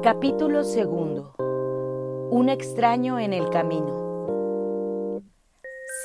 Capítulo 0.00 0.62
segundo. 0.62 1.34
Un 2.30 2.48
extraño 2.50 3.18
en 3.18 3.32
el 3.32 3.50
camino. 3.50 5.24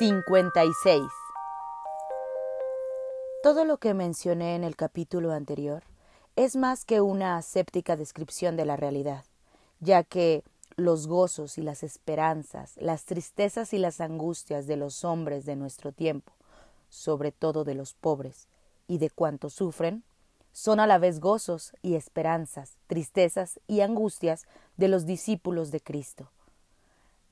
56. 0.00 1.00
Todo 3.44 3.64
lo 3.64 3.78
que 3.78 3.94
mencioné 3.94 4.56
en 4.56 4.64
el 4.64 4.74
capítulo 4.74 5.30
anterior 5.30 5.84
es 6.34 6.56
más 6.56 6.84
que 6.84 7.00
una 7.00 7.36
aséptica 7.36 7.96
descripción 7.96 8.56
de 8.56 8.64
la 8.64 8.76
realidad, 8.76 9.24
ya 9.78 10.02
que 10.02 10.42
los 10.74 11.06
gozos 11.06 11.56
y 11.56 11.62
las 11.62 11.84
esperanzas, 11.84 12.72
las 12.78 13.04
tristezas 13.04 13.72
y 13.72 13.78
las 13.78 14.00
angustias 14.00 14.66
de 14.66 14.76
los 14.76 15.04
hombres 15.04 15.46
de 15.46 15.54
nuestro 15.54 15.92
tiempo, 15.92 16.32
sobre 16.88 17.30
todo 17.30 17.62
de 17.62 17.76
los 17.76 17.94
pobres 17.94 18.48
y 18.88 18.98
de 18.98 19.10
cuantos 19.10 19.54
sufren, 19.54 20.02
son 20.54 20.78
a 20.78 20.86
la 20.86 20.98
vez 20.98 21.18
gozos 21.18 21.72
y 21.82 21.96
esperanzas, 21.96 22.78
tristezas 22.86 23.60
y 23.66 23.80
angustias 23.80 24.46
de 24.76 24.86
los 24.86 25.04
discípulos 25.04 25.72
de 25.72 25.80
Cristo. 25.80 26.30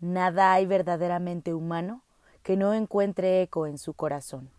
Nada 0.01 0.52
hay 0.52 0.66
verdaderamente 0.66 1.55
humano 1.55 2.02
que 2.42 2.56
no 2.56 2.74
encuentre 2.74 3.41
eco 3.41 3.69
en 3.69 3.78
su 3.78 3.95
corazón. 3.95 4.50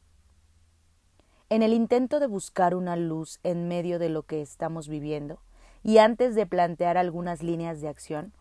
En 1.50 1.62
el 1.62 1.74
intento 1.74 2.22
de 2.22 2.28
buscar 2.28 2.74
una 2.74 2.96
luz 2.96 3.42
en 3.44 3.68
medio 3.68 4.00
de 4.00 4.08
lo 4.08 4.24
que 4.24 4.42
estamos 4.42 4.88
viviendo, 4.88 5.40
y 5.84 5.98
antes 5.98 6.34
de 6.34 6.46
plantear 6.46 6.98
algunas 6.98 7.44
líneas 7.44 7.82
de 7.82 7.90
acción, 7.90 8.32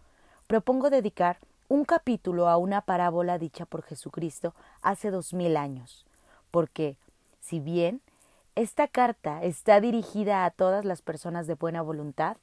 propongo 0.46 0.88
dedicar 0.88 1.38
un 1.68 1.84
capítulo 1.84 2.48
a 2.48 2.56
una 2.58 2.82
parábola 2.82 3.38
dicha 3.38 3.66
por 3.66 3.82
Jesucristo 3.82 4.54
hace 4.82 5.10
dos 5.10 5.34
mil 5.34 5.56
años, 5.56 6.06
porque, 6.52 6.96
si 7.40 7.58
bien 7.58 8.00
esta 8.54 8.86
carta 8.86 9.42
está 9.42 9.80
dirigida 9.80 10.44
a 10.44 10.50
todas 10.50 10.84
las 10.84 11.02
personas 11.02 11.46
de 11.46 11.54
buena 11.54 11.82
voluntad. 11.82 12.36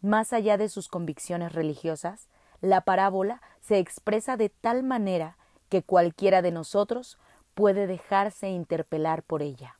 Más 0.00 0.32
allá 0.32 0.56
de 0.56 0.68
sus 0.68 0.88
convicciones 0.88 1.52
religiosas, 1.52 2.28
la 2.60 2.82
parábola 2.82 3.42
se 3.60 3.78
expresa 3.78 4.36
de 4.36 4.48
tal 4.48 4.82
manera 4.82 5.36
que 5.68 5.82
cualquiera 5.82 6.42
de 6.42 6.52
nosotros 6.52 7.18
puede 7.54 7.86
dejarse 7.86 8.48
interpelar 8.48 9.22
por 9.24 9.42
ella. 9.42 9.76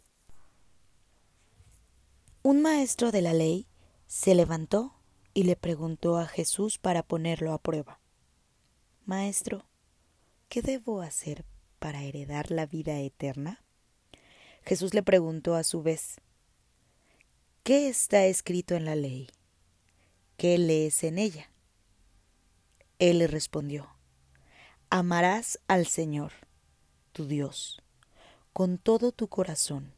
Un 2.43 2.62
maestro 2.62 3.12
de 3.12 3.23
la 3.23 3.33
ley 3.33 3.69
se 4.06 4.34
levantó 4.34 4.95
y 5.34 5.45
le 5.45 5.55
preguntó 5.55 6.19
a 6.19 6.27
Jesús 6.27 6.79
para 6.79 7.03
ponerlo 7.05 7.53
a 7.53 7.59
prueba. 7.59 8.01
Maestro, 9.05 9.67
¿qué 10.49 10.62
debo 10.62 11.03
hacer 11.03 11.45
para 11.79 12.03
heredar 12.03 12.51
la 12.51 12.67
vida 12.67 12.99
eterna? 12.99 13.62
Jesús 14.69 14.93
le 14.93 15.03
preguntó 15.03 15.55
a 15.55 15.65
su 15.65 15.83
vez, 15.83 16.17
¿qué 17.63 17.89
está 17.89 18.27
escrito 18.27 18.75
en 18.75 18.85
la 18.85 18.97
ley? 18.97 19.31
¿Qué 20.37 20.59
lees 20.59 21.05
en 21.05 21.17
ella? 21.17 21.51
Él 22.99 23.21
le 23.21 23.29
respondió, 23.29 23.89
amarás 24.91 25.59
al 25.69 25.87
Señor, 25.87 26.33
tu 27.13 27.27
Dios, 27.27 27.81
con 28.53 28.77
todo 28.77 29.11
tu 29.11 29.29
corazón, 29.29 29.95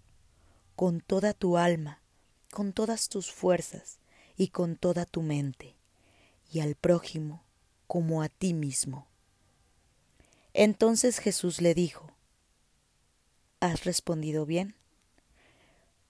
con 0.77 1.01
toda 1.01 1.35
tu 1.35 1.57
alma, 1.57 2.01
con 2.53 2.73
todas 2.73 3.09
tus 3.09 3.33
fuerzas 3.33 3.99
y 4.37 4.51
con 4.51 4.77
toda 4.77 5.05
tu 5.05 5.23
mente, 5.23 5.75
y 6.49 6.61
al 6.61 6.77
prójimo 6.77 7.43
como 7.89 8.23
a 8.23 8.29
ti 8.29 8.55
mismo. 8.55 9.09
Entonces 10.55 11.19
Jesús 11.19 11.61
le 11.61 11.75
dijo, 11.75 12.13
has 13.61 13.85
respondido 13.85 14.47
bien. 14.47 14.75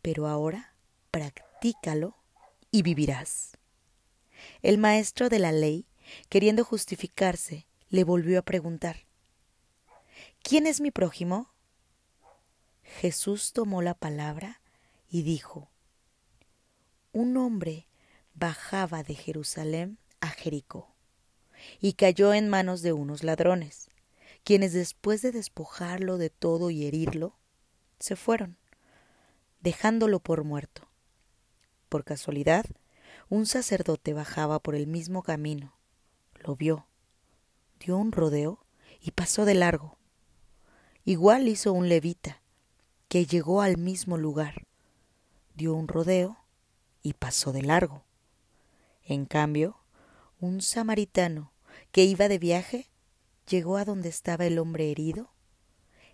Pero 0.02 0.26
ahora 0.26 0.74
practícalo 1.10 2.16
y 2.70 2.82
vivirás. 2.82 3.52
El 4.62 4.78
maestro 4.78 5.28
de 5.28 5.38
la 5.38 5.52
ley, 5.52 5.86
queriendo 6.28 6.64
justificarse, 6.64 7.66
le 7.88 8.04
volvió 8.04 8.38
a 8.38 8.42
preguntar, 8.42 9.06
¿quién 10.42 10.66
es 10.66 10.80
mi 10.80 10.90
prójimo? 10.90 11.52
Jesús 12.82 13.52
tomó 13.52 13.82
la 13.82 13.94
palabra 13.94 14.60
y 15.08 15.22
dijo, 15.22 15.70
un 17.12 17.36
hombre 17.36 17.88
bajaba 18.34 19.02
de 19.02 19.14
Jerusalén 19.14 19.98
a 20.20 20.28
Jericó 20.28 20.94
y 21.80 21.94
cayó 21.94 22.32
en 22.32 22.48
manos 22.48 22.82
de 22.82 22.92
unos 22.92 23.22
ladrones, 23.22 23.90
quienes 24.44 24.72
después 24.72 25.22
de 25.22 25.32
despojarlo 25.32 26.18
de 26.18 26.30
todo 26.30 26.70
y 26.70 26.86
herirlo, 26.86 27.39
se 28.00 28.16
fueron, 28.16 28.56
dejándolo 29.60 30.18
por 30.20 30.42
muerto. 30.42 30.88
Por 31.88 32.04
casualidad, 32.04 32.64
un 33.28 33.46
sacerdote 33.46 34.12
bajaba 34.14 34.58
por 34.58 34.74
el 34.74 34.86
mismo 34.86 35.22
camino, 35.22 35.74
lo 36.34 36.56
vio, 36.56 36.86
dio 37.78 37.96
un 37.96 38.10
rodeo 38.10 38.64
y 39.00 39.12
pasó 39.12 39.44
de 39.44 39.54
largo. 39.54 39.96
Igual 41.04 41.46
hizo 41.48 41.72
un 41.72 41.88
levita, 41.88 42.42
que 43.08 43.26
llegó 43.26 43.60
al 43.60 43.76
mismo 43.76 44.16
lugar, 44.16 44.66
dio 45.54 45.74
un 45.74 45.88
rodeo 45.88 46.38
y 47.02 47.14
pasó 47.14 47.52
de 47.52 47.62
largo. 47.62 48.04
En 49.04 49.26
cambio, 49.26 49.78
un 50.38 50.62
samaritano 50.62 51.52
que 51.92 52.04
iba 52.04 52.28
de 52.28 52.38
viaje 52.38 52.88
llegó 53.48 53.76
a 53.76 53.84
donde 53.84 54.08
estaba 54.08 54.46
el 54.46 54.58
hombre 54.58 54.90
herido 54.90 55.30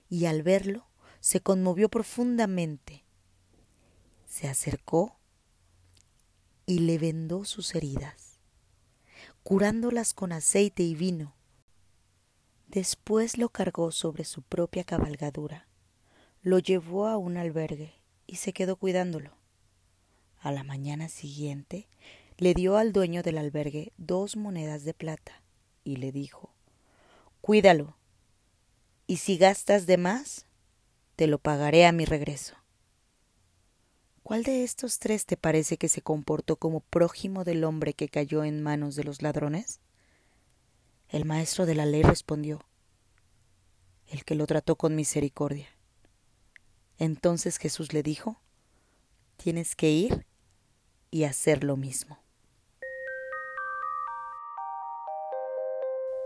y 0.09 0.27
al 0.27 0.43
verlo 0.43 0.87
se 1.27 1.41
conmovió 1.41 1.89
profundamente. 1.89 3.03
Se 4.29 4.47
acercó 4.47 5.17
y 6.67 6.79
le 6.79 6.99
vendó 6.99 7.45
sus 7.45 7.75
heridas, 7.75 8.39
curándolas 9.43 10.15
con 10.15 10.31
aceite 10.31 10.85
y 10.85 10.95
vino. 10.95 11.35
Después 12.69 13.39
lo 13.39 13.49
cargó 13.49 13.91
sobre 13.91 14.23
su 14.23 14.43
propia 14.43 14.85
cabalgadura, 14.85 15.67
lo 16.43 16.61
llevó 16.61 17.09
a 17.09 17.17
un 17.17 17.39
albergue 17.39 17.95
y 18.29 18.37
se 18.37 18.53
quedó 18.53 18.77
cuidándolo. 18.77 19.33
A 20.39 20.53
la 20.53 20.63
mañana 20.63 21.09
siguiente 21.09 21.89
le 22.39 22.55
dio 22.55 22.77
al 22.77 22.93
dueño 22.93 23.25
del 23.25 23.39
albergue 23.39 23.93
dos 23.97 24.37
monedas 24.37 24.85
de 24.85 24.95
plata 24.95 25.43
y 25.83 25.97
le 25.97 26.13
dijo 26.13 26.55
Cuídalo, 27.41 27.97
y 29.09 29.17
si 29.17 29.39
gastas 29.39 29.87
de 29.87 29.97
más, 29.97 30.46
te 31.17 31.27
lo 31.27 31.39
pagaré 31.39 31.87
a 31.87 31.93
mi 31.93 32.05
regreso. 32.05 32.55
¿Cuál 34.23 34.43
de 34.43 34.65
estos 34.65 34.99
tres 34.99 35.25
te 35.25 35.37
parece 35.37 35.79
que 35.79 35.89
se 35.89 36.03
comportó 36.03 36.57
como 36.57 36.81
prójimo 36.81 37.43
del 37.43 37.65
hombre 37.65 37.95
que 37.95 38.09
cayó 38.09 38.45
en 38.45 38.63
manos 38.63 38.97
de 38.97 39.05
los 39.05 39.23
ladrones? 39.23 39.81
El 41.09 41.25
maestro 41.25 41.65
de 41.65 41.75
la 41.75 41.87
ley 41.87 42.03
respondió, 42.03 42.61
el 44.09 44.25
que 44.25 44.35
lo 44.35 44.47
trató 44.47 44.77
con 44.77 44.95
misericordia. 44.95 45.69
Entonces 46.99 47.57
Jesús 47.57 47.93
le 47.93 48.03
dijo, 48.03 48.41
tienes 49.37 49.75
que 49.75 49.91
ir 49.91 50.27
y 51.11 51.25
hacer 51.25 51.65
lo 51.65 51.77
mismo. 51.77 52.19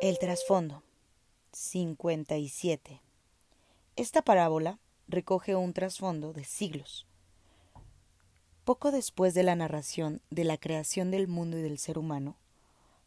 El 0.00 0.18
trasfondo 0.18 0.82
57 1.52 3.02
esta 4.00 4.22
parábola 4.22 4.78
recoge 5.08 5.56
un 5.56 5.74
trasfondo 5.74 6.32
de 6.32 6.44
siglos. 6.44 7.06
Poco 8.64 8.92
después 8.92 9.34
de 9.34 9.42
la 9.42 9.54
narración 9.56 10.22
de 10.30 10.44
la 10.44 10.56
creación 10.56 11.10
del 11.10 11.28
mundo 11.28 11.58
y 11.58 11.62
del 11.62 11.78
ser 11.78 11.98
humano, 11.98 12.38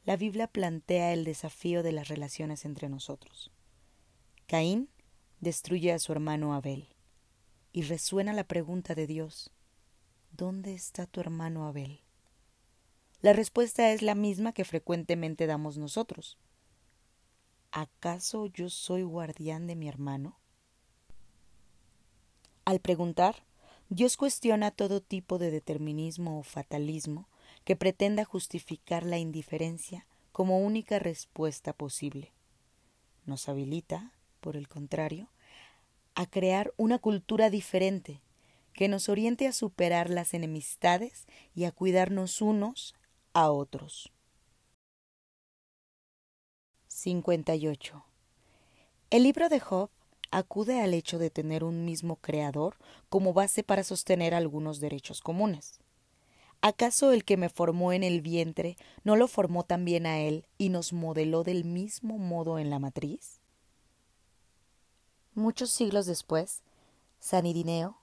la 0.06 0.18
Biblia 0.18 0.46
plantea 0.46 1.12
el 1.12 1.24
desafío 1.24 1.82
de 1.82 1.94
las 1.94 2.10
relaciones 2.10 2.64
entre 2.64 2.90
nosotros. 2.90 3.52
Caín 4.46 4.88
destruye 5.40 5.92
a 5.94 5.98
su 5.98 6.12
hermano 6.12 6.54
Abel 6.54 6.88
y 7.72 7.82
resuena 7.82 8.32
la 8.32 8.44
pregunta 8.44 8.94
de 8.94 9.08
Dios, 9.08 9.50
¿dónde 10.32 10.76
está 10.76 11.08
tu 11.08 11.22
hermano 11.22 11.66
Abel? 11.66 12.02
La 13.20 13.34
respuesta 13.34 13.94
es 13.94 14.04
la 14.04 14.14
misma 14.14 14.54
que 14.54 14.64
frecuentemente 14.64 15.48
damos 15.48 15.80
nosotros. 15.80 16.38
¿Acaso 17.72 18.46
yo 18.46 18.70
soy 18.70 19.02
guardián 19.02 19.66
de 19.66 19.76
mi 19.76 19.88
hermano? 19.88 20.38
Al 22.66 22.80
preguntar, 22.80 23.44
Dios 23.90 24.16
cuestiona 24.16 24.72
todo 24.72 25.02
tipo 25.02 25.38
de 25.38 25.52
determinismo 25.52 26.40
o 26.40 26.44
fatalismo 26.44 27.28
que 27.66 27.76
pretenda 27.76 28.26
justificar 28.26 29.04
la 29.04 29.18
indiferencia 29.18 30.06
como 30.32 30.60
única 30.60 31.00
respuesta 31.00 31.74
posible. 31.74 32.32
Nos 33.26 33.50
habilita, 33.50 34.14
por 34.40 34.56
el 34.56 34.68
contrario, 34.68 35.30
a 36.16 36.26
crear 36.26 36.74
una 36.78 37.00
cultura 37.00 37.50
diferente 37.50 38.22
que 38.74 38.88
nos 38.88 39.10
oriente 39.10 39.48
a 39.48 39.54
superar 39.54 40.10
las 40.10 40.34
enemistades 40.34 41.28
y 41.54 41.66
a 41.66 41.72
cuidarnos 41.72 42.42
unos 42.42 42.96
a 43.34 43.52
otros. 43.52 44.12
58. 46.88 48.06
El 49.10 49.24
libro 49.24 49.50
de 49.50 49.60
Job 49.60 49.90
acude 50.34 50.82
al 50.82 50.94
hecho 50.94 51.20
de 51.20 51.30
tener 51.30 51.64
un 51.64 51.86
mismo 51.86 52.16
creador 52.16 52.76
como 53.10 53.34
base 53.34 53.64
para 53.64 53.84
sostener 53.84 54.34
algunos 54.34 54.80
derechos 54.80 55.22
comunes. 55.22 55.80
¿Acaso 56.62 57.12
el 57.12 57.24
que 57.24 57.38
me 57.38 57.50
formó 57.50 57.94
en 57.94 58.04
el 58.04 58.22
vientre 58.22 58.78
no 59.04 59.16
lo 59.16 59.28
formó 59.28 59.64
también 59.64 60.06
a 60.06 60.20
él 60.20 60.48
y 60.58 60.70
nos 60.70 60.92
modeló 60.92 61.44
del 61.44 61.66
mismo 61.66 62.18
modo 62.18 62.58
en 62.58 62.70
la 62.70 62.80
matriz? 62.80 63.42
Muchos 65.36 65.70
siglos 65.70 66.06
después, 66.06 66.64
San 67.20 67.46
Irineo 67.46 67.98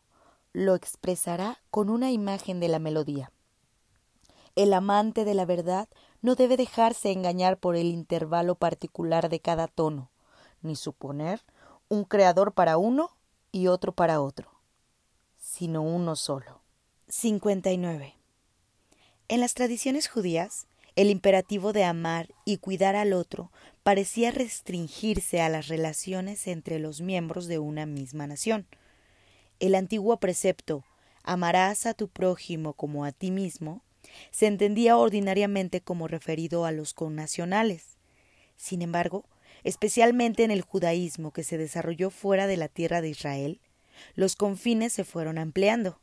lo 0.52 0.74
expresará 0.74 1.58
con 1.70 1.90
una 1.90 2.10
imagen 2.10 2.60
de 2.60 2.68
la 2.68 2.78
melodía. 2.78 3.32
El 4.56 4.72
amante 4.72 5.24
de 5.24 5.34
la 5.34 5.46
verdad 5.46 5.88
no 6.22 6.34
debe 6.34 6.56
dejarse 6.56 7.12
engañar 7.12 7.58
por 7.58 7.76
el 7.76 7.86
intervalo 7.86 8.56
particular 8.56 9.28
de 9.28 9.40
cada 9.40 9.68
tono, 9.68 10.10
ni 10.62 10.76
suponer 10.76 11.42
un 11.90 12.04
creador 12.04 12.54
para 12.54 12.78
uno 12.78 13.10
y 13.50 13.66
otro 13.66 13.92
para 13.92 14.20
otro, 14.20 14.48
sino 15.38 15.82
uno 15.82 16.14
solo. 16.14 16.62
59. 17.08 18.14
En 19.26 19.40
las 19.40 19.54
tradiciones 19.54 20.08
judías, 20.08 20.68
el 20.94 21.10
imperativo 21.10 21.72
de 21.72 21.82
amar 21.82 22.32
y 22.44 22.58
cuidar 22.58 22.94
al 22.94 23.12
otro 23.12 23.50
parecía 23.82 24.30
restringirse 24.30 25.40
a 25.40 25.48
las 25.48 25.66
relaciones 25.66 26.46
entre 26.46 26.78
los 26.78 27.00
miembros 27.00 27.48
de 27.48 27.58
una 27.58 27.86
misma 27.86 28.28
nación. 28.28 28.68
El 29.58 29.74
antiguo 29.74 30.16
precepto 30.20 30.84
amarás 31.24 31.86
a 31.86 31.94
tu 31.94 32.06
prójimo 32.06 32.74
como 32.74 33.04
a 33.04 33.10
ti 33.10 33.32
mismo 33.32 33.82
se 34.30 34.46
entendía 34.46 34.96
ordinariamente 34.96 35.80
como 35.80 36.06
referido 36.06 36.64
a 36.64 36.70
los 36.70 36.94
connacionales. 36.94 37.98
Sin 38.56 38.80
embargo, 38.80 39.24
especialmente 39.64 40.44
en 40.44 40.50
el 40.50 40.62
judaísmo 40.62 41.32
que 41.32 41.44
se 41.44 41.58
desarrolló 41.58 42.10
fuera 42.10 42.46
de 42.46 42.56
la 42.56 42.68
tierra 42.68 43.00
de 43.00 43.10
Israel, 43.10 43.60
los 44.14 44.36
confines 44.36 44.92
se 44.92 45.04
fueron 45.04 45.38
ampliando. 45.38 46.00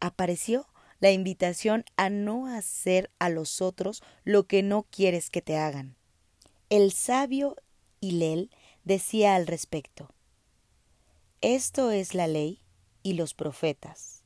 Apareció 0.00 0.66
la 1.00 1.10
invitación 1.10 1.84
a 1.96 2.10
no 2.10 2.46
hacer 2.46 3.10
a 3.18 3.28
los 3.28 3.62
otros 3.62 4.02
lo 4.24 4.46
que 4.46 4.62
no 4.62 4.84
quieres 4.90 5.30
que 5.30 5.42
te 5.42 5.56
hagan. 5.56 5.96
El 6.68 6.92
sabio 6.92 7.56
Hilel 8.00 8.50
decía 8.84 9.34
al 9.34 9.46
respecto 9.46 10.10
Esto 11.40 11.90
es 11.90 12.14
la 12.14 12.26
ley 12.26 12.60
y 13.02 13.14
los 13.14 13.34
profetas. 13.34 14.24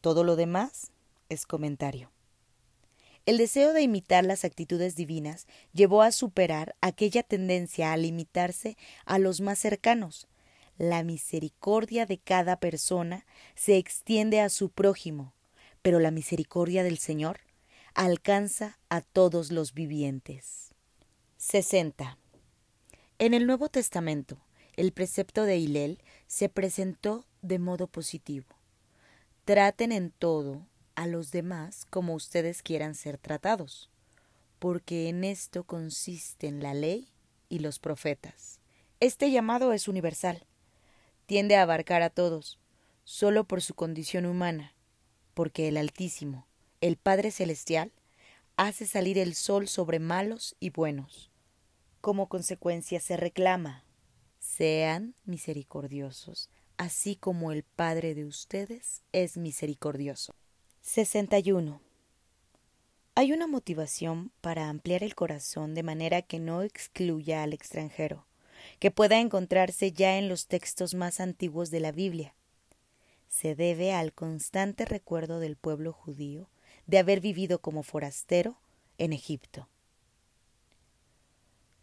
Todo 0.00 0.24
lo 0.24 0.36
demás 0.36 0.92
es 1.28 1.46
comentario. 1.46 2.10
El 3.28 3.36
deseo 3.36 3.74
de 3.74 3.82
imitar 3.82 4.24
las 4.24 4.46
actitudes 4.46 4.96
divinas 4.96 5.46
llevó 5.74 6.00
a 6.00 6.12
superar 6.12 6.74
aquella 6.80 7.22
tendencia 7.22 7.92
a 7.92 7.96
limitarse 7.98 8.78
a 9.04 9.18
los 9.18 9.42
más 9.42 9.58
cercanos. 9.58 10.28
La 10.78 11.02
misericordia 11.02 12.06
de 12.06 12.16
cada 12.16 12.58
persona 12.58 13.26
se 13.54 13.76
extiende 13.76 14.40
a 14.40 14.48
su 14.48 14.70
prójimo, 14.70 15.34
pero 15.82 16.00
la 16.00 16.10
misericordia 16.10 16.82
del 16.82 16.96
Señor 16.96 17.40
alcanza 17.92 18.78
a 18.88 19.02
todos 19.02 19.52
los 19.52 19.74
vivientes. 19.74 20.70
60. 21.36 22.16
En 23.18 23.34
el 23.34 23.46
Nuevo 23.46 23.68
Testamento, 23.68 24.38
el 24.74 24.90
precepto 24.92 25.42
de 25.42 25.58
Hilel 25.58 25.98
se 26.28 26.48
presentó 26.48 27.26
de 27.42 27.58
modo 27.58 27.88
positivo. 27.88 28.46
Traten 29.44 29.92
en 29.92 30.12
todo 30.12 30.66
a 30.98 31.06
los 31.06 31.30
demás 31.30 31.86
como 31.90 32.12
ustedes 32.12 32.60
quieran 32.60 32.96
ser 32.96 33.18
tratados, 33.18 33.88
porque 34.58 35.08
en 35.08 35.22
esto 35.22 35.62
consisten 35.62 36.60
la 36.60 36.74
ley 36.74 37.06
y 37.48 37.60
los 37.60 37.78
profetas. 37.78 38.58
Este 38.98 39.30
llamado 39.30 39.72
es 39.72 39.86
universal, 39.86 40.44
tiende 41.26 41.54
a 41.54 41.62
abarcar 41.62 42.02
a 42.02 42.10
todos, 42.10 42.58
solo 43.04 43.44
por 43.44 43.62
su 43.62 43.74
condición 43.74 44.26
humana, 44.26 44.74
porque 45.34 45.68
el 45.68 45.76
Altísimo, 45.76 46.48
el 46.80 46.96
Padre 46.96 47.30
Celestial, 47.30 47.92
hace 48.56 48.84
salir 48.84 49.18
el 49.18 49.36
sol 49.36 49.68
sobre 49.68 50.00
malos 50.00 50.56
y 50.58 50.70
buenos. 50.70 51.30
Como 52.00 52.28
consecuencia 52.28 52.98
se 52.98 53.16
reclama, 53.16 53.84
sean 54.40 55.14
misericordiosos, 55.26 56.50
así 56.76 57.14
como 57.14 57.52
el 57.52 57.62
Padre 57.62 58.16
de 58.16 58.24
ustedes 58.24 59.04
es 59.12 59.36
misericordioso. 59.36 60.34
61. 60.82 61.80
Hay 63.14 63.32
una 63.32 63.46
motivación 63.46 64.30
para 64.40 64.68
ampliar 64.68 65.02
el 65.02 65.14
corazón 65.14 65.74
de 65.74 65.82
manera 65.82 66.22
que 66.22 66.38
no 66.38 66.62
excluya 66.62 67.42
al 67.42 67.52
extranjero, 67.52 68.26
que 68.78 68.90
pueda 68.90 69.18
encontrarse 69.18 69.92
ya 69.92 70.18
en 70.18 70.28
los 70.28 70.46
textos 70.46 70.94
más 70.94 71.20
antiguos 71.20 71.70
de 71.70 71.80
la 71.80 71.92
Biblia, 71.92 72.34
se 73.28 73.54
debe 73.54 73.92
al 73.92 74.12
constante 74.12 74.84
recuerdo 74.84 75.38
del 75.38 75.56
pueblo 75.56 75.92
judío 75.92 76.48
de 76.86 76.98
haber 76.98 77.20
vivido 77.20 77.60
como 77.60 77.82
forastero 77.82 78.58
en 78.96 79.12
Egipto. 79.12 79.68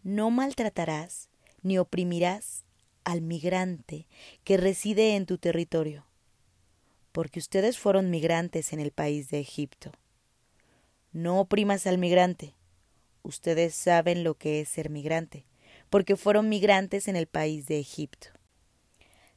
No 0.03 0.31
maltratarás 0.31 1.29
ni 1.61 1.77
oprimirás 1.77 2.63
al 3.03 3.21
migrante 3.21 4.07
que 4.43 4.57
reside 4.57 5.15
en 5.15 5.25
tu 5.25 5.37
territorio, 5.37 6.05
porque 7.15 7.39
ustedes 7.39 7.79
fueron 7.79 8.09
migrantes 8.09 8.73
en 8.73 8.81
el 8.81 8.91
país 8.91 9.29
de 9.29 9.39
Egipto. 9.39 9.93
No 11.13 11.39
oprimas 11.39 11.87
al 11.87 11.97
migrante. 11.97 12.55
Ustedes 13.23 13.73
saben 13.73 14.25
lo 14.25 14.33
que 14.33 14.59
es 14.59 14.67
ser 14.67 14.89
migrante, 14.89 15.45
porque 15.89 16.17
fueron 16.17 16.49
migrantes 16.49 17.07
en 17.07 17.15
el 17.15 17.27
país 17.27 17.67
de 17.67 17.79
Egipto. 17.79 18.27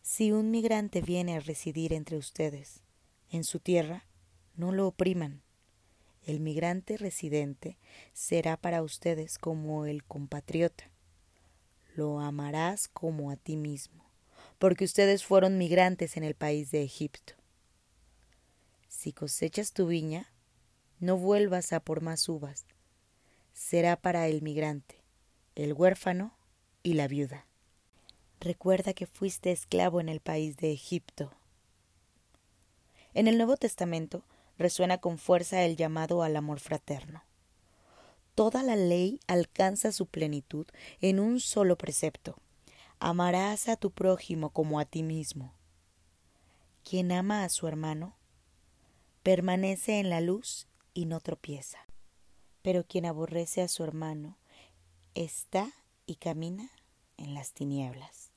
Si 0.03 0.33
un 0.33 0.51
migrante 0.51 1.03
viene 1.03 1.37
a 1.37 1.39
residir 1.39 1.93
entre 1.93 2.17
ustedes, 2.17 2.83
en 3.31 3.45
su 3.45 3.61
tierra, 3.61 4.07
no 4.57 4.73
lo 4.73 4.89
opriman. 4.89 5.41
El 6.27 6.41
migrante 6.41 6.97
residente 6.97 7.79
será 8.13 8.57
para 8.57 8.83
ustedes 8.83 9.39
como 9.39 9.87
el 9.87 10.03
compatriota. 10.03 10.91
Lo 11.95 12.19
amarás 12.19 12.89
como 12.89 13.31
a 13.31 13.37
ti 13.37 13.57
mismo, 13.57 14.05
porque 14.59 14.85
ustedes 14.85 15.25
fueron 15.25 15.59
migrantes 15.59 16.17
en 16.17 16.25
el 16.25 16.35
país 16.35 16.73
de 16.73 16.83
Egipto. 16.83 17.38
Si 18.89 19.13
cosechas 19.13 19.73
tu 19.73 19.87
viña, 19.87 20.33
no 20.99 21.17
vuelvas 21.17 21.73
a 21.73 21.81
por 21.81 22.01
más 22.01 22.29
uvas. 22.29 22.67
Será 23.53 23.97
para 24.01 24.27
el 24.27 24.43
migrante, 24.43 25.03
el 25.55 25.73
huérfano 25.73 26.35
y 26.83 26.95
la 26.95 27.07
viuda. 27.07 27.47
Recuerda 28.41 28.95
que 28.95 29.07
fuiste 29.07 29.53
esclavo 29.53 30.01
en 30.01 30.09
el 30.09 30.21
país 30.21 30.57
de 30.57 30.73
Egipto. 30.73 31.33
En 33.15 33.29
el 33.29 33.37
Nuevo 33.37 33.57
Testamento 33.57 34.25
resuena 34.59 34.99
con 34.99 35.19
fuerza 35.19 35.63
el 35.63 35.77
llamado 35.77 36.23
al 36.23 36.37
amor 36.37 36.61
fraterno. 36.61 37.23
Toda 38.35 38.63
la 38.63 38.77
ley 38.77 39.21
alcanza 39.27 39.93
su 39.93 40.07
plenitud 40.07 40.67
en 41.01 41.21
un 41.21 41.41
solo 41.41 41.77
precepto. 41.77 42.37
Amarás 43.01 43.69
a 43.69 43.77
tu 43.77 43.91
prójimo 43.91 44.51
como 44.51 44.81
a 44.81 44.85
ti 44.85 45.03
mismo. 45.03 45.53
Quien 46.85 47.13
ama 47.13 47.45
a 47.45 47.49
su 47.49 47.67
hermano 47.67 48.18
permanece 49.23 49.99
en 49.99 50.11
la 50.11 50.21
luz 50.21 50.67
y 50.95 51.07
no 51.07 51.21
tropieza. 51.21 51.79
Pero 52.63 52.85
quien 52.85 53.07
aborrece 53.07 53.63
a 53.63 53.69
su 53.69 53.85
hermano 53.85 54.39
está 55.15 55.71
y 56.07 56.17
camina 56.17 56.71
en 57.17 57.35
las 57.35 57.53
tinieblas. 57.53 58.33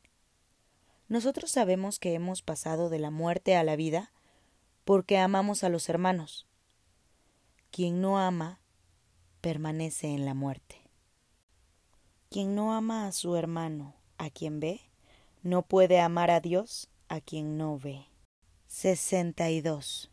Nosotros 1.08 1.52
sabemos 1.52 2.00
que 2.00 2.14
hemos 2.14 2.42
pasado 2.42 2.90
de 2.90 3.00
la 3.00 3.12
muerte 3.12 3.56
a 3.56 3.64
la 3.64 3.76
vida 3.76 4.12
porque 4.86 5.18
amamos 5.18 5.64
a 5.64 5.70
los 5.70 5.90
hermanos. 5.90 6.48
Quien 7.70 8.02
no 8.02 8.20
ama 8.20 8.60
permanece 9.42 10.08
en 10.08 10.26
la 10.26 10.34
muerte. 10.34 10.78
Quien 12.30 12.56
no 12.56 12.74
ama 12.74 13.08
a 13.08 13.12
su 13.12 13.36
hermano, 13.36 13.96
a 14.18 14.30
quien 14.30 14.60
ve, 14.60 14.82
no 15.44 15.64
puede 15.64 16.00
amar 16.00 16.32
a 16.32 16.40
Dios, 16.40 16.90
a 17.10 17.20
quien 17.20 17.58
no 17.58 17.78
ve. 17.78 18.08
62. 18.68 20.10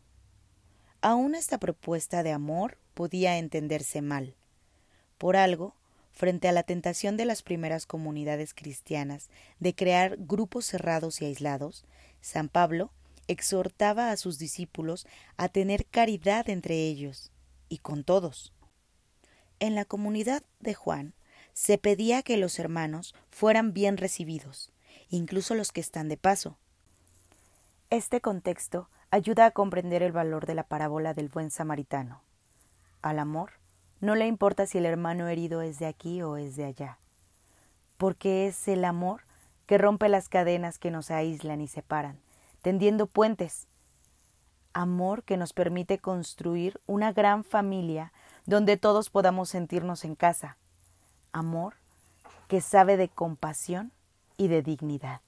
Aún 1.01 1.33
esta 1.33 1.57
propuesta 1.57 2.23
de 2.23 2.31
amor 2.31 2.77
podía 2.93 3.37
entenderse 3.37 4.01
mal. 4.01 4.35
Por 5.17 5.37
algo, 5.37 5.73
frente 6.11 6.49
a 6.49 6.51
la 6.51 6.63
tentación 6.63 7.15
de 7.15 7.23
las 7.23 7.41
primeras 7.41 7.85
comunidades 7.85 8.53
cristianas 8.53 9.29
de 9.59 9.73
crear 9.73 10.17
grupos 10.19 10.65
cerrados 10.65 11.21
y 11.21 11.25
aislados, 11.25 11.85
San 12.19 12.49
Pablo 12.49 12.91
exhortaba 13.27 14.11
a 14.11 14.17
sus 14.17 14.39
discípulos 14.39 15.07
a 15.37 15.47
tener 15.47 15.85
caridad 15.85 16.49
entre 16.49 16.75
ellos 16.75 17.31
y 17.69 17.77
con 17.77 18.03
todos. 18.03 18.51
En 19.59 19.75
la 19.75 19.85
comunidad 19.85 20.43
de 20.59 20.73
Juan 20.73 21.13
se 21.53 21.77
pedía 21.77 22.23
que 22.23 22.37
los 22.37 22.59
hermanos 22.59 23.15
fueran 23.29 23.71
bien 23.71 23.97
recibidos, 23.97 24.71
incluso 25.09 25.55
los 25.55 25.71
que 25.71 25.81
están 25.81 26.09
de 26.09 26.17
paso. 26.17 26.57
Este 27.89 28.19
contexto 28.19 28.89
ayuda 29.11 29.47
a 29.47 29.51
comprender 29.51 30.03
el 30.03 30.11
valor 30.11 30.45
de 30.45 30.55
la 30.55 30.63
parábola 30.63 31.13
del 31.13 31.29
buen 31.29 31.51
samaritano. 31.51 32.21
Al 33.01 33.19
amor 33.19 33.51
no 34.01 34.15
le 34.15 34.27
importa 34.27 34.65
si 34.65 34.77
el 34.77 34.85
hermano 34.85 35.27
herido 35.27 35.61
es 35.61 35.79
de 35.79 35.87
aquí 35.87 36.21
o 36.21 36.37
es 36.37 36.55
de 36.55 36.65
allá, 36.65 36.97
porque 37.97 38.47
es 38.47 38.67
el 38.67 38.85
amor 38.85 39.21
que 39.65 39.77
rompe 39.77 40.09
las 40.09 40.29
cadenas 40.29 40.79
que 40.79 40.91
nos 40.91 41.11
aíslan 41.11 41.61
y 41.61 41.67
separan, 41.67 42.19
tendiendo 42.61 43.07
puentes 43.07 43.67
amor 44.73 45.23
que 45.23 45.37
nos 45.37 45.53
permite 45.53 45.97
construir 45.99 46.79
una 46.85 47.11
gran 47.11 47.43
familia 47.43 48.13
donde 48.45 48.77
todos 48.77 49.09
podamos 49.09 49.49
sentirnos 49.49 50.05
en 50.05 50.15
casa, 50.15 50.57
amor 51.31 51.75
que 52.47 52.61
sabe 52.61 52.97
de 52.97 53.09
compasión 53.09 53.91
y 54.37 54.47
de 54.47 54.61
dignidad. 54.61 55.21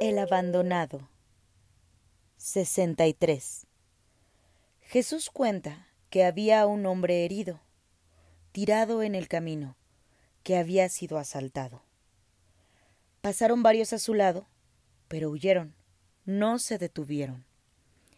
El 0.00 0.18
abandonado 0.18 1.08
63 2.36 3.66
Jesús 4.80 5.30
cuenta 5.30 5.86
que 6.10 6.24
había 6.24 6.66
un 6.66 6.84
hombre 6.86 7.24
herido, 7.24 7.60
tirado 8.50 9.04
en 9.04 9.14
el 9.14 9.28
camino, 9.28 9.76
que 10.42 10.56
había 10.56 10.88
sido 10.88 11.16
asaltado. 11.16 11.84
Pasaron 13.20 13.62
varios 13.62 13.92
a 13.92 14.00
su 14.00 14.14
lado, 14.14 14.48
pero 15.06 15.30
huyeron, 15.30 15.76
no 16.24 16.58
se 16.58 16.76
detuvieron. 16.76 17.46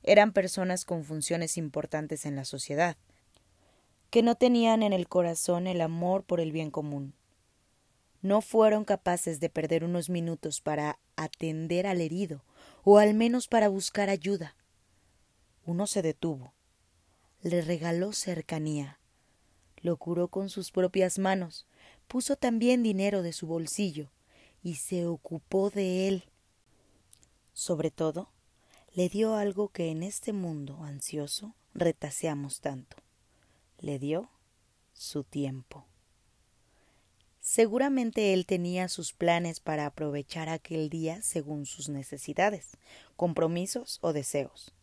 Eran 0.02 0.32
personas 0.32 0.86
con 0.86 1.04
funciones 1.04 1.58
importantes 1.58 2.24
en 2.24 2.36
la 2.36 2.46
sociedad, 2.46 2.96
que 4.08 4.22
no 4.22 4.34
tenían 4.34 4.82
en 4.82 4.94
el 4.94 5.08
corazón 5.08 5.66
el 5.66 5.82
amor 5.82 6.24
por 6.24 6.40
el 6.40 6.52
bien 6.52 6.70
común. 6.70 7.14
No 8.22 8.40
fueron 8.40 8.84
capaces 8.84 9.40
de 9.40 9.48
perder 9.48 9.84
unos 9.84 10.08
minutos 10.10 10.60
para 10.60 10.98
atender 11.16 11.86
al 11.86 12.00
herido, 12.00 12.42
o 12.84 12.98
al 12.98 13.14
menos 13.14 13.48
para 13.48 13.68
buscar 13.68 14.10
ayuda. 14.10 14.56
Uno 15.64 15.86
se 15.86 16.02
detuvo, 16.02 16.52
le 17.42 17.60
regaló 17.60 18.12
cercanía, 18.12 18.98
lo 19.76 19.96
curó 19.96 20.28
con 20.28 20.48
sus 20.48 20.70
propias 20.70 21.18
manos, 21.18 21.66
puso 22.06 22.36
también 22.36 22.82
dinero 22.82 23.22
de 23.22 23.32
su 23.32 23.46
bolsillo 23.46 24.10
y 24.62 24.76
se 24.76 25.06
ocupó 25.06 25.70
de 25.70 26.08
él. 26.08 26.24
Sobre 27.52 27.90
todo, 27.90 28.30
le 28.94 29.08
dio 29.08 29.34
algo 29.34 29.68
que 29.68 29.90
en 29.90 30.02
este 30.02 30.32
mundo 30.32 30.82
ansioso 30.82 31.54
retaseamos 31.74 32.60
tanto. 32.60 32.96
Le 33.78 33.98
dio 33.98 34.30
su 34.92 35.22
tiempo. 35.22 35.84
Seguramente 37.48 38.32
él 38.32 38.44
tenía 38.44 38.88
sus 38.88 39.12
planes 39.12 39.60
para 39.60 39.86
aprovechar 39.86 40.48
aquel 40.48 40.90
día 40.90 41.22
según 41.22 41.64
sus 41.64 41.88
necesidades, 41.88 42.76
compromisos 43.16 43.98
o 44.02 44.12
deseos 44.12 44.74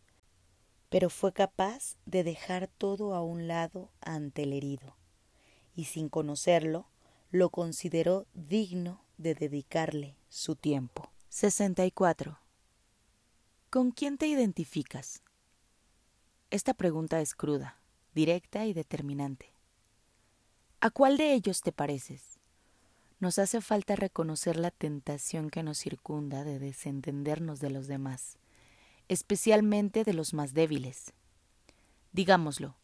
pero 0.94 1.10
fue 1.10 1.32
capaz 1.32 1.96
de 2.06 2.22
dejar 2.22 2.68
todo 2.68 3.16
a 3.16 3.20
un 3.20 3.48
lado 3.48 3.90
ante 4.00 4.44
el 4.44 4.52
herido, 4.52 4.96
y 5.74 5.86
sin 5.86 6.08
conocerlo, 6.08 6.86
lo 7.32 7.50
consideró 7.50 8.28
digno 8.32 9.04
de 9.18 9.34
dedicarle 9.34 10.16
su 10.28 10.54
tiempo. 10.54 11.10
64. 11.30 12.38
¿Con 13.70 13.90
quién 13.90 14.18
te 14.18 14.28
identificas? 14.28 15.24
Esta 16.52 16.74
pregunta 16.74 17.20
es 17.20 17.34
cruda, 17.34 17.80
directa 18.14 18.64
y 18.64 18.72
determinante. 18.72 19.52
¿A 20.78 20.90
cuál 20.90 21.16
de 21.16 21.34
ellos 21.34 21.60
te 21.62 21.72
pareces? 21.72 22.33
Nos 23.24 23.38
hace 23.38 23.62
falta 23.62 23.96
reconocer 23.96 24.58
la 24.58 24.70
tentación 24.70 25.48
que 25.48 25.62
nos 25.62 25.78
circunda 25.78 26.44
de 26.44 26.58
desentendernos 26.58 27.58
de 27.58 27.70
los 27.70 27.86
demás 27.86 28.36
especialmente 29.08 30.04
de 30.04 30.12
los 30.12 30.34
más 30.34 30.52
débiles. 30.52 31.14
Digámoslo, 32.12 32.76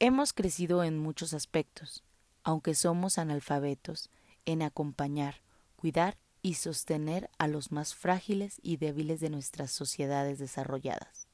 hemos 0.00 0.34
crecido 0.34 0.84
en 0.84 0.98
muchos 0.98 1.32
aspectos, 1.32 2.04
aunque 2.42 2.74
somos 2.74 3.16
analfabetos 3.16 4.10
en 4.44 4.60
acompañar, 4.60 5.40
cuidar 5.76 6.18
y 6.42 6.54
sostener 6.54 7.30
a 7.38 7.48
los 7.48 7.72
más 7.72 7.94
frágiles 7.94 8.60
y 8.62 8.76
débiles 8.76 9.20
de 9.20 9.30
nuestras 9.30 9.70
sociedades 9.70 10.38
desarrolladas. 10.38 11.26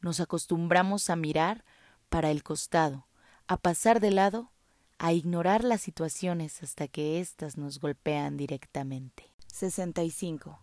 Nos 0.00 0.18
acostumbramos 0.18 1.08
a 1.08 1.14
mirar 1.14 1.64
para 2.08 2.32
el 2.32 2.42
costado, 2.42 3.06
a 3.46 3.58
pasar 3.58 4.00
de 4.00 4.10
lado, 4.10 4.50
a 4.98 5.12
ignorar 5.12 5.62
las 5.62 5.80
situaciones 5.80 6.62
hasta 6.62 6.88
que 6.88 7.20
éstas 7.20 7.56
nos 7.56 7.78
golpean 7.78 8.36
directamente. 8.36 9.32
65. 9.46 10.58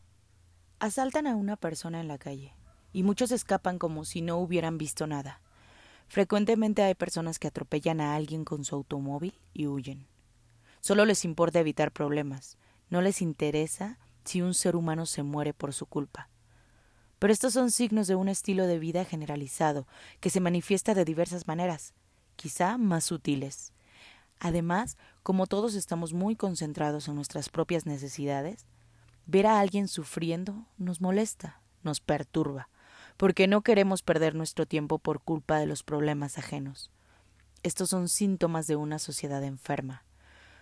Asaltan 0.80 1.25
a 1.25 1.36
una 1.36 1.56
persona 1.56 2.01
en 2.01 2.10
la 2.10 2.18
calle 2.18 2.54
y 2.92 3.04
muchos 3.04 3.32
escapan 3.32 3.80
como 3.80 4.04
si 4.04 4.22
no 4.22 4.38
hubieran 4.38 4.77
visto 4.77 5.08
nada. 5.08 5.42
Frecuentemente 6.08 6.84
hay 6.84 6.96
personas 6.96 7.39
que 7.39 7.48
atropellan 7.48 8.01
a 8.01 8.15
alguien 8.15 8.44
con 8.44 8.65
su 8.65 8.75
automóvil 8.75 9.39
y 9.54 9.68
huyen. 9.68 10.08
Solo 10.82 11.06
les 11.06 11.24
importa 11.24 11.62
evitar 11.62 11.92
problemas, 11.92 12.58
no 12.89 13.01
les 13.01 13.22
interesa 13.22 14.00
si 14.25 14.42
un 14.42 14.54
ser 14.54 14.75
humano 14.75 15.06
se 15.06 15.24
muere 15.24 15.54
por 15.54 15.74
su 15.74 15.86
culpa. 15.86 16.30
Pero 17.20 17.32
estos 17.32 17.54
son 17.54 17.72
signos 17.72 18.08
de 18.08 18.15
un 18.15 18.27
estilo 18.27 18.68
de 18.68 18.80
vida 18.80 19.06
generalizado 19.06 19.88
que 20.20 20.30
se 20.30 20.42
manifiesta 20.42 20.94
de 20.94 21.06
diversas 21.06 21.48
maneras, 21.48 21.94
quizá 22.36 22.77
más 22.77 23.06
sutiles. 23.06 23.72
Además, 24.46 24.98
como 25.24 25.48
todos 25.48 25.74
estamos 25.75 26.14
muy 26.14 26.36
concentrados 26.36 27.08
en 27.08 27.16
nuestras 27.16 27.50
propias 27.50 27.86
necesidades, 27.86 28.68
Ver 29.28 29.48
a 29.48 29.60
alguien 29.60 29.88
sufriendo 29.88 30.68
nos 30.78 31.02
molesta, 31.02 31.60
nos 31.82 32.00
perturba, 32.00 32.70
porque 33.18 33.48
no 33.48 33.62
queremos 33.62 34.04
perder 34.04 34.36
nuestro 34.36 34.68
tiempo 34.68 35.00
por 35.00 35.20
culpa 35.20 35.58
de 35.58 35.66
los 35.66 35.82
problemas 35.82 36.38
ajenos. 36.38 36.92
Estos 37.64 37.90
son 37.90 38.08
síntomas 38.08 38.68
de 38.68 38.75
una 38.75 39.00
sociedad 39.00 39.44
enferma, 39.44 40.06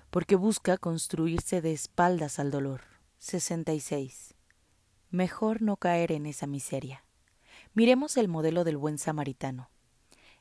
porque 0.10 0.38
busca 0.38 0.78
construirse 0.78 1.62
de 1.62 1.74
espaldas 1.74 2.40
al 2.40 2.52
dolor. 2.52 2.84
66. 3.20 4.34
Mejor 5.10 5.62
no 5.62 5.76
caer 5.76 6.14
en 6.14 6.26
esa 6.26 6.48
miseria. 6.48 7.04
Miremos 7.74 8.16
el 8.16 8.30
modelo 8.30 8.64
del 8.64 8.78
buen 8.78 8.98
samaritano. 8.98 9.70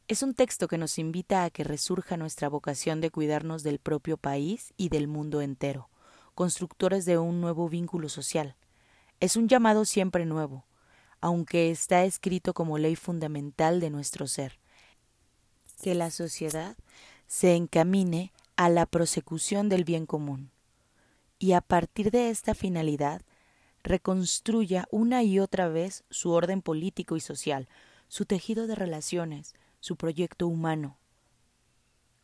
Es 0.09 0.23
un 0.23 0.35
texto 0.35 0.68
que 0.68 0.78
nos 0.78 0.99
invita 0.99 1.44
a 1.44 1.50
que 1.50 1.64
resurja 1.64 2.16
nuestra 2.16 2.49
vocación 2.49 3.00
de 3.00 3.11
cuidarnos 3.11 3.62
del 3.62 3.78
propio 3.78 4.16
país 4.16 4.75
y 4.76 4.88
del 4.88 5.06
mundo 5.06 5.40
entero, 5.40 5.88
constructores 6.35 7.04
de 7.04 7.18
un 7.18 7.40
nuevo 7.40 7.68
vínculo 7.68 8.09
social. 8.09 8.56
Es 9.21 9.37
un 9.37 9.49
llamado 9.49 9.85
siempre 9.85 10.26
nuevo, 10.26 10.66
aunque 11.21 11.71
está 11.71 12.04
escrito 12.04 12.52
como 12.52 12.78
ley 12.78 12.97
fundamental 12.97 13.78
de 13.80 13.90
nuestro 13.90 14.26
ser. 14.26 14.59
Que 15.80 15.94
la 15.94 16.11
sociedad 16.11 16.76
se 17.28 17.54
encamine 17.54 18.32
a 18.56 18.68
la 18.68 18.87
prosecución 18.87 19.68
del 19.68 19.85
bien 19.85 20.06
común 20.06 20.50
y 21.38 21.52
a 21.52 21.61
partir 21.61 22.11
de 22.11 22.30
esta 22.30 22.54
finalidad 22.54 23.23
reconstruya 23.82 24.87
una 24.90 25.23
y 25.23 25.40
otra 25.40 25.68
vez 25.68 26.04
su 26.11 26.30
orden 26.30 26.61
político 26.62 27.16
y 27.16 27.21
social, 27.21 27.68
su 28.09 28.26
tejido 28.26 28.66
de 28.66 28.75
relaciones, 28.75 29.54
su 29.83 29.97
proyecto 29.97 30.47
humano, 30.47 30.97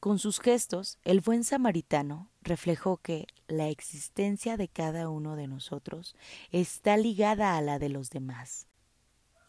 con 0.01 0.21
sus 0.21 0.39
gestos, 0.39 0.97
el 1.03 1.21
buen 1.21 1.43
samaritano 1.43 2.31
reflejó 2.41 2.99
que 2.99 3.27
la 3.49 3.69
existencia 3.69 4.57
de 4.57 4.69
cada 4.69 5.09
uno 5.09 5.35
de 5.35 5.49
nosotros 5.49 6.15
está 6.53 6.97
ligada 6.97 7.57
a 7.57 7.61
la 7.63 7.81
de 7.81 7.89
los 7.89 8.11
demás. 8.11 8.69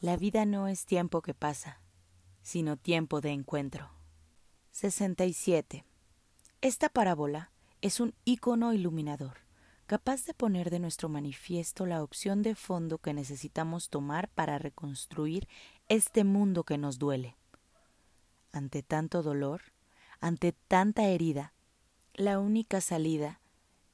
La 0.01 0.17
vida 0.17 0.47
no 0.47 0.67
es 0.67 0.85
tiempo 0.85 1.21
que 1.21 1.35
pasa, 1.35 1.83
sino 2.41 2.77
tiempo 2.77 3.21
de 3.21 3.29
encuentro. 3.29 3.91
67. 4.71 5.85
Esta 6.61 6.89
parábola 6.89 7.51
es 7.81 7.99
un 7.99 8.15
ícono 8.25 8.73
iluminador, 8.73 9.37
capaz 9.85 10.25
de 10.25 10.33
poner 10.33 10.71
de 10.71 10.79
nuestro 10.79 11.09
manifiesto 11.09 11.85
la 11.85 12.01
opción 12.01 12.41
de 12.41 12.55
fondo 12.55 12.97
que 12.97 13.13
necesitamos 13.13 13.89
tomar 13.89 14.29
para 14.29 14.57
reconstruir 14.57 15.47
este 15.89 16.23
mundo 16.23 16.63
que 16.63 16.79
nos 16.79 16.97
duele. 16.97 17.38
Ante 18.51 18.81
tanto 18.83 19.21
dolor, 19.21 19.61
ante 20.19 20.53
tanta 20.53 21.05
herida, 21.05 21.53
la 22.13 22.39
única 22.39 22.81
salida 22.81 23.39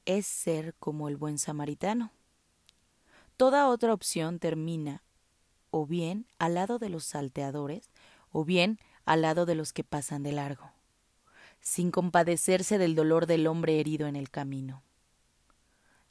es 0.05 0.25
ser 0.25 0.75
como 0.75 1.09
el 1.09 1.17
buen 1.17 1.37
samaritano. 1.37 2.11
Toda 3.37 3.67
otra 3.67 3.93
opción 3.93 4.39
termina 4.39 5.03
o 5.71 5.85
bien 5.85 6.25
al 6.39 6.53
lado 6.53 6.79
de 6.79 6.89
los 6.89 7.03
salteadores 7.03 7.91
o 8.31 8.45
bien 8.45 8.79
al 9.03 9.21
lado 9.21 9.45
de 9.45 9.55
los 9.55 9.73
que 9.73 9.83
pasan 9.83 10.23
de 10.23 10.31
largo, 10.31 10.71
sin 11.59 11.91
compadecerse 11.91 12.77
del 12.77 12.95
dolor 12.95 13.25
del 13.25 13.47
hombre 13.47 13.79
herido 13.79 14.07
en 14.07 14.15
el 14.15 14.29
camino. 14.29 14.83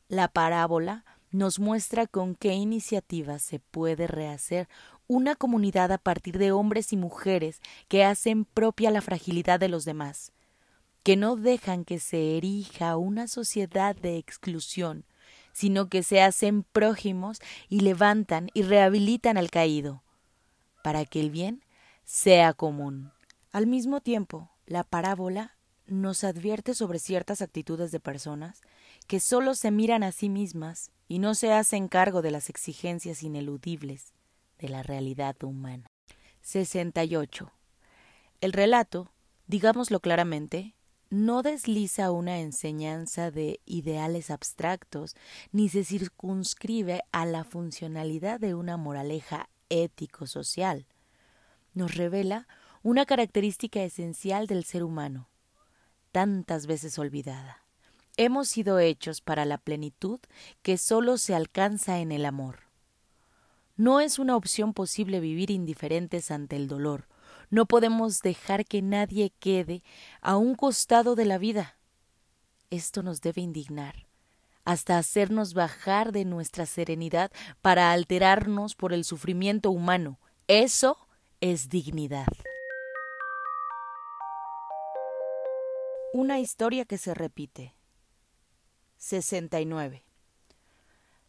La 0.08 0.28
parábola 0.28 1.04
nos 1.30 1.58
muestra 1.58 2.06
con 2.06 2.34
qué 2.34 2.52
iniciativa 2.54 3.38
se 3.38 3.58
puede 3.58 4.06
rehacer 4.06 4.68
una 5.06 5.34
comunidad 5.34 5.92
a 5.92 5.98
partir 5.98 6.38
de 6.38 6.52
hombres 6.52 6.92
y 6.92 6.96
mujeres 6.96 7.60
que 7.88 8.04
hacen 8.04 8.44
propia 8.44 8.90
la 8.90 9.02
fragilidad 9.02 9.60
de 9.60 9.68
los 9.68 9.84
demás, 9.84 10.32
que 11.02 11.16
no 11.16 11.36
dejan 11.36 11.84
que 11.84 11.98
se 11.98 12.36
erija 12.36 12.96
una 12.96 13.28
sociedad 13.28 13.94
de 13.94 14.16
exclusión, 14.16 15.04
sino 15.52 15.88
que 15.88 16.02
se 16.02 16.22
hacen 16.22 16.62
prójimos 16.62 17.40
y 17.68 17.80
levantan 17.80 18.48
y 18.54 18.62
rehabilitan 18.62 19.36
al 19.36 19.50
caído, 19.50 20.02
para 20.82 21.04
que 21.04 21.20
el 21.20 21.30
bien 21.30 21.64
sea 22.04 22.54
común. 22.54 23.12
Al 23.52 23.66
mismo 23.66 24.00
tiempo, 24.00 24.50
la 24.66 24.84
parábola 24.84 25.56
nos 25.86 26.24
advierte 26.24 26.74
sobre 26.74 26.98
ciertas 26.98 27.42
actitudes 27.42 27.92
de 27.92 28.00
personas 28.00 28.62
que 29.06 29.20
solo 29.20 29.54
se 29.54 29.70
miran 29.70 30.02
a 30.02 30.12
sí 30.12 30.30
mismas 30.30 30.90
y 31.08 31.18
no 31.18 31.34
se 31.34 31.52
hacen 31.52 31.88
cargo 31.88 32.22
de 32.22 32.30
las 32.30 32.48
exigencias 32.48 33.22
ineludibles 33.22 34.13
de 34.64 34.70
la 34.70 34.82
realidad 34.82 35.36
humana. 35.42 35.84
68. 36.40 37.52
El 38.40 38.54
relato, 38.54 39.12
digámoslo 39.46 40.00
claramente, 40.00 40.74
no 41.10 41.42
desliza 41.42 42.10
una 42.10 42.40
enseñanza 42.40 43.30
de 43.30 43.60
ideales 43.66 44.30
abstractos 44.30 45.16
ni 45.52 45.68
se 45.68 45.84
circunscribe 45.84 47.02
a 47.12 47.26
la 47.26 47.44
funcionalidad 47.44 48.40
de 48.40 48.54
una 48.54 48.78
moraleja 48.78 49.50
ético-social. 49.68 50.86
Nos 51.74 51.94
revela 51.94 52.48
una 52.82 53.04
característica 53.04 53.82
esencial 53.82 54.46
del 54.46 54.64
ser 54.64 54.82
humano, 54.82 55.28
tantas 56.10 56.66
veces 56.66 56.98
olvidada. 56.98 57.66
Hemos 58.16 58.48
sido 58.48 58.78
hechos 58.78 59.20
para 59.20 59.44
la 59.44 59.58
plenitud 59.58 60.20
que 60.62 60.78
sólo 60.78 61.18
se 61.18 61.34
alcanza 61.34 61.98
en 61.98 62.12
el 62.12 62.24
amor. 62.24 62.64
No 63.76 64.00
es 64.00 64.20
una 64.20 64.36
opción 64.36 64.72
posible 64.72 65.18
vivir 65.18 65.50
indiferentes 65.50 66.30
ante 66.30 66.54
el 66.54 66.68
dolor. 66.68 67.08
No 67.50 67.66
podemos 67.66 68.20
dejar 68.20 68.64
que 68.64 68.82
nadie 68.82 69.32
quede 69.40 69.82
a 70.20 70.36
un 70.36 70.54
costado 70.54 71.16
de 71.16 71.24
la 71.24 71.38
vida. 71.38 71.76
Esto 72.70 73.02
nos 73.02 73.20
debe 73.20 73.42
indignar, 73.42 74.06
hasta 74.64 74.96
hacernos 74.96 75.54
bajar 75.54 76.12
de 76.12 76.24
nuestra 76.24 76.66
serenidad 76.66 77.32
para 77.62 77.90
alterarnos 77.90 78.76
por 78.76 78.92
el 78.92 79.04
sufrimiento 79.04 79.72
humano. 79.72 80.20
Eso 80.46 81.08
es 81.40 81.68
dignidad. 81.68 82.28
Una 86.12 86.38
historia 86.38 86.84
que 86.84 86.96
se 86.96 87.12
repite. 87.12 87.74
69. 88.98 90.04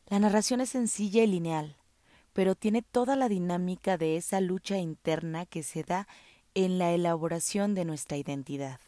La 0.06 0.20
narración 0.20 0.62
es 0.62 0.70
sencilla 0.70 1.24
y 1.24 1.28
lineal 1.28 1.76
pero 2.36 2.54
tiene 2.54 2.82
toda 2.82 3.16
la 3.16 3.30
dinámica 3.30 3.98
de 3.98 4.18
esa 4.18 4.42
lucha 4.42 4.78
interna 4.78 5.46
que 5.46 5.64
se 5.64 5.84
da 5.84 6.06
en 6.54 6.78
la 6.78 6.92
elaboración 6.92 7.76
de 7.76 7.86
nuestra 7.86 8.18
identidad. 8.18 8.82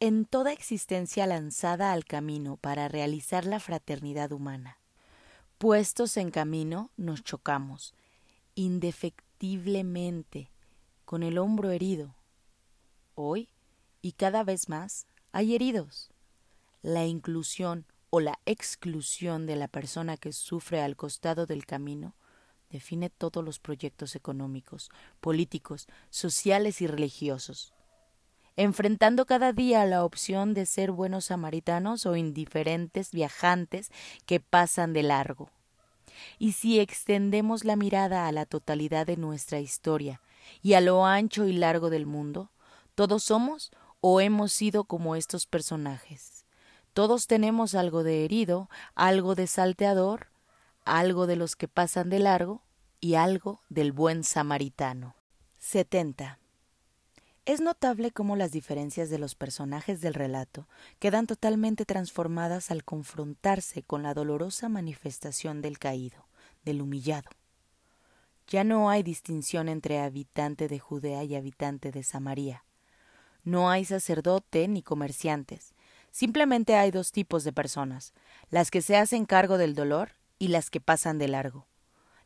En 0.00 0.24
toda 0.24 0.52
existencia 0.52 1.24
lanzada 1.28 1.92
al 1.92 2.04
camino 2.04 2.56
para 2.56 2.88
realizar 2.88 3.44
la 3.44 3.60
fraternidad 3.60 4.32
humana. 4.32 4.80
Puestos 5.56 6.16
en 6.16 6.32
camino, 6.32 6.90
nos 6.96 7.22
chocamos, 7.22 7.94
indefectiblemente, 8.56 10.50
con 11.04 11.22
el 11.22 11.38
hombro 11.38 11.70
herido. 11.70 12.16
Hoy, 13.14 13.48
y 14.02 14.12
cada 14.14 14.42
vez 14.42 14.68
más, 14.68 15.06
hay 15.30 15.54
heridos. 15.54 16.10
La 16.82 17.06
inclusión 17.06 17.86
o 18.10 18.18
la 18.18 18.40
exclusión 18.46 19.46
de 19.46 19.54
la 19.54 19.68
persona 19.68 20.16
que 20.16 20.32
sufre 20.32 20.82
al 20.82 20.96
costado 20.96 21.46
del 21.46 21.66
camino 21.66 22.16
define 22.74 23.08
todos 23.08 23.44
los 23.44 23.60
proyectos 23.60 24.16
económicos, 24.16 24.90
políticos, 25.20 25.86
sociales 26.10 26.82
y 26.82 26.88
religiosos, 26.88 27.72
enfrentando 28.56 29.26
cada 29.26 29.52
día 29.52 29.86
la 29.86 30.04
opción 30.04 30.54
de 30.54 30.66
ser 30.66 30.90
buenos 30.90 31.26
samaritanos 31.26 32.04
o 32.04 32.16
indiferentes 32.16 33.12
viajantes 33.12 33.92
que 34.26 34.40
pasan 34.40 34.92
de 34.92 35.04
largo. 35.04 35.50
Y 36.40 36.52
si 36.52 36.80
extendemos 36.80 37.64
la 37.64 37.76
mirada 37.76 38.26
a 38.26 38.32
la 38.32 38.44
totalidad 38.44 39.06
de 39.06 39.16
nuestra 39.16 39.60
historia 39.60 40.20
y 40.60 40.72
a 40.72 40.80
lo 40.80 41.06
ancho 41.06 41.46
y 41.46 41.52
largo 41.52 41.90
del 41.90 42.06
mundo, 42.06 42.50
todos 42.96 43.22
somos 43.22 43.70
o 44.00 44.20
hemos 44.20 44.52
sido 44.52 44.82
como 44.82 45.14
estos 45.14 45.46
personajes. 45.46 46.44
Todos 46.92 47.28
tenemos 47.28 47.76
algo 47.76 48.02
de 48.02 48.24
herido, 48.24 48.68
algo 48.96 49.36
de 49.36 49.46
salteador, 49.46 50.33
algo 50.84 51.26
de 51.26 51.36
los 51.36 51.56
que 51.56 51.68
pasan 51.68 52.10
de 52.10 52.18
largo 52.18 52.62
y 53.00 53.14
algo 53.14 53.62
del 53.68 53.92
buen 53.92 54.24
samaritano. 54.24 55.14
70. 55.58 56.38
Es 57.46 57.60
notable 57.60 58.10
cómo 58.10 58.36
las 58.36 58.52
diferencias 58.52 59.10
de 59.10 59.18
los 59.18 59.34
personajes 59.34 60.00
del 60.00 60.14
relato 60.14 60.66
quedan 60.98 61.26
totalmente 61.26 61.84
transformadas 61.84 62.70
al 62.70 62.84
confrontarse 62.84 63.82
con 63.82 64.02
la 64.02 64.14
dolorosa 64.14 64.68
manifestación 64.68 65.60
del 65.60 65.78
caído, 65.78 66.26
del 66.64 66.80
humillado. 66.80 67.30
Ya 68.46 68.64
no 68.64 68.90
hay 68.90 69.02
distinción 69.02 69.68
entre 69.68 70.00
habitante 70.00 70.68
de 70.68 70.78
Judea 70.78 71.24
y 71.24 71.34
habitante 71.34 71.92
de 71.92 72.02
Samaria. 72.02 72.64
No 73.42 73.70
hay 73.70 73.84
sacerdote 73.84 74.68
ni 74.68 74.82
comerciantes. 74.82 75.74
Simplemente 76.10 76.76
hay 76.76 76.90
dos 76.90 77.12
tipos 77.12 77.44
de 77.44 77.52
personas, 77.52 78.14
las 78.48 78.70
que 78.70 78.80
se 78.80 78.96
hacen 78.96 79.26
cargo 79.26 79.58
del 79.58 79.74
dolor 79.74 80.12
y 80.38 80.48
las 80.48 80.70
que 80.70 80.80
pasan 80.80 81.18
de 81.18 81.28
largo 81.28 81.66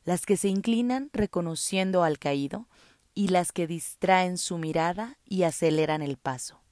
las 0.09 0.25
que 0.25 0.39
se 0.39 0.49
inclinan 0.49 1.11
reconociendo 1.13 2.03
al 2.03 2.19
caído 2.19 2.67
y 3.15 3.29
las 3.29 3.53
que 3.53 3.67
distraen 3.67 4.39
su 4.39 4.57
mirada 4.57 5.19
y 5.27 5.43
aceleran 5.43 6.01
el 6.01 6.17
paso. 6.17 6.63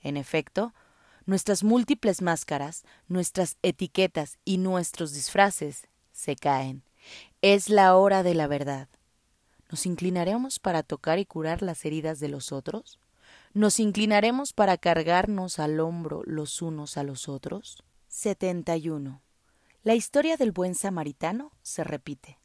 En 0.00 0.16
efecto, 0.16 0.72
nuestras 1.26 1.64
múltiples 1.64 2.22
máscaras, 2.22 2.84
nuestras 3.08 3.58
etiquetas 3.60 4.38
y 4.46 4.56
nuestros 4.56 5.12
disfraces 5.12 5.86
se 6.12 6.34
caen. 6.34 6.82
Es 7.42 7.68
la 7.68 7.94
hora 7.94 8.22
de 8.22 8.34
la 8.34 8.46
verdad. 8.46 8.88
¿Nos 9.70 9.84
inclinaremos 9.84 10.58
para 10.58 10.82
tocar 10.82 11.18
y 11.18 11.26
curar 11.26 11.60
las 11.60 11.84
heridas 11.84 12.20
de 12.20 12.28
los 12.28 12.52
otros? 12.52 12.98
¿Nos 13.52 13.80
inclinaremos 13.80 14.54
para 14.54 14.78
cargarnos 14.78 15.58
al 15.58 15.78
hombro 15.78 16.22
los 16.24 16.62
unos 16.62 16.96
a 16.96 17.02
los 17.02 17.28
otros? 17.28 17.84
71. 18.08 19.20
La 19.82 19.94
historia 19.94 20.36
del 20.36 20.52
buen 20.52 20.74
samaritano 20.74 21.52
se 21.62 21.84
repite 21.84 22.38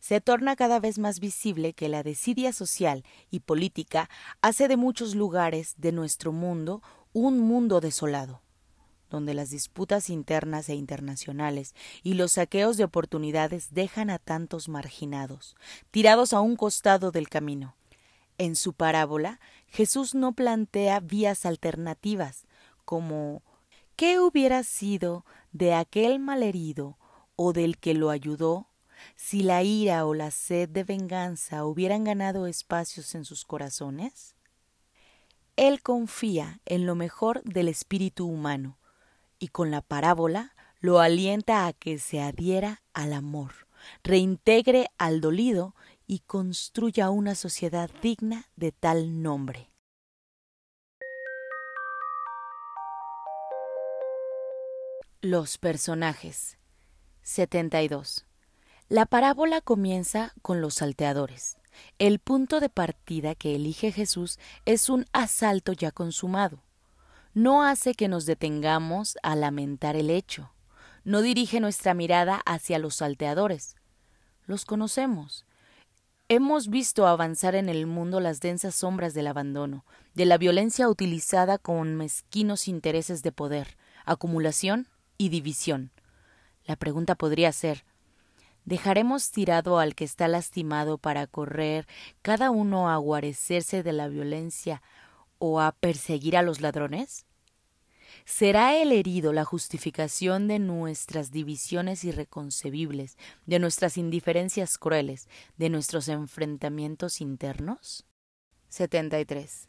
se 0.00 0.20
torna 0.20 0.56
cada 0.56 0.80
vez 0.80 0.98
más 0.98 1.20
visible 1.20 1.74
que 1.74 1.88
la 1.88 2.02
desidia 2.02 2.52
social 2.52 3.04
y 3.30 3.40
política 3.40 4.08
hace 4.40 4.66
de 4.66 4.76
muchos 4.76 5.14
lugares 5.14 5.74
de 5.76 5.92
nuestro 5.92 6.32
mundo 6.32 6.82
un 7.12 7.38
mundo 7.38 7.80
desolado, 7.80 8.40
donde 9.10 9.34
las 9.34 9.50
disputas 9.50 10.08
internas 10.08 10.68
e 10.68 10.74
internacionales 10.74 11.74
y 12.02 12.14
los 12.14 12.32
saqueos 12.32 12.76
de 12.78 12.84
oportunidades 12.84 13.72
dejan 13.72 14.08
a 14.10 14.18
tantos 14.18 14.68
marginados, 14.68 15.54
tirados 15.90 16.32
a 16.32 16.40
un 16.40 16.56
costado 16.56 17.10
del 17.10 17.28
camino. 17.28 17.76
En 18.38 18.56
su 18.56 18.72
parábola, 18.72 19.38
Jesús 19.66 20.14
no 20.14 20.32
plantea 20.32 21.00
vías 21.00 21.44
alternativas, 21.44 22.46
como 22.86 23.42
¿qué 23.96 24.18
hubiera 24.18 24.62
sido 24.62 25.26
de 25.52 25.74
aquel 25.74 26.18
malherido 26.18 26.98
o 27.36 27.52
del 27.52 27.78
que 27.78 27.94
lo 27.94 28.10
ayudó 28.10 28.68
si 29.16 29.42
la 29.42 29.62
ira 29.62 30.04
o 30.06 30.14
la 30.14 30.30
sed 30.30 30.68
de 30.68 30.84
venganza 30.84 31.64
hubieran 31.64 32.04
ganado 32.04 32.46
espacios 32.46 33.14
en 33.14 33.24
sus 33.24 33.44
corazones? 33.44 34.34
Él 35.56 35.82
confía 35.82 36.60
en 36.64 36.86
lo 36.86 36.94
mejor 36.94 37.42
del 37.44 37.68
espíritu 37.68 38.26
humano 38.26 38.78
y 39.38 39.48
con 39.48 39.70
la 39.70 39.80
parábola 39.80 40.54
lo 40.80 41.00
alienta 41.00 41.66
a 41.66 41.72
que 41.72 41.98
se 41.98 42.20
adhiera 42.20 42.82
al 42.94 43.12
amor, 43.12 43.52
reintegre 44.02 44.88
al 44.98 45.20
dolido 45.20 45.74
y 46.06 46.20
construya 46.20 47.10
una 47.10 47.34
sociedad 47.34 47.90
digna 48.02 48.46
de 48.56 48.72
tal 48.72 49.22
nombre. 49.22 49.69
Los 55.22 55.58
personajes 55.58 56.56
72 57.24 58.24
la 58.88 59.04
parábola 59.04 59.60
comienza 59.60 60.32
con 60.40 60.62
los 60.62 60.76
salteadores. 60.76 61.58
El 61.98 62.20
punto 62.20 62.58
de 62.58 62.70
partida 62.70 63.34
que 63.34 63.54
elige 63.54 63.92
Jesús 63.92 64.38
es 64.64 64.88
un 64.88 65.04
asalto 65.12 65.74
ya 65.74 65.90
consumado. 65.90 66.62
No 67.34 67.62
hace 67.62 67.94
que 67.94 68.08
nos 68.08 68.24
detengamos 68.24 69.18
a 69.22 69.36
lamentar 69.36 69.94
el 69.94 70.08
hecho. 70.08 70.54
No 71.04 71.20
dirige 71.20 71.60
nuestra 71.60 71.92
mirada 71.92 72.40
hacia 72.46 72.78
los 72.78 72.94
salteadores. 72.94 73.76
Los 74.46 74.64
conocemos. 74.64 75.44
Hemos 76.30 76.68
visto 76.68 77.06
avanzar 77.06 77.54
en 77.54 77.68
el 77.68 77.86
mundo 77.86 78.20
las 78.20 78.40
densas 78.40 78.74
sombras 78.74 79.12
del 79.12 79.26
abandono, 79.26 79.84
de 80.14 80.24
la 80.24 80.38
violencia 80.38 80.88
utilizada 80.88 81.58
con 81.58 81.94
mezquinos 81.94 82.68
intereses 82.68 83.22
de 83.22 83.32
poder, 83.32 83.76
acumulación 84.06 84.88
y 85.20 85.28
división. 85.28 85.92
La 86.64 86.76
pregunta 86.76 87.14
podría 87.14 87.52
ser 87.52 87.84
¿Dejaremos 88.64 89.30
tirado 89.30 89.78
al 89.78 89.94
que 89.94 90.04
está 90.04 90.28
lastimado 90.28 90.96
para 90.96 91.26
correr 91.26 91.86
cada 92.22 92.50
uno 92.50 92.88
a 92.88 92.96
guarecerse 92.96 93.82
de 93.82 93.92
la 93.92 94.08
violencia 94.08 94.80
o 95.38 95.60
a 95.60 95.72
perseguir 95.72 96.38
a 96.38 96.42
los 96.42 96.62
ladrones? 96.62 97.26
¿Será 98.24 98.74
el 98.76 98.92
herido 98.92 99.34
la 99.34 99.44
justificación 99.44 100.48
de 100.48 100.58
nuestras 100.58 101.30
divisiones 101.30 102.02
irreconcebibles, 102.02 103.18
de 103.44 103.58
nuestras 103.58 103.98
indiferencias 103.98 104.78
crueles, 104.78 105.28
de 105.58 105.68
nuestros 105.68 106.08
enfrentamientos 106.08 107.20
internos? 107.20 108.06
73. 108.70 109.68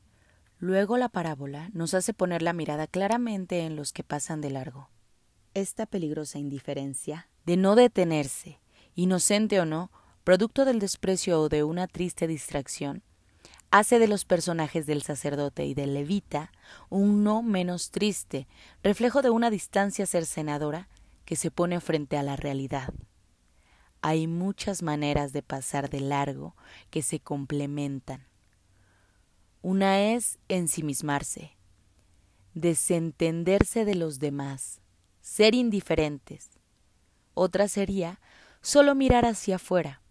Luego 0.60 0.98
la 0.98 1.10
parábola 1.10 1.70
nos 1.74 1.94
hace 1.94 2.14
poner 2.14 2.42
la 2.42 2.54
mirada 2.54 2.88
claramente 2.88 3.66
en 3.66 3.76
los 3.76 3.92
que 3.92 4.06
pasan 4.06 4.40
de 4.40 4.52
largo. 4.52 4.90
Esta 5.54 5.86
peligrosa 5.86 6.40
indiferencia 6.40 7.28
de 7.46 7.58
no 7.58 7.76
detenerse, 7.76 8.62
inocente 8.96 9.60
o 9.60 9.66
no, 9.66 9.92
producto 10.24 10.64
del 10.64 10.80
desprecio 10.80 11.42
o 11.42 11.50
de 11.50 11.64
una 11.66 11.88
triste 11.88 12.26
distracción, 12.26 13.04
hace 13.70 14.00
de 14.00 14.08
los 14.08 14.24
personajes 14.24 14.86
del 14.86 15.02
sacerdote 15.02 15.66
y 15.66 15.74
del 15.74 15.94
levita 15.94 16.54
un 16.90 17.26
no 17.26 17.42
menos 17.42 17.92
triste, 17.92 18.48
reflejo 18.82 19.22
de 19.22 19.30
una 19.30 19.50
distancia 19.50 20.06
cercenadora 20.06 20.88
que 21.26 21.36
se 21.36 21.52
pone 21.52 21.82
frente 21.82 22.18
a 22.18 22.24
la 22.24 22.38
realidad. 22.38 22.94
Hay 24.02 24.28
muchas 24.28 24.82
maneras 24.82 25.34
de 25.34 25.44
pasar 25.44 25.90
de 25.90 26.00
largo 26.00 26.56
que 26.90 27.02
se 27.02 27.20
complementan. 27.20 28.26
Una 29.62 30.02
es 30.02 30.40
ensimismarse, 30.48 31.58
desentenderse 32.54 33.84
de 33.86 33.96
los 33.96 34.20
demás, 34.20 34.81
ser 35.22 35.56
indiferentes. 35.56 36.50
Otra 37.34 37.68
sería 37.68 38.20
solo 38.62 38.96
mirar 38.96 39.26
hacia 39.26 39.56
afuera. 39.56 40.02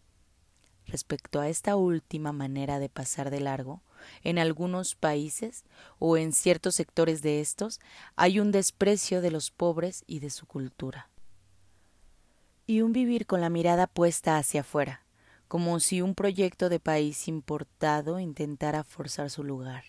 Respecto 0.86 1.40
a 1.40 1.48
esta 1.48 1.76
última 1.76 2.32
manera 2.32 2.78
de 2.78 2.88
pasar 2.88 3.30
de 3.30 3.40
largo, 3.40 3.82
en 4.22 4.38
algunos 4.38 4.94
países 4.94 5.64
o 5.98 6.16
en 6.16 6.32
ciertos 6.32 6.74
sectores 6.74 7.22
de 7.22 7.40
estos 7.40 7.80
hay 8.16 8.40
un 8.40 8.50
desprecio 8.50 9.20
de 9.20 9.30
los 9.30 9.50
pobres 9.50 10.04
y 10.06 10.20
de 10.20 10.30
su 10.30 10.46
cultura. 10.46 11.10
Y 12.66 12.80
un 12.80 12.92
vivir 12.92 13.26
con 13.26 13.40
la 13.40 13.50
mirada 13.50 13.86
puesta 13.86 14.38
hacia 14.38 14.62
afuera 14.62 15.04
como 15.50 15.80
si 15.80 16.00
un 16.00 16.14
proyecto 16.14 16.68
de 16.68 16.78
país 16.78 17.26
importado 17.26 18.20
intentara 18.20 18.84
forzar 18.84 19.30
su 19.30 19.42
lugar. 19.42 19.82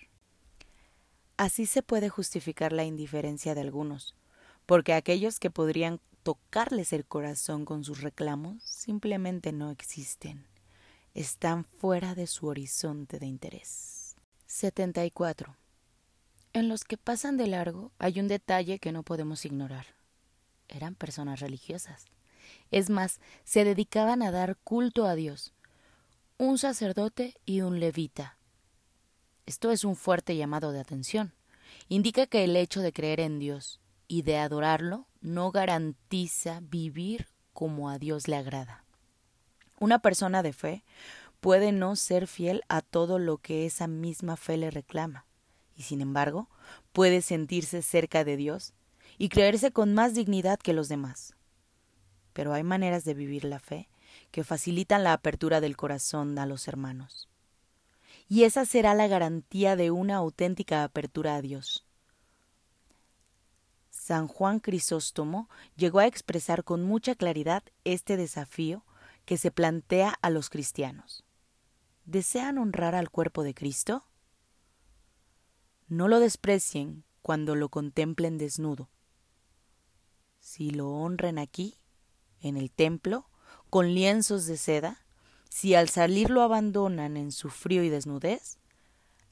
Así 1.38 1.68
se 1.68 1.84
puede 1.84 2.10
justificar 2.10 2.74
la 2.74 2.84
indiferencia 2.84 3.54
de 3.54 3.62
algunos, 3.62 4.16
porque 4.65 4.93
aquellos 4.93 5.39
que 5.39 5.50
podrían 5.50 6.00
tocarles 6.24 6.93
el 6.93 7.06
corazón 7.06 7.65
con 7.65 7.84
sus 7.84 8.02
reclamos 8.02 8.62
simplemente 8.63 9.52
no 9.52 9.71
existen, 9.71 10.45
están 11.13 11.65
fuera 11.65 12.15
de 12.15 12.28
su 12.28 12.47
horizonte 12.47 13.19
de 13.19 13.26
interés. 13.26 14.15
74. 14.47 15.56
En 16.54 16.67
los 16.67 16.84
que 16.84 16.97
pasan 16.97 17.38
de 17.38 17.47
largo 17.47 17.91
hay 17.97 18.19
un 18.19 18.28
detalle 18.28 18.80
que 18.80 18.91
no 18.91 19.04
podemos 19.04 19.45
ignorar. 19.45 19.88
Eran 20.67 20.95
personas 20.95 21.39
religiosas. 21.39 22.06
Es 22.71 22.89
más, 22.89 23.19
se 23.43 23.63
dedicaban 23.63 24.21
a 24.21 24.32
dar 24.32 24.58
culto 24.58 25.06
a 25.06 25.15
Dios, 25.15 25.54
un 26.38 26.58
sacerdote 26.58 27.36
y 27.45 27.62
un 27.62 27.80
levita. 27.80 28.38
Esto 29.45 29.71
es 29.71 29.84
un 29.84 29.95
fuerte 29.95 30.36
llamado 30.36 30.71
de 30.71 30.80
atención. 30.80 31.34
Indica 31.88 32.26
que 32.26 32.43
el 32.43 32.56
hecho 32.56 32.82
de 32.82 32.93
creer 32.93 33.19
en 33.19 33.39
Dios 33.39 33.80
y 34.12 34.24
de 34.24 34.38
adorarlo 34.38 35.08
no 35.21 35.52
garantiza 35.52 36.60
vivir 36.62 37.28
como 37.54 37.89
a 37.89 38.00
Dios 38.00 38.28
le 38.28 38.36
agrada. 38.36 38.84
Una 39.80 40.00
persona 40.00 40.43
de 40.43 40.54
fe 40.54 40.84
puede 41.39 41.71
no 41.71 41.95
ser 41.95 42.28
fiel 42.28 42.63
a 42.69 42.82
todo 42.82 43.19
lo 43.19 43.38
que 43.38 43.65
esa 43.65 43.88
misma 43.88 44.38
fe 44.38 44.58
le 44.58 44.71
reclama, 44.71 45.26
y 45.76 45.84
sin 45.84 46.02
embargo 46.02 46.50
puede 46.91 47.21
sentirse 47.21 47.82
cerca 47.82 48.24
de 48.24 48.38
Dios 48.38 48.74
y 49.17 49.30
creerse 49.30 49.71
con 49.71 49.93
más 49.93 50.13
dignidad 50.13 50.60
que 50.60 50.74
los 50.74 50.89
demás 50.89 51.36
pero 52.34 52.54
hay 52.54 52.63
maneras 52.63 53.04
de 53.04 53.13
vivir 53.13 53.43
la 53.43 53.60
fe 53.60 53.89
que 54.32 54.43
facilitan 54.43 55.04
la 55.04 55.13
apertura 55.13 55.62
del 55.62 55.78
corazón 55.78 56.38
a 56.39 56.45
los 56.45 56.67
hermanos. 56.67 57.30
Y 58.28 58.43
esa 58.43 58.65
será 58.65 58.93
la 58.93 59.08
garantía 59.08 59.76
de 59.76 59.91
una 59.91 60.15
auténtica 60.15 60.84
apertura 60.84 61.36
a 61.36 61.41
Dios. 61.41 61.86
San 64.02 64.28
Juan 64.28 64.60
Crisóstomo 64.60 65.48
llegó 65.76 66.00
a 66.00 66.08
expresar 66.08 66.64
con 66.64 66.82
mucha 66.82 67.14
claridad 67.14 67.62
este 67.84 68.18
desafío 68.18 68.84
que 69.26 69.38
se 69.38 69.52
plantea 69.52 70.18
a 70.24 70.32
los 70.32 70.50
cristianos. 70.50 71.24
¿Desean 72.06 72.58
honrar 72.58 72.96
al 72.96 73.12
cuerpo 73.12 73.44
de 73.44 73.54
Cristo? 73.54 74.04
No 75.88 76.08
lo 76.08 76.20
desprecien 76.20 77.04
cuando 77.22 77.54
lo 77.54 77.70
contemplen 77.70 78.40
desnudo. 78.40 78.90
Si 80.40 80.72
lo 80.72 80.90
honran 80.90 81.38
aquí, 81.38 81.78
en 82.42 82.58
el 82.58 82.72
templo, 82.72 83.30
con 83.70 83.94
lienzos 83.94 84.48
de 84.48 84.58
seda, 84.58 85.06
si 85.48 85.76
al 85.76 85.90
salir 85.90 86.32
lo 86.32 86.42
abandonan 86.42 87.18
en 87.18 87.32
su 87.32 87.52
frío 87.52 87.84
y 87.84 87.90
desnudez? 87.90 88.58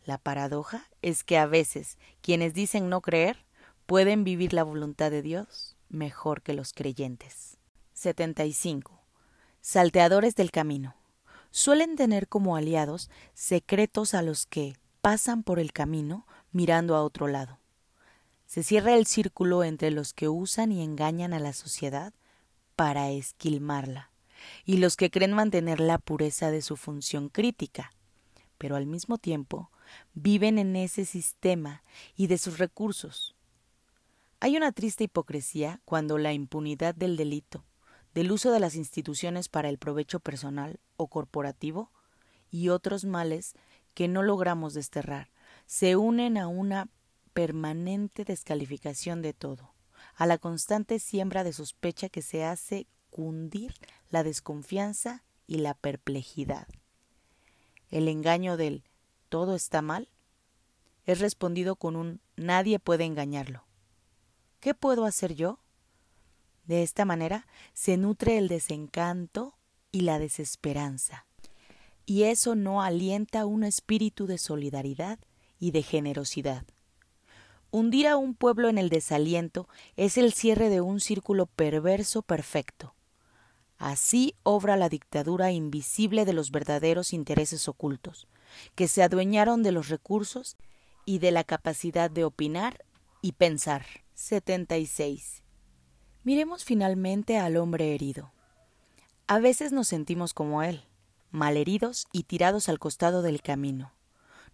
La 0.05 0.19
paradoja 0.19 0.88
es 1.01 1.23
que 1.23 1.39
a 1.39 1.47
veces 1.47 1.97
quienes 2.21 2.53
dicen 2.53 2.88
no 2.88 3.01
creer 3.01 3.48
pueden 3.89 4.23
vivir 4.23 4.54
la 4.54 4.62
voluntad 4.62 5.10
de 5.10 5.23
Dios 5.23 5.75
mejor 5.89 6.43
que 6.43 6.54
los 6.54 6.73
creyentes. 6.73 7.58
75. 7.95 9.02
Salteadores 9.62 10.36
del 10.36 10.52
camino. 10.52 10.95
Suelen 11.49 11.95
tener 11.95 12.28
como 12.28 12.56
aliados 12.56 13.10
secretos 13.34 14.13
a 14.13 14.21
los 14.21 14.45
que 14.45 14.75
pasan 15.02 15.41
por 15.41 15.58
el 15.58 15.73
camino 15.73 16.28
mirando 16.52 16.95
a 16.95 17.02
otro 17.02 17.28
lado. 17.28 17.58
Se 18.45 18.62
cierra 18.62 18.95
el 18.95 19.08
círculo 19.08 19.63
entre 19.63 19.89
los 19.89 20.13
que 20.13 20.30
usan 20.30 20.71
y 20.71 20.84
engañan 20.84 21.34
a 21.34 21.39
la 21.39 21.54
sociedad 21.54 22.13
para 22.75 23.10
esquilmarla, 23.10 24.12
y 24.65 24.78
los 24.78 24.97
que 24.97 25.10
creen 25.10 25.34
mantener 25.34 25.80
la 25.80 25.97
pureza 25.97 26.52
de 26.52 26.62
su 26.62 26.78
función 26.78 27.28
crítica, 27.28 27.91
pero 28.60 28.75
al 28.75 28.86
mismo 28.86 29.17
tiempo 29.17 29.71
viven 30.13 30.60
en 30.60 30.75
ese 30.75 31.06
sistema 31.06 31.82
y 32.15 32.28
de 32.28 32.38
sus 32.38 32.60
recursos. 32.60 33.36
Hay 34.39 34.56
una 34.56 34.71
triste 34.71 35.06
hipocresía 35.06 35.82
cuando 35.86 36.17
la 36.17 36.34
impunidad 36.34 36.95
del 36.95 37.17
delito, 37.17 37.65
del 38.13 38.32
uso 38.32 38.52
de 38.52 38.60
las 38.60 38.75
instituciones 38.75 39.49
para 39.49 39.69
el 39.69 39.78
provecho 39.78 40.19
personal 40.19 40.80
o 40.97 41.08
corporativo 41.08 41.91
y 42.49 42.69
otros 42.69 43.06
males 43.06 43.54
que 43.93 44.08
no 44.08 44.23
logramos 44.23 44.73
desterrar, 44.73 45.30
se 45.65 45.95
unen 45.97 46.38
a 46.38 46.47
una 46.47 46.88
permanente 47.34 48.23
descalificación 48.23 49.21
de 49.21 49.34
todo 49.34 49.73
a 50.15 50.25
la 50.25 50.38
constante 50.38 50.99
siembra 50.99 51.43
de 51.43 51.54
sospecha 51.54 52.10
que 52.10 52.21
se 52.21 52.43
hace 52.43 52.88
cundir 53.10 53.73
la 54.10 54.23
desconfianza 54.23 55.23
y 55.47 55.58
la 55.60 55.73
perplejidad. 55.73 56.67
El 57.89 58.08
engaño 58.08 58.58
del 58.58 58.84
todo 59.30 59.56
está 59.56 59.82
mal 59.82 60.10
es 61.06 61.19
respondido 61.19 61.75
con 61.75 61.95
un 61.95 62.21
nadie 62.36 62.80
puede 62.80 63.06
engañarlo. 63.06 63.68
¿Qué 64.59 64.73
puedo 64.73 65.05
hacer 65.05 65.35
yo? 65.35 65.59
De 66.65 66.83
esta 66.83 67.05
manera 67.05 67.47
se 67.73 67.95
nutre 67.95 68.37
el 68.37 68.47
desencanto 68.47 69.57
y 69.91 70.01
la 70.01 70.19
desesperanza, 70.19 71.25
y 72.05 72.23
eso 72.23 72.55
no 72.55 72.81
alienta 72.81 73.45
un 73.45 73.63
espíritu 73.63 74.27
de 74.27 74.37
solidaridad 74.37 75.17
y 75.59 75.71
de 75.71 75.81
generosidad. 75.81 76.65
Hundir 77.71 78.07
a 78.07 78.17
un 78.17 78.35
pueblo 78.35 78.67
en 78.67 78.77
el 78.77 78.89
desaliento 78.89 79.69
es 79.95 80.17
el 80.17 80.33
cierre 80.33 80.69
de 80.69 80.81
un 80.81 80.99
círculo 80.99 81.45
perverso 81.45 82.21
perfecto. 82.21 82.95
Así 83.77 84.35
obra 84.43 84.75
la 84.75 84.89
dictadura 84.89 85.51
invisible 85.51 86.25
de 86.25 86.33
los 86.33 86.51
verdaderos 86.51 87.13
intereses 87.13 87.69
ocultos, 87.69 88.27
que 88.75 88.87
se 88.89 89.03
adueñaron 89.03 89.63
de 89.63 89.71
los 89.71 89.87
recursos 89.87 90.57
y 91.05 91.19
de 91.19 91.31
la 91.31 91.45
capacidad 91.45 92.11
de 92.11 92.25
opinar 92.25 92.83
y 93.21 93.31
pensar. 93.33 93.85
76. 94.19 95.43
Miremos 96.23 96.65
finalmente 96.65 97.38
al 97.38 97.55
hombre 97.55 97.95
herido. 97.95 98.34
A 99.27 99.39
veces 99.39 99.71
nos 99.71 99.88
sentimos 99.88 100.34
como 100.34 100.62
él, 100.62 100.84
malheridos 101.32 102.05
y 102.12 102.23
tirados 102.23 102.67
al 102.67 102.79
costado 102.79 103.21
del 103.21 103.41
camino. 103.41 103.93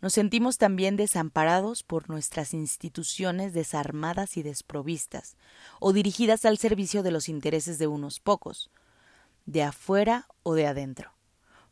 Nos 0.02 0.14
sentimos 0.14 0.60
también 0.60 0.98
desamparados 0.98 1.82
por 1.82 2.12
nuestras 2.12 2.54
instituciones 2.54 3.54
desarmadas 3.54 4.38
y 4.38 4.44
desprovistas, 4.44 5.36
o 5.80 5.94
dirigidas 5.94 6.46
al 6.46 6.60
servicio 6.60 7.02
de 7.02 7.10
los 7.10 7.28
intereses 7.28 7.80
de 7.80 7.88
unos 7.88 8.20
pocos, 8.20 8.70
de 9.48 9.64
afuera 9.64 10.28
o 10.44 10.54
de 10.54 10.68
adentro. 10.68 11.12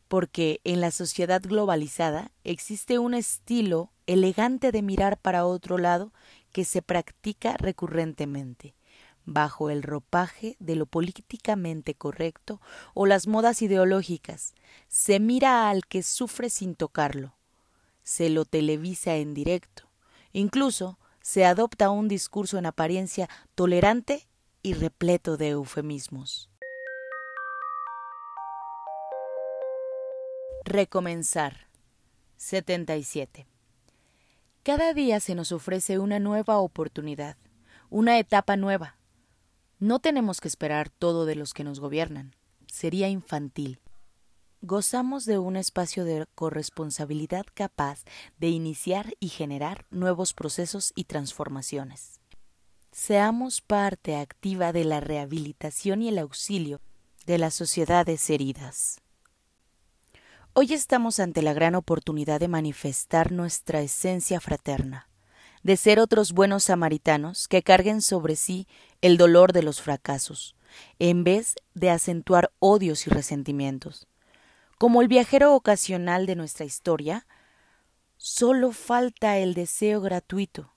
Porque 0.07 0.61
en 0.63 0.81
la 0.81 0.89
sociedad 0.89 1.43
globalizada 1.43 2.31
existe 2.43 2.97
un 2.97 3.13
estilo 3.13 3.91
elegante 4.07 4.71
de 4.71 4.81
mirar 4.81 5.19
para 5.19 5.45
otro 5.45 5.77
lado 5.77 6.11
que 6.53 6.63
se 6.63 6.81
practica 6.81 7.57
recurrentemente, 7.57 8.75
bajo 9.25 9.69
el 9.69 9.83
ropaje 9.83 10.55
de 10.59 10.77
lo 10.77 10.85
políticamente 10.85 11.95
correcto 11.95 12.61
o 12.93 13.05
las 13.05 13.27
modas 13.27 13.61
ideológicas. 13.61 14.53
Se 14.87 15.19
mira 15.19 15.69
al 15.69 15.85
que 15.85 16.03
sufre 16.03 16.49
sin 16.49 16.75
tocarlo, 16.75 17.33
se 18.03 18.29
lo 18.29 18.45
televisa 18.45 19.15
en 19.15 19.33
directo. 19.33 19.89
Incluso 20.31 20.97
se 21.21 21.45
adopta 21.45 21.89
un 21.89 22.07
discurso 22.07 22.57
en 22.57 22.65
apariencia 22.65 23.29
tolerante 23.55 24.27
y 24.61 24.73
repleto 24.73 25.37
de 25.37 25.49
eufemismos. 25.49 26.49
Recomenzar. 30.65 31.67
77. 32.37 33.52
Cada 34.63 34.93
día 34.93 35.19
se 35.19 35.35
nos 35.35 35.51
ofrece 35.51 35.99
una 35.99 36.19
nueva 36.19 36.57
oportunidad, 36.59 37.35
una 37.89 38.17
etapa 38.17 38.55
nueva. 38.55 38.95
No 39.79 39.99
tenemos 39.99 40.39
que 40.39 40.47
esperar 40.47 40.89
todo 40.89 41.25
de 41.25 41.35
los 41.35 41.53
que 41.53 41.65
nos 41.65 41.81
gobiernan. 41.81 42.33
Sería 42.67 43.09
infantil. 43.09 43.81
Gozamos 44.61 45.25
de 45.25 45.37
un 45.37 45.57
espacio 45.57 46.05
de 46.05 46.25
corresponsabilidad 46.33 47.45
capaz 47.53 48.05
de 48.37 48.47
iniciar 48.47 49.15
y 49.19 49.27
generar 49.27 49.85
nuevos 49.91 50.33
procesos 50.33 50.93
y 50.95 51.03
transformaciones. 51.03 52.21
Seamos 52.93 53.59
parte 53.59 54.15
activa 54.15 54.71
de 54.71 54.85
la 54.85 55.01
rehabilitación 55.01 56.01
y 56.01 56.07
el 56.07 56.19
auxilio 56.19 56.79
de 57.25 57.37
las 57.37 57.53
sociedades 57.53 58.29
heridas. 58.29 59.02
Hoy 60.55 60.71
estamos 60.71 61.19
ante 61.19 61.41
la 61.41 61.53
gran 61.53 61.73
oportunidad 61.73 62.39
de 62.39 62.47
manifestar 62.47 63.31
nuestra 63.31 63.81
esencia 63.81 64.39
fraterna, 64.39 65.09
de 65.63 65.77
ser 65.77 65.99
otros 65.99 66.31
buenos 66.31 66.65
samaritanos 66.65 67.47
que 67.47 67.63
carguen 67.63 68.03
sobre 68.03 68.35
sí 68.35 68.67
el 69.01 69.17
dolor 69.17 69.51
de 69.51 69.63
los 69.63 69.81
fracasos, 69.81 70.55
en 70.99 71.23
vez 71.23 71.55
de 71.73 71.89
acentuar 71.89 72.51
odios 72.59 73.07
y 73.07 73.09
resentimientos. 73.09 74.05
Como 74.77 75.01
el 75.01 75.07
viajero 75.07 75.55
ocasional 75.55 76.27
de 76.27 76.35
nuestra 76.35 76.67
historia, 76.67 77.25
solo 78.17 78.73
falta 78.73 79.39
el 79.39 79.55
deseo 79.55 80.01
gratuito, 80.01 80.71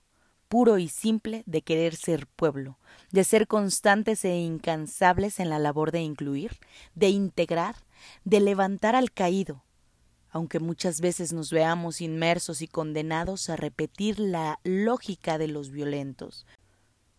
puro 0.47 0.79
y 0.79 0.87
simple 0.87 1.43
de 1.45 1.61
querer 1.61 1.95
ser 1.95 2.25
pueblo, 2.25 2.79
de 3.11 3.23
ser 3.23 3.45
constantes 3.45 4.25
e 4.25 4.37
incansables 4.37 5.39
en 5.39 5.51
la 5.51 5.59
labor 5.59 5.91
de 5.91 6.01
incluir, 6.01 6.57
de 6.95 7.09
integrar, 7.09 7.75
de 8.23 8.39
levantar 8.39 8.95
al 8.95 9.11
caído, 9.11 9.63
aunque 10.29 10.59
muchas 10.59 11.01
veces 11.01 11.33
nos 11.33 11.51
veamos 11.51 12.01
inmersos 12.01 12.61
y 12.61 12.67
condenados 12.67 13.49
a 13.49 13.55
repetir 13.55 14.19
la 14.19 14.59
lógica 14.63 15.37
de 15.37 15.47
los 15.47 15.71
violentos, 15.71 16.45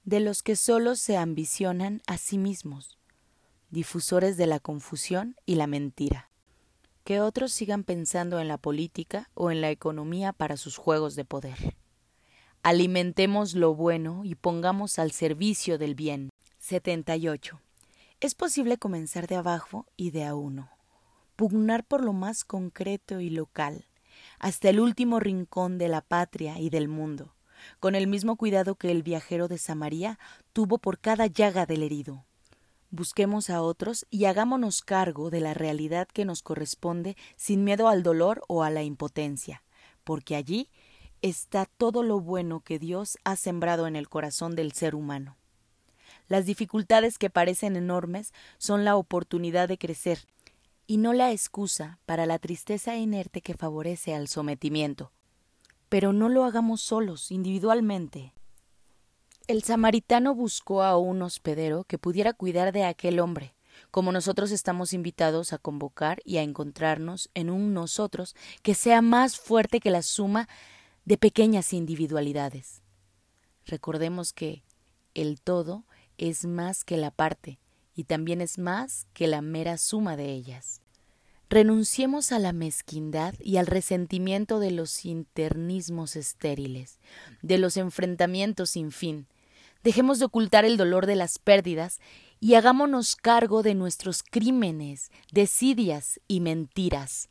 de 0.05 0.21
los 0.21 0.42
que 0.42 0.57
solo 0.57 0.97
se 0.97 1.16
ambicionan 1.16 2.03
a 2.07 2.18
sí 2.18 2.38
mismos, 2.38 2.99
difusores 3.71 4.37
de 4.37 4.47
la 4.47 4.61
confusión 4.61 5.37
y 5.47 5.55
la 5.55 5.66
mentira. 5.66 6.31
Que 7.05 7.21
otros 7.21 7.53
sigan 7.53 7.85
pensando 7.85 8.38
en 8.38 8.49
la 8.49 8.59
política 8.59 9.31
o 9.35 9.51
en 9.51 9.61
la 9.61 9.71
economía 9.71 10.33
para 10.33 10.57
sus 10.59 10.77
juegos 10.77 11.16
de 11.16 11.25
poder. 11.25 11.77
Alimentemos 12.62 13.55
lo 13.55 13.75
bueno 13.75 14.23
y 14.25 14.35
pongamos 14.35 14.99
al 14.99 15.12
servicio 15.12 15.79
del 15.79 15.94
bien. 15.94 16.29
78. 16.59 17.61
Es 18.21 18.35
posible 18.35 18.77
comenzar 18.77 19.27
de 19.27 19.37
abajo 19.37 19.87
y 19.97 20.11
de 20.11 20.25
a 20.25 20.35
uno 20.35 20.78
pugnar 21.38 21.85
por 21.85 22.03
lo 22.03 22.12
más 22.12 22.42
concreto 22.44 23.20
y 23.20 23.31
local, 23.31 23.85
hasta 24.40 24.70
el 24.70 24.81
último 24.81 25.20
rincón 25.20 25.79
de 25.79 25.87
la 25.87 26.01
patria 26.01 26.59
y 26.59 26.68
del 26.68 26.88
mundo, 26.88 27.37
con 27.79 27.94
el 27.94 28.09
mismo 28.09 28.35
cuidado 28.35 28.74
que 28.74 28.90
el 28.90 29.05
viajero 29.05 29.46
de 29.46 29.57
Samaria 29.57 30.18
tuvo 30.53 30.79
por 30.79 30.98
cada 30.98 31.29
llaga 31.29 31.64
del 31.64 31.85
herido. 31.85 32.24
Busquemos 32.90 33.51
a 33.51 33.62
otros 33.62 34.05
y 34.11 34.24
hagámonos 34.24 34.81
cargo 34.83 35.31
de 35.31 35.38
la 35.38 35.55
realidad 35.55 36.09
que 36.12 36.24
nos 36.24 36.42
corresponde 36.42 37.16
sin 37.37 37.62
miedo 37.62 37.87
al 37.87 38.03
dolor 38.03 38.42
o 38.48 38.64
a 38.64 38.70
la 38.70 38.83
impotencia, 38.83 39.62
porque 40.03 40.35
allí 40.35 40.68
está 41.22 41.66
todo 41.66 42.03
lo 42.03 42.18
bueno 42.18 42.62
que 42.64 42.81
Dios 42.81 43.16
ha 43.22 43.37
sembrado 43.37 43.87
en 43.87 43.94
el 43.94 44.09
corazón 44.09 44.57
del 44.57 44.72
ser 44.72 44.96
humano. 44.96 45.37
Las 46.27 46.46
dificultades 46.46 47.16
que 47.16 47.31
parecen 47.31 47.77
enormes 47.77 48.35
son 48.59 48.85
la 48.85 48.96
oportunidad 48.96 49.68
de 49.68 49.79
crecer 49.79 50.27
y 50.90 50.96
no 50.96 51.12
la 51.12 51.31
excusa 51.33 52.01
para 52.07 52.24
la 52.24 52.38
tristeza 52.38 52.96
inerte 52.96 53.42
que 53.42 53.53
favorece 53.53 54.14
al 54.14 54.27
sometimiento. 54.27 55.12
Pero 55.90 56.14
no 56.14 56.31
lo 56.31 56.44
hagamos 56.44 56.81
solos, 56.81 57.31
individualmente. 57.31 58.33
El 59.46 59.62
samaritano 59.62 60.35
buscó 60.35 60.83
a 60.83 60.96
un 60.96 61.20
hospedero 61.20 61.85
que 61.85 61.98
pudiera 61.98 62.33
cuidar 62.33 62.72
de 62.72 62.85
aquel 62.85 63.20
hombre, 63.20 63.55
como 63.90 64.12
nosotros 64.12 64.51
estamos 64.51 64.94
invitados 64.94 65.53
a 65.53 65.59
convocar 65.59 66.20
y 66.24 66.38
a 66.38 66.42
encontrarnos 66.42 67.29
en 67.35 67.51
un 67.51 67.74
nosotros 67.74 68.35
que 68.62 68.74
sea 68.74 69.03
más 69.03 69.38
fuerte 69.38 69.81
que 69.81 69.90
la 69.90 70.01
suma 70.01 70.48
de 71.05 71.18
pequeñas 71.18 71.74
individualidades. 71.74 72.83
Recordemos 73.66 74.33
que 74.33 74.64
el 75.12 75.42
todo 75.42 75.85
es 76.16 76.46
más 76.46 76.83
que 76.83 76.96
la 76.96 77.11
parte, 77.11 77.61
y 77.99 78.05
también 78.05 78.41
es 78.41 78.59
más 78.59 79.09
que 79.13 79.27
la 79.27 79.43
mera 79.43 79.77
suma 79.77 80.17
de 80.17 80.33
ellas. 80.33 80.83
Renunciemos 81.51 82.31
a 82.31 82.39
la 82.39 82.53
mezquindad 82.53 83.35
y 83.41 83.57
al 83.57 83.67
resentimiento 83.67 84.61
de 84.61 84.71
los 84.71 85.05
internismos 85.05 86.15
estériles, 86.15 87.01
de 87.43 87.59
los 87.59 87.77
enfrentamientos 87.77 88.71
sin 88.71 88.93
fin. 88.93 89.27
Dejemos 89.83 90.21
de 90.21 90.27
ocultar 90.27 90.65
el 90.65 90.77
dolor 90.77 91.07
de 91.07 91.17
las 91.17 91.41
pérdidas 91.41 91.99
y 92.39 92.55
hagámonos 92.55 93.17
cargo 93.17 93.65
de 93.65 93.75
nuestros 93.75 94.23
crímenes, 94.23 95.11
desidias 95.33 96.21
y 96.29 96.39
mentiras. 96.39 97.31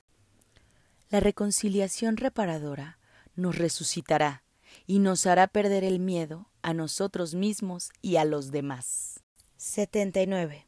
La 1.09 1.21
reconciliación 1.21 2.17
reparadora 2.17 2.99
nos 3.37 3.57
resucitará 3.57 4.43
y 4.85 4.99
nos 4.99 5.27
hará 5.27 5.47
perder 5.47 5.85
el 5.85 5.99
miedo 5.99 6.49
a 6.61 6.73
nosotros 6.73 7.35
mismos 7.35 7.89
y 8.01 8.17
a 8.17 8.25
los 8.25 8.51
demás. 8.51 9.16
79. 9.57 10.67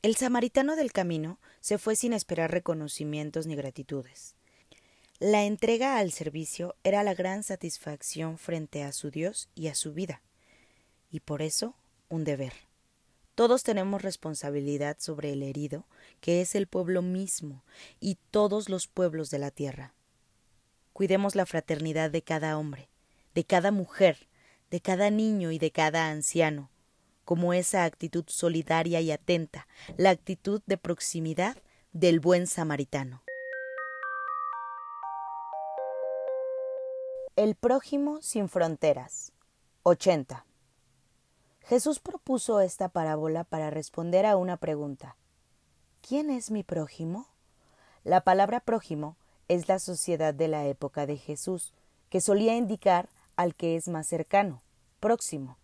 El 0.00 0.16
samaritano 0.16 0.76
del 0.76 0.92
camino 0.92 1.38
se 1.60 1.76
fue 1.76 1.94
sin 1.94 2.14
esperar 2.14 2.50
reconocimientos 2.50 3.46
ni 3.46 3.54
gratitudes. 3.54 4.34
La 5.18 5.44
entrega 5.44 5.98
al 5.98 6.10
servicio 6.10 6.74
era 6.84 7.02
la 7.02 7.12
gran 7.12 7.42
satisfacción 7.42 8.38
frente 8.38 8.82
a 8.82 8.92
su 8.92 9.10
Dios 9.10 9.50
y 9.54 9.68
a 9.68 9.74
su 9.74 9.92
vida, 9.92 10.22
y 11.10 11.20
por 11.20 11.42
eso 11.42 11.74
un 12.08 12.24
deber. 12.24 12.54
Todos 13.34 13.62
tenemos 13.62 14.00
responsabilidad 14.00 14.96
sobre 15.00 15.34
el 15.34 15.42
herido, 15.42 15.84
que 16.22 16.40
es 16.40 16.54
el 16.54 16.66
pueblo 16.66 17.02
mismo, 17.02 17.62
y 18.00 18.16
todos 18.30 18.70
los 18.70 18.86
pueblos 18.86 19.28
de 19.30 19.38
la 19.38 19.50
tierra. 19.50 19.92
Cuidemos 20.94 21.34
la 21.34 21.44
fraternidad 21.44 22.10
de 22.10 22.22
cada 22.22 22.56
hombre, 22.56 22.88
de 23.34 23.44
cada 23.44 23.70
mujer, 23.70 24.28
de 24.70 24.80
cada 24.80 25.10
niño 25.10 25.50
y 25.50 25.58
de 25.58 25.70
cada 25.72 26.08
anciano, 26.08 26.70
como 27.24 27.54
esa 27.54 27.84
actitud 27.84 28.24
solidaria 28.26 29.00
y 29.00 29.10
atenta, 29.10 29.66
la 29.96 30.10
actitud 30.10 30.62
de 30.66 30.76
proximidad 30.76 31.56
del 31.92 32.20
buen 32.20 32.46
samaritano. 32.46 33.22
El 37.36 37.56
prójimo 37.56 38.22
sin 38.22 38.48
fronteras. 38.48 39.32
80. 39.82 40.46
Jesús 41.62 41.98
propuso 41.98 42.60
esta 42.60 42.88
parábola 42.88 43.44
para 43.44 43.70
responder 43.70 44.26
a 44.26 44.36
una 44.36 44.56
pregunta. 44.56 45.16
¿Quién 46.00 46.30
es 46.30 46.50
mi 46.50 46.62
prójimo? 46.62 47.26
La 48.04 48.20
palabra 48.22 48.60
prójimo 48.60 49.16
es 49.48 49.68
la 49.68 49.78
sociedad 49.78 50.34
de 50.34 50.48
la 50.48 50.66
época 50.66 51.06
de 51.06 51.16
Jesús, 51.16 51.74
que 52.08 52.20
solía 52.20 52.54
indicar 52.54 53.08
al 53.36 53.54
que 53.54 53.76
es 53.76 53.88
más 53.88 54.06
cercano, 54.06 54.62
próximo 55.00 55.58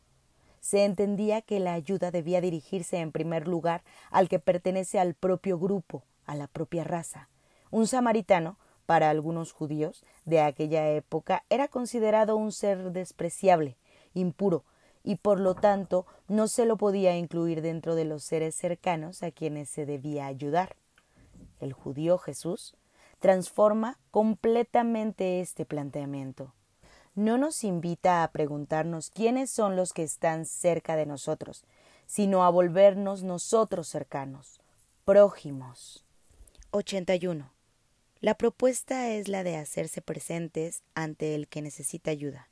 se 0.61 0.85
entendía 0.85 1.43
que 1.43 1.59
la 1.59 1.73
ayuda 1.73 2.11
debía 2.11 2.41
dirigirse 2.41 2.99
en 2.99 3.13
primer 3.13 3.49
lugar 3.49 3.83
al 4.11 4.29
que 4.29 4.39
pertenece 4.39 4.99
al 4.99 5.15
propio 5.15 5.59
grupo, 5.59 6.05
a 6.27 6.37
la 6.37 6.47
propia 6.47 6.85
raza. 6.85 7.29
Un 7.71 7.87
samaritano, 7.87 8.59
para 8.87 9.11
algunos 9.11 9.53
judíos 9.53 10.05
de 10.25 10.41
aquella 10.41 10.89
época, 10.91 11.45
era 11.49 11.69
considerado 11.69 12.37
un 12.37 12.53
ser 12.53 12.93
despreciable, 12.93 13.77
impuro, 14.15 14.65
y 15.03 15.17
por 15.17 15.41
lo 15.41 15.55
tanto 15.55 16.07
no 16.29 16.47
se 16.47 16.67
lo 16.67 16.77
podía 16.77 17.17
incluir 17.17 17.63
dentro 17.63 17.95
de 17.95 18.05
los 18.05 18.23
seres 18.23 18.55
cercanos 18.55 19.23
a 19.23 19.31
quienes 19.31 19.71
se 19.71 19.87
debía 19.87 20.27
ayudar. 20.27 20.77
El 21.59 21.73
judío 21.73 22.19
Jesús 22.19 22.77
transforma 23.19 23.99
completamente 24.11 25.41
este 25.41 25.65
planteamiento 25.65 26.53
no 27.21 27.37
nos 27.37 27.65
invita 27.65 28.23
a 28.23 28.33
preguntarnos 28.33 29.11
quiénes 29.11 29.51
son 29.51 29.77
los 29.77 29.93
que 29.93 30.03
están 30.03 30.47
cerca 30.47 30.97
de 30.97 31.05
nosotros, 31.05 31.65
sino 32.07 32.45
a 32.45 32.51
volvernos 32.51 33.23
nosotros 33.23 33.89
cercanos, 33.89 34.59
prójimos. 35.05 36.03
81. 36.71 37.53
La 38.21 38.35
propuesta 38.35 39.11
es 39.11 39.29
la 39.29 39.45
de 39.45 39.57
hacerse 39.57 40.01
presentes 40.01 40.83
ante 40.95 41.35
el 41.35 41.47
que 41.47 41.61
necesita 41.61 42.11
ayuda, 42.11 42.49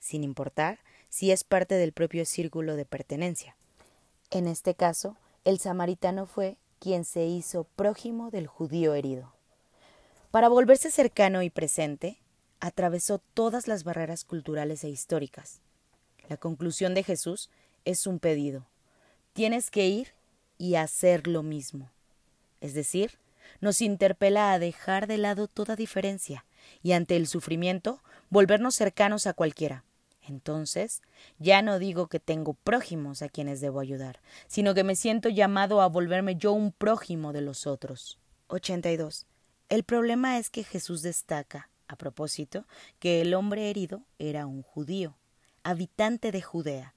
sin 0.00 0.24
importar 0.24 0.78
si 1.10 1.30
es 1.30 1.44
parte 1.44 1.74
del 1.74 1.92
propio 1.92 2.24
círculo 2.24 2.74
de 2.74 2.86
pertenencia. 2.86 3.54
En 4.30 4.48
este 4.48 4.74
caso, 4.74 5.16
el 5.44 5.58
samaritano 5.58 6.26
fue 6.26 6.56
quien 6.78 7.04
se 7.04 7.26
hizo 7.26 7.64
prójimo 7.64 8.30
del 8.30 8.46
judío 8.46 8.94
herido. 8.94 9.34
Para 10.30 10.48
volverse 10.48 10.90
cercano 10.90 11.42
y 11.42 11.50
presente, 11.50 12.18
atravesó 12.60 13.18
todas 13.34 13.68
las 13.68 13.84
barreras 13.84 14.24
culturales 14.24 14.84
e 14.84 14.88
históricas. 14.88 15.60
La 16.28 16.36
conclusión 16.36 16.94
de 16.94 17.02
Jesús 17.02 17.50
es 17.84 18.06
un 18.06 18.18
pedido. 18.18 18.66
Tienes 19.32 19.70
que 19.70 19.86
ir 19.86 20.08
y 20.58 20.74
hacer 20.76 21.26
lo 21.26 21.42
mismo. 21.42 21.90
Es 22.60 22.74
decir, 22.74 23.18
nos 23.60 23.80
interpela 23.80 24.52
a 24.52 24.58
dejar 24.58 25.06
de 25.06 25.18
lado 25.18 25.46
toda 25.46 25.76
diferencia 25.76 26.44
y 26.82 26.92
ante 26.92 27.16
el 27.16 27.26
sufrimiento 27.26 28.02
volvernos 28.30 28.74
cercanos 28.74 29.26
a 29.26 29.34
cualquiera. 29.34 29.84
Entonces, 30.28 31.02
ya 31.38 31.62
no 31.62 31.78
digo 31.78 32.08
que 32.08 32.18
tengo 32.18 32.54
prójimos 32.54 33.22
a 33.22 33.28
quienes 33.28 33.60
debo 33.60 33.78
ayudar, 33.78 34.20
sino 34.48 34.74
que 34.74 34.82
me 34.82 34.96
siento 34.96 35.28
llamado 35.28 35.80
a 35.80 35.86
volverme 35.86 36.34
yo 36.34 36.52
un 36.52 36.72
prójimo 36.72 37.32
de 37.32 37.42
los 37.42 37.66
otros. 37.66 38.18
82. 38.48 39.26
El 39.68 39.84
problema 39.84 40.38
es 40.38 40.50
que 40.50 40.64
Jesús 40.64 41.02
destaca, 41.02 41.70
a 41.88 41.96
propósito, 41.96 42.66
que 42.98 43.20
el 43.20 43.34
hombre 43.34 43.70
herido 43.70 44.02
era 44.18 44.46
un 44.46 44.62
judío, 44.62 45.16
habitante 45.62 46.32
de 46.32 46.42
Judea, 46.42 46.94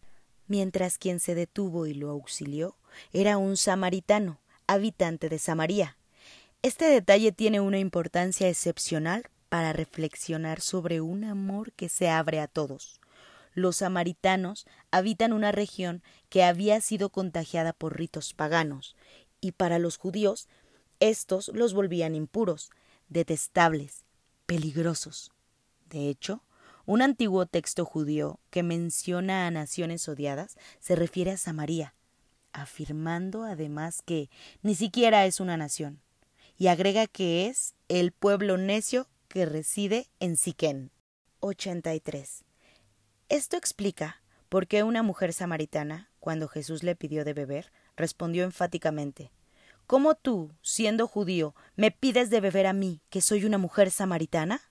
mientras 0.47 0.97
quien 0.97 1.19
se 1.19 1.35
detuvo 1.35 1.85
y 1.87 1.93
lo 1.93 2.09
auxilió 2.09 2.75
era 3.13 3.37
un 3.37 3.57
samaritano, 3.57 4.39
habitante 4.67 5.29
de 5.29 5.39
Samaria. 5.39 5.97
Este 6.61 6.85
detalle 6.85 7.31
tiene 7.31 7.59
una 7.59 7.79
importancia 7.79 8.49
excepcional 8.49 9.23
para 9.47 9.73
reflexionar 9.73 10.61
sobre 10.61 11.01
un 11.01 11.23
amor 11.23 11.71
que 11.73 11.89
se 11.89 12.09
abre 12.09 12.39
a 12.39 12.47
todos. 12.47 12.99
Los 13.53 13.77
samaritanos 13.77 14.65
habitan 14.91 15.33
una 15.33 15.51
región 15.51 16.03
que 16.29 16.43
había 16.43 16.81
sido 16.81 17.09
contagiada 17.09 17.73
por 17.73 17.97
ritos 17.97 18.33
paganos, 18.33 18.95
y 19.41 19.53
para 19.53 19.79
los 19.79 19.97
judíos 19.97 20.47
estos 20.99 21.49
los 21.49 21.73
volvían 21.73 22.13
impuros, 22.13 22.71
detestables, 23.07 24.03
peligrosos. 24.49 25.31
De 25.91 26.09
hecho, 26.09 26.43
un 26.87 27.03
antiguo 27.03 27.45
texto 27.45 27.85
judío 27.85 28.39
que 28.49 28.63
menciona 28.63 29.45
a 29.45 29.51
naciones 29.51 30.09
odiadas 30.09 30.57
se 30.79 30.95
refiere 30.95 31.29
a 31.29 31.37
Samaria, 31.37 31.93
afirmando 32.51 33.43
además 33.43 34.01
que 34.01 34.31
ni 34.63 34.73
siquiera 34.73 35.27
es 35.27 35.39
una 35.39 35.55
nación, 35.55 36.01
y 36.57 36.65
agrega 36.65 37.05
que 37.05 37.45
es 37.45 37.75
el 37.89 38.11
pueblo 38.11 38.57
necio 38.57 39.07
que 39.27 39.45
reside 39.45 40.07
en 40.19 40.35
Siquén. 40.35 40.89
83. 41.41 42.43
Esto 43.29 43.55
explica 43.55 44.23
por 44.49 44.65
qué 44.65 44.81
una 44.81 45.03
mujer 45.03 45.31
samaritana, 45.31 46.09
cuando 46.19 46.47
Jesús 46.47 46.81
le 46.81 46.95
pidió 46.95 47.23
de 47.23 47.33
beber, 47.33 47.71
respondió 47.95 48.45
enfáticamente 48.45 49.31
¿Cómo 49.89 50.13
tú, 50.13 50.51
siendo 50.61 51.07
judío, 51.07 51.55
me 51.75 51.89
pides 51.89 52.29
de 52.29 52.41
beber 52.41 52.67
a 52.67 52.73
mí, 52.73 53.01
que 53.09 53.21
soy 53.21 53.43
una 53.43 53.57
mujer 53.57 53.89
samaritana? 53.89 54.61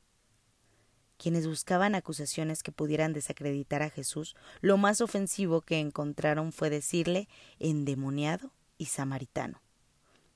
Quienes 1.17 1.45
buscaban 1.45 1.97
acusaciones 1.97 2.63
que 2.63 2.71
pudieran 2.71 3.13
desacreditar 3.13 3.83
a 3.83 3.91
Jesús, 3.91 4.37
lo 4.61 4.77
más 4.77 5.01
ofensivo 5.01 5.61
que 5.61 5.81
encontraron 5.81 6.53
fue 6.53 6.71
decirle 6.71 7.29
endemoniado 7.59 8.53
y 8.77 8.85
samaritano. 8.85 9.61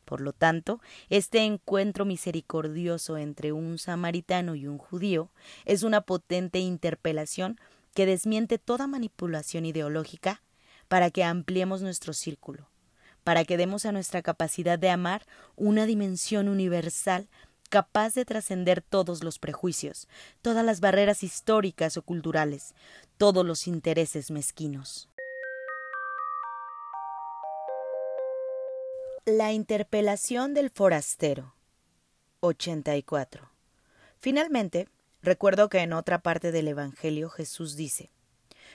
Por 0.05 0.21
lo 0.21 0.33
tanto, 0.33 0.81
este 1.11 1.45
encuentro 1.45 2.05
misericordioso 2.05 3.16
entre 3.18 3.53
un 3.53 3.79
samaritano 3.79 4.57
y 4.57 4.66
un 4.66 4.79
judío 4.79 5.31
es 5.64 5.85
una 5.85 6.01
potente 6.01 6.59
interpelación 6.59 7.57
que 7.95 8.05
desmiente 8.05 8.59
toda 8.59 8.88
manipulación 8.88 9.64
ideológica 9.64 10.42
para 10.88 11.12
que 11.12 11.23
ampliemos 11.23 11.83
nuestro 11.83 12.12
círculo, 12.14 12.71
para 13.24 13.44
que 13.44 13.56
demos 13.56 13.87
a 13.87 13.92
nuestra 13.92 14.22
capacidad 14.22 14.78
de 14.78 14.90
amar 14.90 15.26
una 15.56 15.87
dimensión 15.87 16.48
universal 16.48 17.28
capaz 17.68 18.14
de 18.14 18.26
trascender 18.26 18.82
todos 18.82 19.24
los 19.24 19.38
prejuicios, 19.38 20.06
todas 20.42 20.64
las 20.64 20.80
barreras 20.80 21.22
históricas 21.22 21.96
o 21.96 22.02
culturales, 22.02 22.74
todos 23.16 23.46
los 23.46 23.66
intereses 23.66 24.30
mezquinos. 24.30 25.08
La 29.24 29.52
interpelación 29.52 30.52
del 30.52 30.68
forastero. 30.68 31.54
84. 32.40 33.48
Finalmente, 34.18 34.88
recuerdo 35.22 35.68
que 35.68 35.78
en 35.78 35.92
otra 35.92 36.18
parte 36.18 36.52
del 36.52 36.68
Evangelio 36.68 37.30
Jesús 37.30 37.76
dice, 37.76 38.11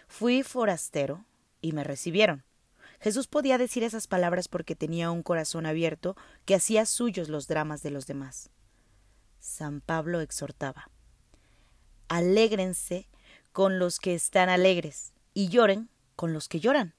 Fui 0.07 0.41
forastero 0.43 1.25
y 1.61 1.73
me 1.73 1.83
recibieron. 1.83 2.43
Jesús 2.99 3.27
podía 3.27 3.57
decir 3.57 3.83
esas 3.83 4.07
palabras 4.07 4.47
porque 4.47 4.75
tenía 4.75 5.11
un 5.11 5.23
corazón 5.23 5.65
abierto 5.65 6.15
que 6.45 6.55
hacía 6.55 6.85
suyos 6.85 7.29
los 7.29 7.47
dramas 7.47 7.83
de 7.83 7.91
los 7.91 8.07
demás. 8.07 8.49
San 9.39 9.81
Pablo 9.81 10.21
exhortaba, 10.21 10.89
Alégrense 12.09 13.07
con 13.51 13.79
los 13.79 13.99
que 13.99 14.15
están 14.15 14.49
alegres 14.49 15.13
y 15.33 15.49
lloren 15.49 15.89
con 16.15 16.33
los 16.33 16.47
que 16.47 16.59
lloran. 16.59 16.95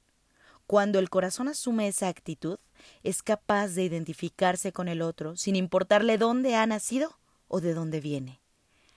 Cuando 0.66 0.98
el 0.98 1.08
corazón 1.08 1.48
asume 1.48 1.88
esa 1.88 2.08
actitud, 2.08 2.58
es 3.02 3.22
capaz 3.22 3.68
de 3.68 3.84
identificarse 3.84 4.72
con 4.72 4.88
el 4.88 5.02
otro 5.02 5.36
sin 5.36 5.56
importarle 5.56 6.18
dónde 6.18 6.56
ha 6.56 6.66
nacido 6.66 7.18
o 7.48 7.60
de 7.60 7.74
dónde 7.74 8.00
viene. 8.00 8.40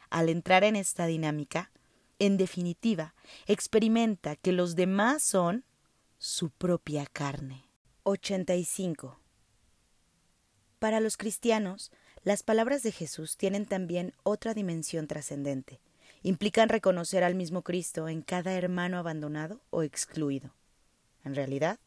Al 0.09 0.27
entrar 0.27 0.63
en 0.63 0.75
esta 0.75 1.05
dinámica, 1.05 1.71
en 2.19 2.37
definitiva, 2.37 3.15
experimenta 3.47 4.35
que 4.35 4.51
los 4.51 4.75
demás 4.75 5.23
son 5.23 5.63
su 6.21 6.51
propia 6.51 7.07
carne. 7.07 7.63
85. 8.03 9.19
Para 10.77 10.99
los 10.99 11.17
cristianos, 11.17 11.91
las 12.23 12.43
palabras 12.43 12.83
de 12.83 12.91
Jesús 12.91 13.37
tienen 13.37 13.65
también 13.65 14.13
otra 14.21 14.53
dimensión 14.53 15.07
trascendente. 15.07 15.79
Implican 16.21 16.69
reconocer 16.69 17.23
al 17.23 17.33
mismo 17.33 17.63
Cristo 17.63 18.07
en 18.07 18.21
cada 18.21 18.53
hermano 18.53 18.99
abandonado 18.99 19.61
o 19.71 19.81
excluido. 19.81 20.53
En 21.23 21.33
realidad, 21.33 21.79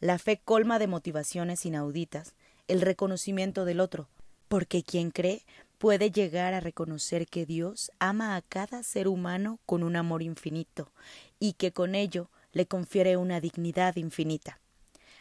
la 0.00 0.18
fe 0.18 0.38
colma 0.44 0.78
de 0.78 0.86
motivaciones 0.86 1.64
inauditas 1.64 2.34
el 2.66 2.82
reconocimiento 2.82 3.64
del 3.64 3.80
otro, 3.80 4.10
porque 4.48 4.82
quien 4.82 5.10
cree 5.10 5.46
puede 5.78 6.10
llegar 6.10 6.52
a 6.52 6.60
reconocer 6.60 7.26
que 7.26 7.46
Dios 7.46 7.90
ama 8.00 8.36
a 8.36 8.42
cada 8.42 8.82
ser 8.82 9.08
humano 9.08 9.60
con 9.64 9.82
un 9.82 9.96
amor 9.96 10.20
infinito 10.20 10.92
y 11.40 11.54
que 11.54 11.72
con 11.72 11.94
ello 11.94 12.28
le 12.52 12.66
confiere 12.66 13.16
una 13.16 13.40
dignidad 13.40 13.96
infinita. 13.96 14.60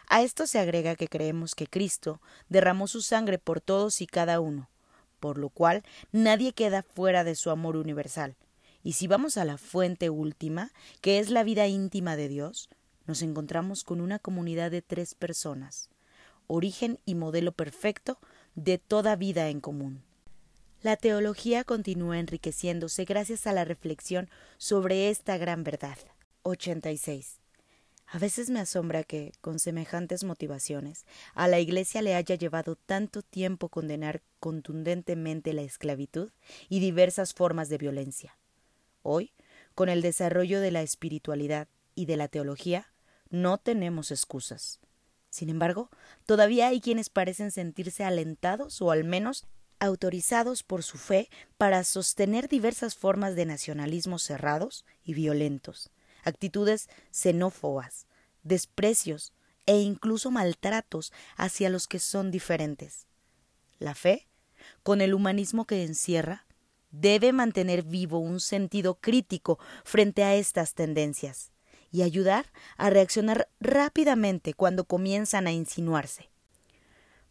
A 0.07 0.21
esto 0.21 0.47
se 0.47 0.59
agrega 0.59 0.95
que 0.95 1.09
creemos 1.09 1.53
que 1.53 1.67
Cristo 1.67 2.21
derramó 2.47 2.87
su 2.87 3.01
sangre 3.01 3.39
por 3.39 3.59
todos 3.59 4.01
y 4.01 4.07
cada 4.07 4.39
uno, 4.39 4.69
por 5.19 5.37
lo 5.37 5.49
cual 5.49 5.83
nadie 6.11 6.53
queda 6.53 6.83
fuera 6.83 7.23
de 7.23 7.35
su 7.35 7.49
amor 7.49 7.75
universal. 7.75 8.37
Y 8.83 8.93
si 8.93 9.07
vamos 9.07 9.37
a 9.37 9.43
la 9.43 9.57
fuente 9.57 10.09
última, 10.09 10.71
que 11.01 11.19
es 11.19 11.29
la 11.29 11.43
vida 11.43 11.67
íntima 11.67 12.15
de 12.15 12.29
Dios, 12.29 12.69
nos 13.05 13.21
encontramos 13.21 13.83
con 13.83 13.99
una 13.99 14.19
comunidad 14.19 14.71
de 14.71 14.81
tres 14.81 15.13
personas, 15.13 15.89
origen 16.47 16.99
y 17.05 17.15
modelo 17.15 17.51
perfecto 17.51 18.17
de 18.55 18.77
toda 18.77 19.15
vida 19.17 19.49
en 19.49 19.59
común. 19.59 20.03
La 20.81 20.95
teología 20.95 21.63
continúa 21.63 22.19
enriqueciéndose 22.19 23.03
gracias 23.03 23.47
a 23.47 23.51
la 23.51 23.65
reflexión 23.65 24.29
sobre 24.57 25.09
esta 25.09 25.37
gran 25.37 25.63
verdad. 25.63 25.97
86. 26.47 27.39
A 28.09 28.19
veces 28.19 28.49
me 28.49 28.61
asombra 28.61 29.03
que, 29.03 29.33
con 29.41 29.59
semejantes 29.59 30.23
motivaciones, 30.23 31.05
a 31.33 31.49
la 31.49 31.59
Iglesia 31.59 32.01
le 32.01 32.15
haya 32.15 32.35
llevado 32.35 32.77
tanto 32.77 33.21
tiempo 33.21 33.67
condenar 33.67 34.21
contundentemente 34.39 35.51
la 35.51 35.63
esclavitud 35.63 36.31
y 36.69 36.79
diversas 36.79 37.33
formas 37.33 37.67
de 37.67 37.77
violencia. 37.77 38.37
Hoy, 39.03 39.33
con 39.75 39.89
el 39.89 40.01
desarrollo 40.01 40.61
de 40.61 40.71
la 40.71 40.83
espiritualidad 40.83 41.67
y 41.95 42.05
de 42.05 42.15
la 42.15 42.29
teología, 42.29 42.87
no 43.29 43.57
tenemos 43.57 44.11
excusas. 44.11 44.79
Sin 45.29 45.49
embargo, 45.49 45.89
todavía 46.25 46.69
hay 46.69 46.79
quienes 46.79 47.09
parecen 47.09 47.51
sentirse 47.51 48.05
alentados 48.05 48.81
o 48.81 48.91
al 48.91 49.03
menos 49.03 49.45
autorizados 49.79 50.63
por 50.63 50.81
su 50.81 50.97
fe 50.97 51.29
para 51.57 51.83
sostener 51.83 52.47
diversas 52.47 52.95
formas 52.95 53.35
de 53.35 53.45
nacionalismos 53.45 54.23
cerrados 54.23 54.85
y 55.03 55.13
violentos, 55.13 55.91
actitudes 56.23 56.89
xenófobas, 57.11 58.07
desprecios 58.43 59.33
e 59.65 59.79
incluso 59.79 60.31
maltratos 60.31 61.11
hacia 61.35 61.69
los 61.69 61.87
que 61.87 61.99
son 61.99 62.31
diferentes. 62.31 63.07
La 63.79 63.95
fe, 63.95 64.27
con 64.83 65.01
el 65.01 65.13
humanismo 65.13 65.65
que 65.65 65.83
encierra, 65.83 66.45
debe 66.91 67.33
mantener 67.33 67.83
vivo 67.83 68.19
un 68.19 68.39
sentido 68.39 68.95
crítico 68.95 69.59
frente 69.83 70.23
a 70.23 70.35
estas 70.35 70.73
tendencias 70.73 71.51
y 71.91 72.01
ayudar 72.01 72.51
a 72.77 72.89
reaccionar 72.89 73.49
rápidamente 73.59 74.53
cuando 74.53 74.85
comienzan 74.85 75.47
a 75.47 75.51
insinuarse. 75.51 76.29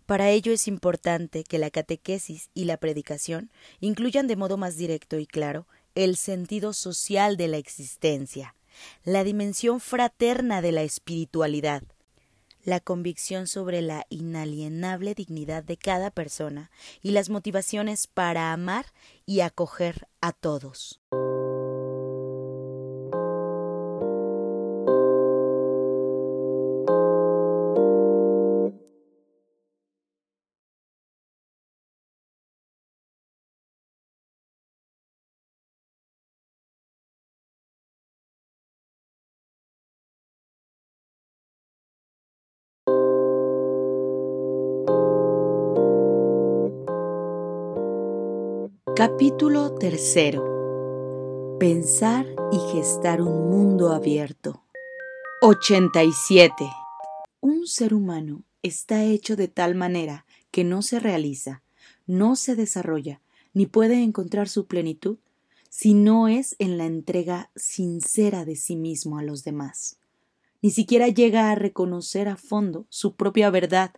Para 0.07 0.31
ello 0.31 0.53
es 0.53 0.69
importante 0.69 1.43
que 1.43 1.59
la 1.59 1.71
catequesis 1.71 2.51
y 2.55 2.65
la 2.65 2.77
predicación 2.77 3.51
incluyan 3.81 4.29
de 4.29 4.37
modo 4.37 4.57
más 4.57 4.77
directo 4.77 5.19
y 5.19 5.27
claro 5.27 5.67
el 5.97 6.17
sentido 6.17 6.73
social 6.73 7.37
de 7.37 7.49
la 7.49 7.57
existencia, 7.57 8.55
la 9.05 9.25
dimensión 9.25 9.81
fraterna 9.81 10.63
de 10.63 10.73
la 10.73 10.83
espiritualidad, 10.83 11.83
la 12.65 12.81
convicción 12.81 13.47
sobre 13.47 13.81
la 13.81 14.07
inalienable 14.09 15.15
dignidad 15.15 15.63
de 15.63 15.77
cada 15.77 16.11
persona 16.11 16.71
y 17.01 17.13
las 17.13 17.31
motivaciones 17.31 18.07
para 18.07 18.53
amar 18.53 18.87
y 19.25 19.41
acoger 19.41 20.09
a 20.21 20.33
todos. 20.33 21.01
Capítulo 49.09 49.73
tercero. 49.77 51.57
Pensar 51.61 52.27
y 52.51 52.59
gestar 52.73 53.23
un 53.23 53.51
mundo 53.51 53.91
abierto. 53.93 54.65
87. 55.43 56.69
Un 57.41 57.69
ser 57.69 57.95
humano 57.95 58.43
está 58.65 59.05
hecho 59.05 59.37
de 59.37 59.47
tal 59.47 59.77
manera 59.77 60.27
que 60.51 60.65
no 60.65 60.83
se 60.83 60.99
realiza, 60.99 61.63
no 62.09 62.35
se 62.35 62.57
desarrolla, 62.57 63.21
ni 63.55 63.67
puede 63.67 64.03
encontrar 64.03 64.49
su 64.49 64.67
plenitud 64.67 65.19
si 65.69 65.95
no 65.95 66.27
es 66.27 66.57
en 66.59 66.77
la 66.77 66.87
entrega 66.87 67.53
sincera 67.55 68.45
de 68.45 68.57
sí 68.57 68.75
mismo 68.75 69.19
a 69.19 69.23
los 69.23 69.45
demás. 69.45 70.01
Ni 70.63 70.73
siquiera 70.73 71.07
llega 71.07 71.53
a 71.53 71.55
reconocer 71.55 72.27
a 72.27 72.37
fondo 72.37 72.87
su 72.89 73.15
propia 73.15 73.51
verdad 73.51 73.93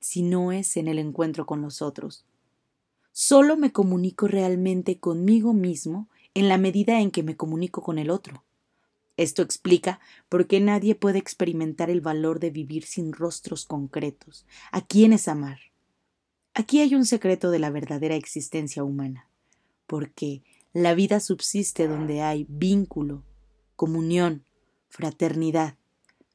si 0.00 0.22
no 0.22 0.52
es 0.52 0.78
en 0.78 0.88
el 0.88 0.98
encuentro 0.98 1.44
con 1.44 1.60
los 1.60 1.82
otros. 1.82 2.24
Solo 3.20 3.56
me 3.56 3.72
comunico 3.72 4.28
realmente 4.28 5.00
conmigo 5.00 5.52
mismo 5.52 6.08
en 6.34 6.46
la 6.46 6.56
medida 6.56 7.00
en 7.00 7.10
que 7.10 7.24
me 7.24 7.36
comunico 7.36 7.82
con 7.82 7.98
el 7.98 8.10
otro. 8.10 8.44
Esto 9.16 9.42
explica 9.42 9.98
por 10.28 10.46
qué 10.46 10.60
nadie 10.60 10.94
puede 10.94 11.18
experimentar 11.18 11.90
el 11.90 12.00
valor 12.00 12.38
de 12.38 12.50
vivir 12.50 12.84
sin 12.84 13.12
rostros 13.12 13.66
concretos, 13.66 14.46
a 14.70 14.86
quienes 14.86 15.26
amar. 15.26 15.58
Aquí 16.54 16.78
hay 16.78 16.94
un 16.94 17.04
secreto 17.04 17.50
de 17.50 17.58
la 17.58 17.70
verdadera 17.70 18.14
existencia 18.14 18.84
humana, 18.84 19.28
porque 19.88 20.44
la 20.72 20.94
vida 20.94 21.18
subsiste 21.18 21.88
donde 21.88 22.22
hay 22.22 22.46
vínculo, 22.48 23.24
comunión, 23.74 24.44
fraternidad, 24.90 25.76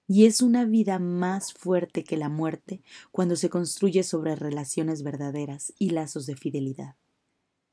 y 0.08 0.26
es 0.26 0.41
una 0.41 0.66
vida 0.66 0.99
más 0.99 1.54
fuerte 1.54 2.04
que 2.04 2.18
la 2.18 2.30
muerte 2.30 2.82
cuando 3.12 3.36
se 3.36 3.49
construye 3.49 4.04
sobre 4.04 4.36
relaciones 4.36 5.04
verdaderas 5.04 5.74
y 5.80 5.91
lazos 5.91 6.26
de 6.26 6.36
fidelidad. 6.36 6.95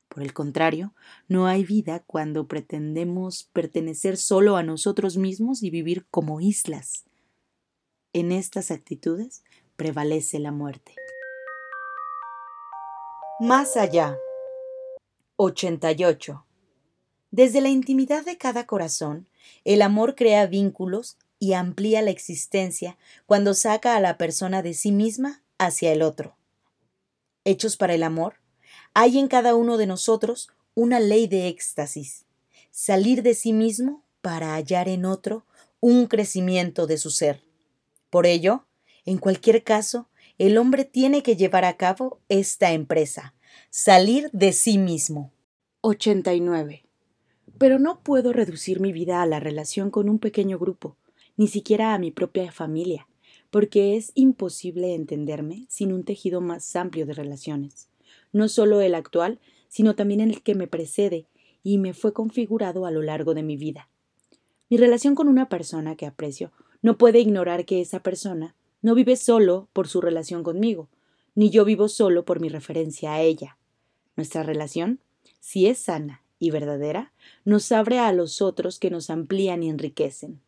Por 0.07 0.23
el 0.23 0.33
contrario, 0.33 0.93
no 1.29 1.47
hay 1.47 1.63
vida 1.63 2.03
cuando 2.05 2.47
pretendemos 2.47 3.45
pertenecer 3.53 4.17
solo 4.17 4.57
a 4.57 4.63
nosotros 4.63 5.17
mismos 5.17 5.63
y 5.63 5.69
vivir 5.69 6.05
como 6.11 6.41
islas. 6.41 7.05
En 8.11 8.33
estas 8.33 8.71
actitudes 8.71 9.43
prevalece 9.77 10.39
la 10.39 10.51
muerte. 10.51 10.95
Más 13.39 13.77
allá. 13.77 14.17
88. 15.37 16.45
Desde 17.31 17.61
la 17.61 17.69
intimidad 17.69 18.25
de 18.25 18.37
cada 18.37 18.67
corazón, 18.67 19.29
el 19.63 19.81
amor 19.81 20.15
crea 20.15 20.45
vínculos 20.45 21.17
y 21.41 21.53
amplía 21.53 22.03
la 22.03 22.11
existencia 22.11 22.99
cuando 23.25 23.55
saca 23.55 23.95
a 23.95 23.99
la 23.99 24.15
persona 24.19 24.61
de 24.61 24.75
sí 24.75 24.91
misma 24.91 25.41
hacia 25.57 25.91
el 25.91 26.03
otro. 26.03 26.37
Hechos 27.45 27.77
para 27.77 27.95
el 27.95 28.03
amor, 28.03 28.35
hay 28.93 29.17
en 29.17 29.27
cada 29.27 29.55
uno 29.55 29.77
de 29.77 29.87
nosotros 29.87 30.51
una 30.75 30.99
ley 30.99 31.25
de 31.25 31.47
éxtasis, 31.47 32.25
salir 32.69 33.23
de 33.23 33.33
sí 33.33 33.53
mismo 33.53 34.03
para 34.21 34.53
hallar 34.53 34.87
en 34.87 35.03
otro 35.03 35.47
un 35.79 36.05
crecimiento 36.05 36.85
de 36.85 36.99
su 36.99 37.09
ser. 37.09 37.43
Por 38.11 38.27
ello, 38.27 38.67
en 39.03 39.17
cualquier 39.17 39.63
caso, 39.63 40.09
el 40.37 40.59
hombre 40.59 40.85
tiene 40.85 41.23
que 41.23 41.35
llevar 41.35 41.65
a 41.65 41.75
cabo 41.75 42.19
esta 42.29 42.71
empresa, 42.71 43.33
salir 43.71 44.29
de 44.31 44.53
sí 44.53 44.77
mismo. 44.77 45.33
89. 45.81 46.85
Pero 47.57 47.79
no 47.79 48.03
puedo 48.03 48.31
reducir 48.31 48.79
mi 48.79 48.91
vida 48.93 49.23
a 49.23 49.25
la 49.25 49.39
relación 49.39 49.89
con 49.89 50.07
un 50.07 50.19
pequeño 50.19 50.59
grupo, 50.59 50.97
ni 51.37 51.47
siquiera 51.47 51.93
a 51.93 51.99
mi 51.99 52.11
propia 52.11 52.51
familia, 52.51 53.07
porque 53.49 53.97
es 53.97 54.11
imposible 54.15 54.95
entenderme 54.95 55.65
sin 55.69 55.91
un 55.93 56.03
tejido 56.03 56.41
más 56.41 56.75
amplio 56.75 57.05
de 57.05 57.13
relaciones, 57.13 57.89
no 58.31 58.47
solo 58.47 58.81
el 58.81 58.95
actual, 58.95 59.39
sino 59.67 59.95
también 59.95 60.21
el 60.21 60.41
que 60.41 60.55
me 60.55 60.67
precede 60.67 61.27
y 61.63 61.77
me 61.77 61.93
fue 61.93 62.13
configurado 62.13 62.85
a 62.85 62.91
lo 62.91 63.01
largo 63.01 63.33
de 63.33 63.43
mi 63.43 63.57
vida. 63.57 63.89
Mi 64.69 64.77
relación 64.77 65.15
con 65.15 65.27
una 65.27 65.49
persona 65.49 65.95
que 65.95 66.05
aprecio 66.05 66.51
no 66.81 66.97
puede 66.97 67.19
ignorar 67.19 67.65
que 67.65 67.81
esa 67.81 68.01
persona 68.01 68.55
no 68.81 68.95
vive 68.95 69.15
solo 69.15 69.67
por 69.73 69.87
su 69.87 70.01
relación 70.01 70.43
conmigo, 70.43 70.89
ni 71.35 71.49
yo 71.49 71.65
vivo 71.65 71.87
solo 71.87 72.25
por 72.25 72.39
mi 72.39 72.49
referencia 72.49 73.13
a 73.13 73.21
ella. 73.21 73.57
Nuestra 74.15 74.43
relación, 74.43 74.99
si 75.39 75.67
es 75.67 75.77
sana 75.77 76.23
y 76.39 76.51
verdadera, 76.51 77.13
nos 77.45 77.71
abre 77.71 77.99
a 77.99 78.11
los 78.13 78.41
otros 78.41 78.79
que 78.79 78.89
nos 78.89 79.09
amplían 79.09 79.61
y 79.63 79.69
enriquecen 79.69 80.41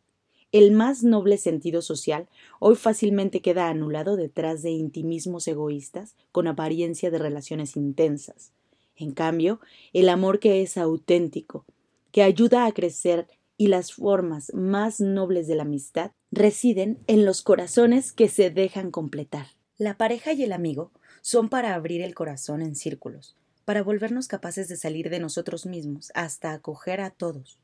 el 0.54 0.72
más 0.72 1.04
noble 1.04 1.38
sentido 1.38 1.82
social 1.82 2.30
hoy 2.60 2.76
fácilmente 2.76 3.41
queda 3.41 3.70
anulado 3.70 4.16
detrás 4.16 4.62
de 4.62 4.70
intimismos 4.70 5.47
egoístas 5.47 6.16
con 6.32 6.47
apariencia 6.47 7.10
de 7.10 7.18
relaciones 7.18 7.76
intensas. 7.76 8.51
En 8.95 9.12
cambio, 9.14 9.60
el 9.93 10.10
amor 10.10 10.39
que 10.39 10.62
es 10.62 10.78
auténtico, 10.78 11.66
que 12.12 12.22
ayuda 12.22 12.68
a 12.68 12.72
crecer 12.72 13.28
y 13.58 13.68
las 13.68 13.93
formas 13.93 14.54
más 14.54 14.99
nobles 14.99 15.47
de 15.47 15.56
la 15.56 15.64
amistad 15.64 16.12
residen 16.32 16.99
en 17.08 17.26
los 17.26 17.41
corazones 17.41 18.14
que 18.14 18.30
se 18.30 18.51
dejan 18.51 18.91
completar. 18.91 19.47
La 19.80 19.97
pareja 19.97 20.34
y 20.34 20.43
el 20.43 20.51
amigo 20.51 20.91
son 21.22 21.49
para 21.49 21.74
abrir 21.74 22.04
el 22.04 22.14
corazón 22.14 22.62
en 22.62 22.76
círculos, 22.76 23.36
para 23.66 23.82
volvernos 23.82 24.28
capaces 24.28 24.68
de 24.68 24.78
salir 24.78 25.10
de 25.10 25.20
nosotros 25.20 25.66
mismos 25.66 26.12
hasta 26.14 26.54
acoger 26.54 27.01
a 27.01 27.10
todos. 27.10 27.58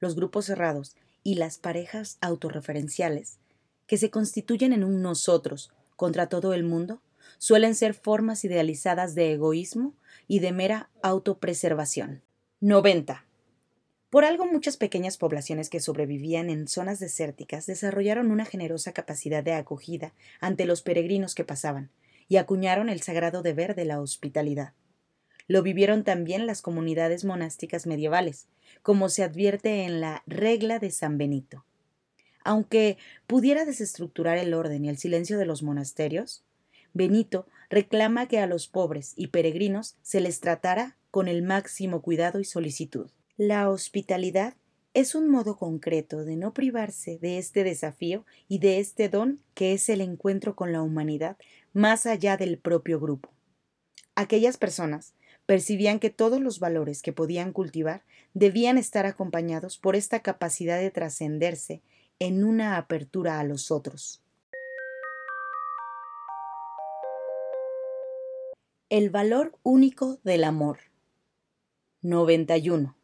Los 0.00 0.16
grupos 0.16 0.46
cerrados 0.46 0.96
y 1.22 1.34
las 1.36 1.58
parejas 1.58 2.18
autorreferenciales, 2.20 3.38
que 3.86 3.96
se 3.96 4.10
constituyen 4.10 4.72
en 4.72 4.84
un 4.84 5.02
nosotros 5.02 5.72
contra 5.96 6.28
todo 6.28 6.54
el 6.54 6.64
mundo, 6.64 7.02
suelen 7.38 7.74
ser 7.74 7.94
formas 7.94 8.44
idealizadas 8.44 9.14
de 9.14 9.32
egoísmo 9.32 9.94
y 10.28 10.40
de 10.40 10.52
mera 10.52 10.90
autopreservación. 11.02 12.22
90. 12.60 13.24
Por 14.10 14.24
algo 14.24 14.46
muchas 14.46 14.76
pequeñas 14.76 15.16
poblaciones 15.16 15.70
que 15.70 15.80
sobrevivían 15.80 16.50
en 16.50 16.68
zonas 16.68 17.00
desérticas 17.00 17.66
desarrollaron 17.66 18.30
una 18.30 18.44
generosa 18.44 18.92
capacidad 18.92 19.42
de 19.42 19.54
acogida 19.54 20.12
ante 20.40 20.66
los 20.66 20.82
peregrinos 20.82 21.34
que 21.34 21.44
pasaban, 21.44 21.90
y 22.28 22.36
acuñaron 22.36 22.88
el 22.88 23.00
sagrado 23.02 23.42
deber 23.42 23.74
de 23.74 23.84
la 23.84 24.00
hospitalidad. 24.00 24.74
Lo 25.52 25.62
vivieron 25.62 26.02
también 26.02 26.46
las 26.46 26.62
comunidades 26.62 27.26
monásticas 27.26 27.86
medievales, 27.86 28.48
como 28.80 29.10
se 29.10 29.22
advierte 29.22 29.82
en 29.82 30.00
la 30.00 30.22
regla 30.26 30.78
de 30.78 30.90
San 30.90 31.18
Benito. 31.18 31.66
Aunque 32.42 32.96
pudiera 33.26 33.66
desestructurar 33.66 34.38
el 34.38 34.54
orden 34.54 34.86
y 34.86 34.88
el 34.88 34.96
silencio 34.96 35.36
de 35.36 35.44
los 35.44 35.62
monasterios, 35.62 36.42
Benito 36.94 37.46
reclama 37.68 38.28
que 38.28 38.38
a 38.38 38.46
los 38.46 38.66
pobres 38.66 39.12
y 39.14 39.26
peregrinos 39.26 39.96
se 40.00 40.22
les 40.22 40.40
tratara 40.40 40.96
con 41.10 41.28
el 41.28 41.42
máximo 41.42 42.00
cuidado 42.00 42.40
y 42.40 42.44
solicitud. 42.44 43.10
La 43.36 43.68
hospitalidad 43.68 44.54
es 44.94 45.14
un 45.14 45.28
modo 45.28 45.58
concreto 45.58 46.24
de 46.24 46.36
no 46.36 46.54
privarse 46.54 47.18
de 47.18 47.36
este 47.36 47.62
desafío 47.62 48.24
y 48.48 48.58
de 48.58 48.78
este 48.78 49.10
don 49.10 49.38
que 49.52 49.74
es 49.74 49.90
el 49.90 50.00
encuentro 50.00 50.56
con 50.56 50.72
la 50.72 50.80
humanidad 50.80 51.36
más 51.74 52.06
allá 52.06 52.38
del 52.38 52.56
propio 52.56 52.98
grupo. 52.98 53.28
Aquellas 54.14 54.56
personas 54.56 55.12
percibían 55.46 55.98
que 55.98 56.10
todos 56.10 56.40
los 56.40 56.60
valores 56.60 57.02
que 57.02 57.12
podían 57.12 57.52
cultivar 57.52 58.04
debían 58.34 58.78
estar 58.78 59.06
acompañados 59.06 59.78
por 59.78 59.96
esta 59.96 60.20
capacidad 60.20 60.78
de 60.78 60.90
trascenderse 60.90 61.82
en 62.18 62.44
una 62.44 62.76
apertura 62.76 63.40
a 63.40 63.44
los 63.44 63.70
otros. 63.70 64.22
El 68.88 69.10
valor 69.10 69.58
único 69.62 70.18
del 70.22 70.44
amor. 70.44 70.78
91. 72.02 72.94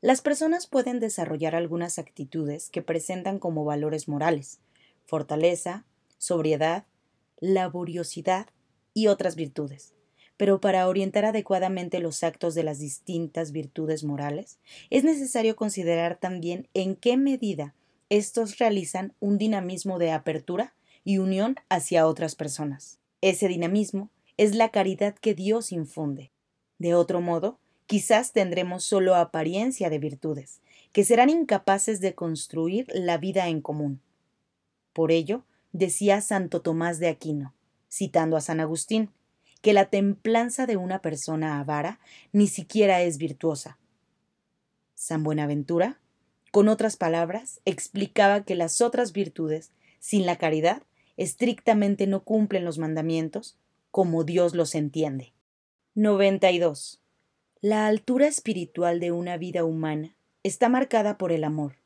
Las 0.00 0.20
personas 0.20 0.66
pueden 0.66 1.00
desarrollar 1.00 1.56
algunas 1.56 1.98
actitudes 1.98 2.70
que 2.70 2.82
presentan 2.82 3.38
como 3.38 3.64
valores 3.64 4.06
morales, 4.06 4.60
fortaleza, 5.06 5.84
sobriedad, 6.18 6.86
laboriosidad 7.40 8.46
y 8.94 9.08
otras 9.08 9.34
virtudes 9.34 9.97
pero 10.38 10.60
para 10.60 10.88
orientar 10.88 11.26
adecuadamente 11.26 11.98
los 11.98 12.22
actos 12.22 12.54
de 12.54 12.62
las 12.62 12.78
distintas 12.78 13.52
virtudes 13.52 14.04
morales, 14.04 14.58
es 14.88 15.04
necesario 15.04 15.56
considerar 15.56 16.16
también 16.16 16.68
en 16.72 16.96
qué 16.96 17.18
medida 17.18 17.74
estos 18.08 18.56
realizan 18.56 19.12
un 19.20 19.36
dinamismo 19.36 19.98
de 19.98 20.12
apertura 20.12 20.74
y 21.04 21.18
unión 21.18 21.56
hacia 21.68 22.06
otras 22.06 22.36
personas. 22.36 23.00
Ese 23.20 23.48
dinamismo 23.48 24.10
es 24.36 24.54
la 24.54 24.70
caridad 24.70 25.16
que 25.16 25.34
Dios 25.34 25.72
infunde. 25.72 26.30
De 26.78 26.94
otro 26.94 27.20
modo, 27.20 27.58
quizás 27.86 28.32
tendremos 28.32 28.84
solo 28.84 29.16
apariencia 29.16 29.90
de 29.90 29.98
virtudes, 29.98 30.60
que 30.92 31.04
serán 31.04 31.30
incapaces 31.30 32.00
de 32.00 32.14
construir 32.14 32.86
la 32.94 33.18
vida 33.18 33.48
en 33.48 33.60
común. 33.60 34.00
Por 34.92 35.10
ello, 35.10 35.44
decía 35.72 36.20
Santo 36.20 36.62
Tomás 36.62 37.00
de 37.00 37.08
Aquino, 37.08 37.54
citando 37.90 38.36
a 38.36 38.40
San 38.40 38.60
Agustín, 38.60 39.10
que 39.60 39.72
la 39.72 39.86
templanza 39.86 40.66
de 40.66 40.76
una 40.76 41.00
persona 41.00 41.58
avara 41.58 42.00
ni 42.32 42.46
siquiera 42.46 43.02
es 43.02 43.18
virtuosa. 43.18 43.78
San 44.94 45.22
Buenaventura, 45.22 46.00
con 46.50 46.68
otras 46.68 46.96
palabras, 46.96 47.60
explicaba 47.64 48.44
que 48.44 48.54
las 48.54 48.80
otras 48.80 49.12
virtudes, 49.12 49.70
sin 50.00 50.26
la 50.26 50.36
caridad, 50.36 50.82
estrictamente 51.16 52.06
no 52.06 52.24
cumplen 52.24 52.64
los 52.64 52.78
mandamientos 52.78 53.58
como 53.90 54.24
Dios 54.24 54.54
los 54.54 54.74
entiende. 54.74 55.32
92. 55.94 57.00
La 57.60 57.86
altura 57.86 58.28
espiritual 58.28 59.00
de 59.00 59.10
una 59.10 59.36
vida 59.36 59.64
humana 59.64 60.14
está 60.44 60.68
marcada 60.68 61.18
por 61.18 61.32
el 61.32 61.42
amor, 61.42 61.76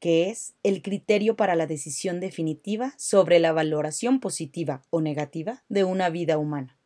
que 0.00 0.28
es 0.28 0.54
el 0.62 0.82
criterio 0.82 1.36
para 1.36 1.54
la 1.54 1.66
decisión 1.66 2.18
definitiva 2.18 2.94
sobre 2.98 3.38
la 3.38 3.52
valoración 3.52 4.18
positiva 4.18 4.82
o 4.90 5.00
negativa 5.00 5.62
de 5.68 5.84
una 5.84 6.10
vida 6.10 6.36
humana. 6.36 6.78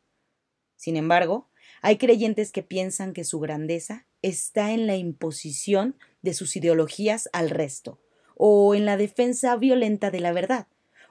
Sin 0.79 0.97
embargo, 0.97 1.49
hay 1.83 1.99
creyentes 1.99 2.53
que 2.53 2.63
piensan 2.63 3.13
que 3.13 3.25
su 3.25 3.41
grandeza 3.41 4.07
está 4.23 4.71
en 4.73 4.87
la 4.87 4.97
imposición 4.97 5.97
de 6.23 6.35
sus 6.35 6.57
ideologías 6.57 7.29
al 7.33 7.51
resto, 7.51 7.99
o 8.37 8.75
en 8.75 8.87
la 8.87 8.97
defensa 8.97 9.57
violenta 9.57 10.11
de 10.11 10.21
la 10.21 10.33
verdad, 10.33 10.69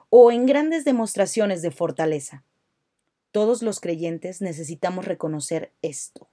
o 0.08 0.32
en 0.32 0.46
grandes 0.46 0.84
demostraciones 0.84 1.60
de 1.62 1.70
fortaleza. 1.70 2.44
Todos 3.30 3.62
los 3.62 3.78
creyentes 3.78 4.40
necesitamos 4.40 5.04
reconocer 5.04 5.70
esto. 5.82 6.28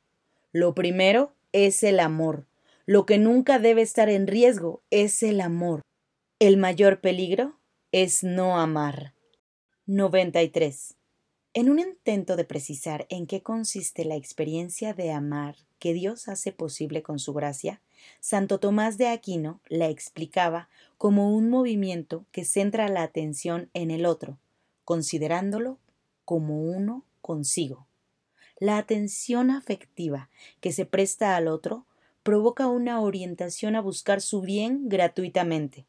Lo 0.53 0.73
primero 0.73 1.33
es 1.51 1.83
el 1.83 1.99
amor. 1.99 2.47
Lo 2.85 3.05
que 3.05 3.17
nunca 3.17 3.59
debe 3.59 3.81
estar 3.81 4.09
en 4.09 4.27
riesgo 4.27 4.81
es 4.91 5.21
el 5.23 5.41
amor. 5.41 5.81
El 6.39 6.55
mayor 6.55 7.01
peligro 7.01 7.59
es 7.91 8.23
no 8.23 8.57
amar. 8.57 9.13
93. 9.87 10.95
En 11.57 11.69
un 11.69 11.79
intento 11.79 12.35
de 12.35 12.43
precisar 12.43 13.07
en 13.07 13.27
qué 13.27 13.41
consiste 13.41 14.03
la 14.03 14.17
experiencia 14.17 14.93
de 14.93 15.13
amar 15.13 15.55
que 15.79 15.93
Dios 15.93 16.27
hace 16.27 16.51
posible 16.51 17.01
con 17.01 17.17
su 17.17 17.31
gracia, 17.31 17.79
Santo 18.19 18.59
Tomás 18.59 18.97
de 18.97 19.07
Aquino 19.07 19.61
la 19.69 19.87
explicaba 19.87 20.67
como 20.97 21.33
un 21.33 21.49
movimiento 21.49 22.25
que 22.33 22.43
centra 22.43 22.89
la 22.89 23.03
atención 23.03 23.69
en 23.73 23.89
el 23.89 24.05
otro, 24.05 24.37
considerándolo 24.83 25.79
como 26.25 26.61
uno 26.61 27.05
consigo. 27.21 27.87
La 28.59 28.77
atención 28.77 29.49
afectiva 29.49 30.29
que 30.59 30.73
se 30.73 30.85
presta 30.85 31.37
al 31.37 31.47
otro 31.47 31.85
provoca 32.21 32.67
una 32.67 32.99
orientación 32.99 33.77
a 33.77 33.81
buscar 33.81 34.19
su 34.19 34.41
bien 34.41 34.89
gratuitamente. 34.89 35.85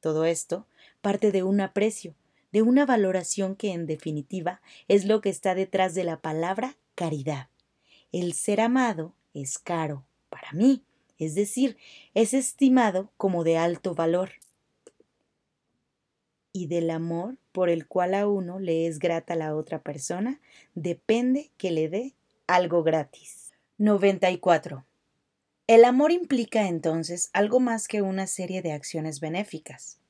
Todo 0.00 0.24
esto 0.24 0.66
parte 1.02 1.30
de 1.30 1.44
un 1.44 1.60
aprecio, 1.60 2.16
de 2.52 2.62
una 2.62 2.86
valoración 2.86 3.56
que 3.56 3.72
en 3.72 3.86
definitiva 3.86 4.60
es 4.88 5.04
lo 5.04 5.20
que 5.20 5.28
está 5.28 5.54
detrás 5.54 5.94
de 5.94 6.04
la 6.04 6.20
palabra 6.20 6.76
caridad. 6.94 7.48
El 8.12 8.32
ser 8.32 8.60
amado 8.60 9.14
es 9.34 9.58
caro 9.58 10.04
para 10.28 10.52
mí, 10.52 10.82
es 11.18 11.34
decir, 11.34 11.76
es 12.14 12.34
estimado 12.34 13.10
como 13.16 13.44
de 13.44 13.58
alto 13.58 13.94
valor. 13.94 14.30
Y 16.52 16.66
del 16.66 16.90
amor 16.90 17.36
por 17.52 17.68
el 17.68 17.86
cual 17.86 18.14
a 18.14 18.26
uno 18.26 18.58
le 18.58 18.86
es 18.86 18.98
grata 18.98 19.34
la 19.34 19.54
otra 19.54 19.82
persona, 19.82 20.40
depende 20.74 21.50
que 21.56 21.70
le 21.70 21.88
dé 21.88 22.14
algo 22.46 22.82
gratis. 22.82 23.52
94. 23.78 24.84
El 25.66 25.84
amor 25.84 26.12
implica 26.12 26.66
entonces 26.66 27.30
algo 27.32 27.60
más 27.60 27.88
que 27.88 28.00
una 28.00 28.26
serie 28.26 28.62
de 28.62 28.72
acciones 28.72 29.20
benéficas. 29.20 30.00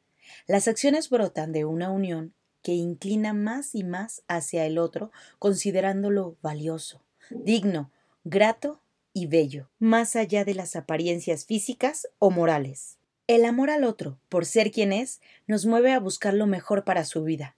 Las 0.47 0.69
acciones 0.69 1.11
brotan 1.11 1.53
de 1.53 1.65
una 1.65 1.91
unión 1.91 2.35
que 2.63 2.73
inclina 2.73 3.33
más 3.33 3.75
y 3.75 3.85
más 3.85 4.23
hacia 4.29 4.67
el 4.67 4.79
otro, 4.79 5.11
considerándolo 5.39 6.37
valioso, 6.43 7.03
digno, 7.31 7.91
grato 8.25 8.83
y 9.13 9.27
bello, 9.27 9.71
más 9.79 10.17
allá 10.17 10.45
de 10.45 10.55
las 10.55 10.77
apariencias 10.77 11.45
físicas 11.45 12.09
o 12.19 12.31
morales. 12.31 12.99
El 13.27 13.45
amor 13.45 13.71
al 13.71 13.85
otro, 13.85 14.19
por 14.29 14.47
ser 14.47 14.71
quien 14.71 14.93
es, 14.93 15.21
nos 15.47 15.67
mueve 15.67 15.93
a 15.93 16.01
buscar 16.01 16.35
lo 16.35 16.47
mejor 16.47 16.85
para 16.85 17.05
su 17.05 17.25
vida. 17.25 17.57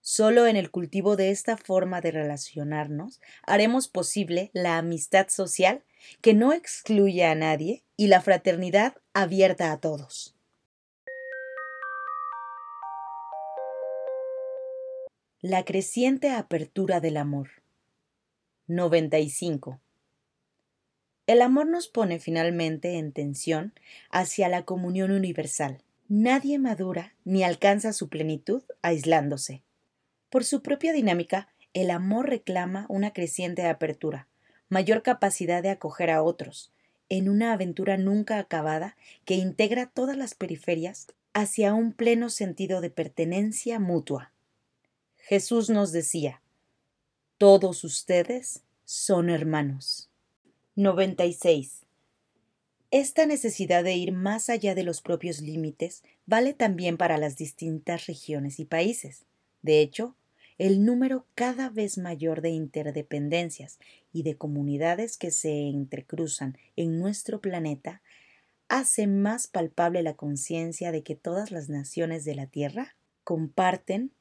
Solo 0.00 0.46
en 0.46 0.54
el 0.54 0.70
cultivo 0.70 1.16
de 1.16 1.30
esta 1.30 1.56
forma 1.56 2.00
de 2.00 2.12
relacionarnos 2.12 3.20
haremos 3.42 3.88
posible 3.88 4.50
la 4.52 4.78
amistad 4.78 5.26
social 5.28 5.82
que 6.20 6.32
no 6.32 6.52
excluye 6.52 7.24
a 7.24 7.34
nadie 7.34 7.82
y 7.96 8.06
la 8.06 8.20
fraternidad 8.20 8.94
abierta 9.14 9.72
a 9.72 9.80
todos. 9.80 10.35
La 15.42 15.66
creciente 15.66 16.30
apertura 16.30 16.98
del 17.00 17.18
amor. 17.18 17.50
95. 18.68 19.78
El 21.26 21.42
amor 21.42 21.66
nos 21.66 21.88
pone 21.88 22.18
finalmente 22.20 22.96
en 22.96 23.12
tensión 23.12 23.74
hacia 24.08 24.48
la 24.48 24.64
comunión 24.64 25.10
universal. 25.10 25.82
Nadie 26.08 26.58
madura 26.58 27.12
ni 27.26 27.44
alcanza 27.44 27.92
su 27.92 28.08
plenitud 28.08 28.62
aislándose. 28.80 29.60
Por 30.30 30.42
su 30.42 30.62
propia 30.62 30.94
dinámica, 30.94 31.48
el 31.74 31.90
amor 31.90 32.30
reclama 32.30 32.86
una 32.88 33.12
creciente 33.12 33.66
apertura, 33.66 34.28
mayor 34.70 35.02
capacidad 35.02 35.62
de 35.62 35.68
acoger 35.68 36.08
a 36.08 36.22
otros, 36.22 36.72
en 37.10 37.28
una 37.28 37.52
aventura 37.52 37.98
nunca 37.98 38.38
acabada 38.38 38.96
que 39.26 39.34
integra 39.34 39.84
todas 39.84 40.16
las 40.16 40.34
periferias 40.34 41.08
hacia 41.34 41.74
un 41.74 41.92
pleno 41.92 42.30
sentido 42.30 42.80
de 42.80 42.88
pertenencia 42.88 43.78
mutua. 43.78 44.32
Jesús 45.28 45.70
nos 45.70 45.90
decía, 45.90 46.40
todos 47.36 47.82
ustedes 47.82 48.62
son 48.84 49.28
hermanos. 49.28 50.08
96. 50.76 51.82
Esta 52.92 53.26
necesidad 53.26 53.82
de 53.82 53.94
ir 53.96 54.12
más 54.12 54.48
allá 54.48 54.76
de 54.76 54.84
los 54.84 55.00
propios 55.00 55.40
límites 55.40 56.04
vale 56.26 56.54
también 56.54 56.96
para 56.96 57.18
las 57.18 57.36
distintas 57.36 58.06
regiones 58.06 58.60
y 58.60 58.66
países. 58.66 59.24
De 59.62 59.80
hecho, 59.80 60.14
el 60.58 60.84
número 60.84 61.26
cada 61.34 61.70
vez 61.70 61.98
mayor 61.98 62.40
de 62.40 62.50
interdependencias 62.50 63.80
y 64.12 64.22
de 64.22 64.36
comunidades 64.36 65.18
que 65.18 65.32
se 65.32 65.66
entrecruzan 65.66 66.56
en 66.76 67.00
nuestro 67.00 67.40
planeta 67.40 68.00
hace 68.68 69.08
más 69.08 69.48
palpable 69.48 70.04
la 70.04 70.14
conciencia 70.14 70.92
de 70.92 71.02
que 71.02 71.16
todas 71.16 71.50
las 71.50 71.68
naciones 71.68 72.24
de 72.24 72.36
la 72.36 72.46
Tierra 72.46 72.94
comparten 73.24 74.12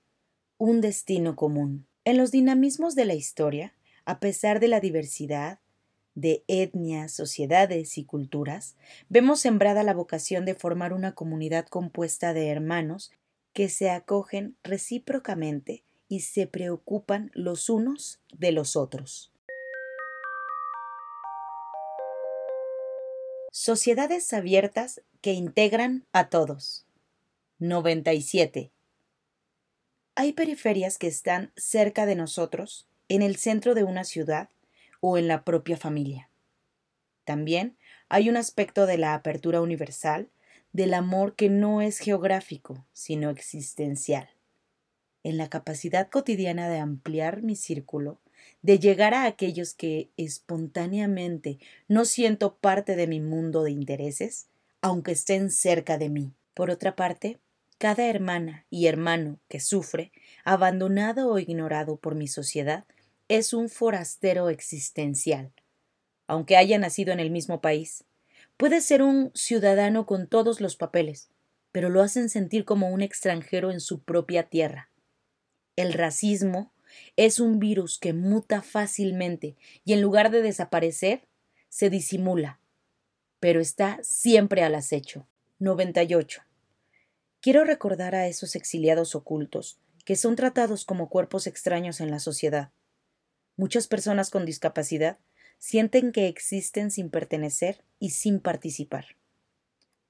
un 0.57 0.81
destino 0.81 1.35
común. 1.35 1.87
En 2.05 2.17
los 2.17 2.31
dinamismos 2.31 2.95
de 2.95 3.05
la 3.05 3.13
historia, 3.13 3.73
a 4.05 4.19
pesar 4.19 4.59
de 4.59 4.67
la 4.67 4.79
diversidad 4.79 5.59
de 6.13 6.45
etnias, 6.47 7.11
sociedades 7.11 7.97
y 7.97 8.05
culturas, 8.05 8.75
vemos 9.09 9.41
sembrada 9.41 9.83
la 9.83 9.93
vocación 9.93 10.45
de 10.45 10.55
formar 10.55 10.93
una 10.93 11.13
comunidad 11.13 11.67
compuesta 11.67 12.33
de 12.33 12.49
hermanos 12.49 13.11
que 13.53 13.69
se 13.69 13.89
acogen 13.89 14.57
recíprocamente 14.63 15.83
y 16.07 16.21
se 16.21 16.47
preocupan 16.47 17.31
los 17.33 17.69
unos 17.69 18.21
de 18.33 18.51
los 18.51 18.75
otros. 18.75 19.33
Sociedades 23.51 24.31
abiertas 24.33 25.01
que 25.21 25.33
integran 25.33 26.05
a 26.11 26.29
todos. 26.29 26.85
97. 27.59 28.74
Hay 30.17 30.31
periferias 30.31 30.97
que 30.97 31.07
están 31.07 31.51
cerca 31.57 32.05
de 32.05 32.15
nosotros, 32.15 32.87
en 33.09 33.21
el 33.21 33.35
centro 33.35 33.75
de 33.75 33.83
una 33.83 34.05
ciudad 34.05 34.49
o 35.01 35.17
en 35.17 35.27
la 35.27 35.43
propia 35.43 35.75
familia. 35.75 36.29
También 37.25 37.75
hay 38.07 38.29
un 38.29 38.37
aspecto 38.37 38.85
de 38.85 38.97
la 38.97 39.13
apertura 39.13 39.59
universal, 39.59 40.29
del 40.71 40.93
amor 40.93 41.35
que 41.35 41.49
no 41.49 41.81
es 41.81 41.99
geográfico, 41.99 42.85
sino 42.93 43.29
existencial. 43.29 44.29
En 45.23 45.37
la 45.37 45.49
capacidad 45.49 46.09
cotidiana 46.09 46.69
de 46.69 46.79
ampliar 46.79 47.41
mi 47.41 47.57
círculo, 47.57 48.21
de 48.61 48.79
llegar 48.79 49.13
a 49.13 49.25
aquellos 49.25 49.73
que 49.73 50.11
espontáneamente 50.15 51.59
no 51.89 52.05
siento 52.05 52.55
parte 52.55 52.95
de 52.95 53.07
mi 53.07 53.19
mundo 53.19 53.63
de 53.63 53.71
intereses, 53.71 54.47
aunque 54.81 55.11
estén 55.11 55.51
cerca 55.51 55.97
de 55.97 56.09
mí. 56.09 56.33
Por 56.53 56.69
otra 56.71 56.95
parte, 56.95 57.39
cada 57.77 58.07
hermana 58.07 58.65
y 58.69 58.87
hermano 58.87 59.39
que 59.49 59.59
sufre, 59.59 60.11
abandonado 60.43 61.29
o 61.29 61.39
ignorado 61.39 61.97
por 61.97 62.15
mi 62.15 62.27
sociedad, 62.27 62.85
es 63.27 63.53
un 63.53 63.69
forastero 63.69 64.49
existencial, 64.49 65.51
aunque 66.27 66.57
haya 66.57 66.77
nacido 66.77 67.11
en 67.11 67.19
el 67.19 67.31
mismo 67.31 67.61
país. 67.61 68.05
Puede 68.57 68.81
ser 68.81 69.01
un 69.01 69.31
ciudadano 69.33 70.05
con 70.05 70.27
todos 70.27 70.61
los 70.61 70.75
papeles, 70.75 71.29
pero 71.71 71.89
lo 71.89 72.01
hacen 72.01 72.29
sentir 72.29 72.63
como 72.63 72.89
un 72.89 73.01
extranjero 73.01 73.71
en 73.71 73.81
su 73.81 74.01
propia 74.01 74.43
tierra. 74.43 74.89
El 75.75 75.91
racismo 75.91 76.71
es 77.17 77.39
un 77.39 77.59
virus 77.59 77.99
que 77.99 78.13
muta 78.13 78.61
fácilmente 78.61 79.57
y 79.83 79.93
en 79.93 80.01
lugar 80.01 80.31
de 80.31 80.41
desaparecer, 80.41 81.27
se 81.67 81.89
disimula, 81.89 82.61
pero 83.41 83.59
está 83.59 83.99
siempre 84.01 84.63
al 84.63 84.75
acecho. 84.75 85.27
98. 85.59 86.43
Quiero 87.45 87.63
recordar 87.63 88.15
a 88.15 88.25
esos 88.25 88.55
exiliados 88.55 89.13
ocultos, 89.13 89.77
que 90.03 90.15
son 90.15 90.35
tratados 90.35 90.83
como 90.83 91.09
cuerpos 91.09 91.45
extraños 91.45 92.01
en 92.01 92.09
la 92.09 92.17
sociedad. 92.17 92.71
Muchas 93.55 93.87
personas 93.87 94.31
con 94.31 94.47
discapacidad 94.47 95.19
sienten 95.59 96.11
que 96.11 96.27
existen 96.27 96.89
sin 96.89 97.11
pertenecer 97.11 97.83
y 97.99 98.09
sin 98.09 98.39
participar. 98.39 99.05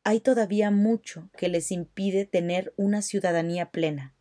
Hay 0.05 0.21
todavía 0.21 0.71
mucho 0.71 1.29
que 1.35 1.49
les 1.49 1.73
impide 1.73 2.23
tener 2.25 2.73
una 2.77 3.01
ciudadanía 3.01 3.69
plena. 3.69 4.15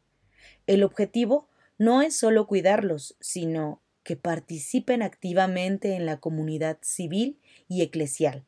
El 0.66 0.82
objetivo 0.82 1.48
no 1.78 2.02
es 2.02 2.16
solo 2.16 2.48
cuidarlos, 2.48 3.16
sino 3.20 3.80
que 4.02 4.16
participen 4.16 5.02
activamente 5.02 5.94
en 5.94 6.04
la 6.04 6.18
comunidad 6.18 6.78
civil 6.82 7.38
y 7.68 7.82
eclesial. 7.82 8.44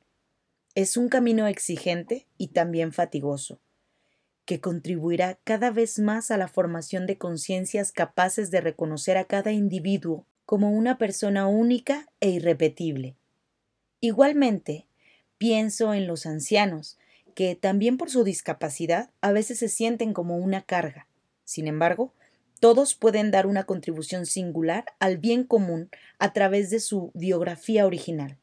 Es 0.74 0.96
un 0.96 1.08
camino 1.08 1.46
exigente 1.46 2.26
y 2.36 2.48
también 2.48 2.92
fatigoso, 2.92 3.60
que 4.46 4.60
contribuirá 4.60 5.38
cada 5.44 5.70
vez 5.70 5.98
más 5.98 6.30
a 6.30 6.38
la 6.38 6.48
formación 6.48 7.06
de 7.06 7.18
conciencias 7.18 7.92
capaces 7.92 8.50
de 8.50 8.62
reconocer 8.62 9.18
a 9.18 9.24
cada 9.24 9.52
individuo 9.52 10.24
como 10.46 10.70
una 10.70 10.96
persona 10.96 11.48
única 11.48 12.08
e 12.20 12.30
irrepetible. 12.30 13.16
Igualmente, 14.00 14.86
pienso 15.36 15.92
en 15.92 16.06
los 16.06 16.24
ancianos, 16.24 16.96
que 17.34 17.56
también 17.56 17.98
por 17.98 18.08
su 18.08 18.24
discapacidad 18.24 19.10
a 19.20 19.32
veces 19.32 19.58
se 19.58 19.68
sienten 19.68 20.14
como 20.14 20.38
una 20.38 20.62
carga. 20.62 21.08
Sin 21.44 21.66
embargo, 21.66 22.14
todos 22.60 22.94
pueden 22.94 23.30
dar 23.30 23.46
una 23.46 23.64
contribución 23.64 24.24
singular 24.24 24.84
al 25.00 25.18
bien 25.18 25.44
común 25.44 25.90
a 26.18 26.32
través 26.32 26.70
de 26.70 26.80
su 26.80 27.10
biografía 27.14 27.84
original. 27.84 28.38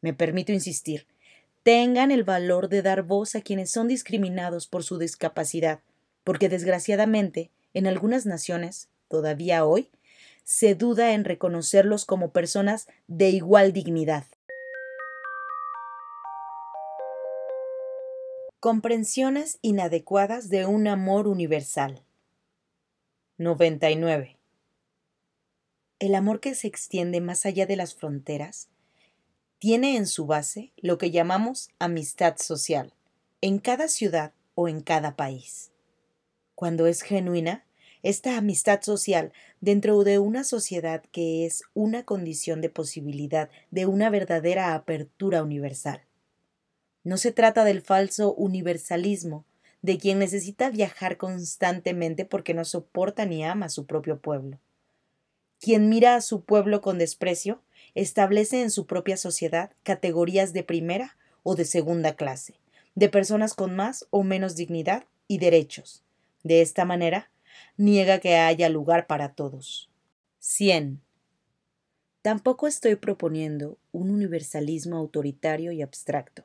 Me 0.00 0.12
permito 0.12 0.52
insistir, 0.52 1.06
tengan 1.68 2.10
el 2.10 2.24
valor 2.24 2.70
de 2.70 2.80
dar 2.80 3.02
voz 3.02 3.34
a 3.34 3.42
quienes 3.42 3.70
son 3.70 3.88
discriminados 3.88 4.66
por 4.66 4.84
su 4.84 4.96
discapacidad, 4.96 5.80
porque 6.24 6.48
desgraciadamente, 6.48 7.50
en 7.74 7.86
algunas 7.86 8.24
naciones, 8.24 8.88
todavía 9.06 9.66
hoy, 9.66 9.90
se 10.44 10.74
duda 10.74 11.12
en 11.12 11.26
reconocerlos 11.26 12.06
como 12.06 12.32
personas 12.32 12.88
de 13.06 13.28
igual 13.28 13.74
dignidad. 13.74 14.24
Comprensiones 18.60 19.58
inadecuadas 19.60 20.48
de 20.48 20.64
un 20.64 20.88
amor 20.88 21.28
universal. 21.28 22.02
99. 23.36 24.38
El 25.98 26.14
amor 26.14 26.40
que 26.40 26.54
se 26.54 26.66
extiende 26.66 27.20
más 27.20 27.44
allá 27.44 27.66
de 27.66 27.76
las 27.76 27.94
fronteras 27.94 28.70
tiene 29.58 29.96
en 29.96 30.06
su 30.06 30.26
base 30.26 30.72
lo 30.76 30.98
que 30.98 31.10
llamamos 31.10 31.70
amistad 31.78 32.36
social, 32.38 32.92
en 33.40 33.58
cada 33.58 33.88
ciudad 33.88 34.32
o 34.54 34.68
en 34.68 34.80
cada 34.80 35.16
país. 35.16 35.70
Cuando 36.54 36.86
es 36.86 37.02
genuina, 37.02 37.64
esta 38.02 38.36
amistad 38.36 38.82
social 38.82 39.32
dentro 39.60 40.04
de 40.04 40.18
una 40.18 40.44
sociedad 40.44 41.02
que 41.10 41.44
es 41.44 41.64
una 41.74 42.04
condición 42.04 42.60
de 42.60 42.70
posibilidad 42.70 43.50
de 43.70 43.86
una 43.86 44.10
verdadera 44.10 44.74
apertura 44.74 45.42
universal. 45.42 46.02
No 47.02 47.16
se 47.16 47.32
trata 47.32 47.64
del 47.64 47.82
falso 47.82 48.34
universalismo, 48.34 49.44
de 49.82 49.98
quien 49.98 50.18
necesita 50.18 50.70
viajar 50.70 51.16
constantemente 51.16 52.24
porque 52.24 52.54
no 52.54 52.64
soporta 52.64 53.26
ni 53.26 53.44
ama 53.44 53.66
a 53.66 53.70
su 53.70 53.86
propio 53.86 54.20
pueblo. 54.20 54.58
Quien 55.60 55.88
mira 55.88 56.14
a 56.14 56.20
su 56.20 56.42
pueblo 56.42 56.80
con 56.80 56.98
desprecio 56.98 57.62
establece 57.94 58.62
en 58.62 58.70
su 58.70 58.86
propia 58.86 59.16
sociedad 59.16 59.72
categorías 59.82 60.52
de 60.52 60.62
primera 60.62 61.16
o 61.42 61.54
de 61.54 61.64
segunda 61.64 62.16
clase, 62.16 62.54
de 62.94 63.08
personas 63.08 63.54
con 63.54 63.74
más 63.74 64.06
o 64.10 64.22
menos 64.22 64.56
dignidad 64.56 65.04
y 65.26 65.38
derechos. 65.38 66.02
De 66.42 66.62
esta 66.62 66.84
manera, 66.84 67.30
niega 67.76 68.18
que 68.18 68.36
haya 68.36 68.68
lugar 68.68 69.06
para 69.06 69.32
todos. 69.34 69.90
100. 70.40 71.00
Tampoco 72.22 72.66
estoy 72.66 72.96
proponiendo 72.96 73.78
un 73.92 74.10
universalismo 74.10 74.96
autoritario 74.96 75.72
y 75.72 75.82
abstracto 75.82 76.44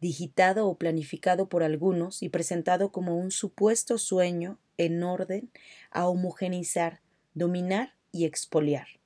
digitado 0.00 0.66
o 0.66 0.76
planificado 0.76 1.48
por 1.48 1.62
algunos 1.62 2.22
y 2.22 2.30
presentado 2.30 2.90
como 2.90 3.16
un 3.18 3.30
supuesto 3.30 3.98
sueño 3.98 4.58
en 4.78 5.02
orden 5.02 5.50
a 5.90 6.08
homogenizar, 6.08 7.00
dominar 7.34 7.94
y 8.10 8.24
expoliar. 8.24 8.99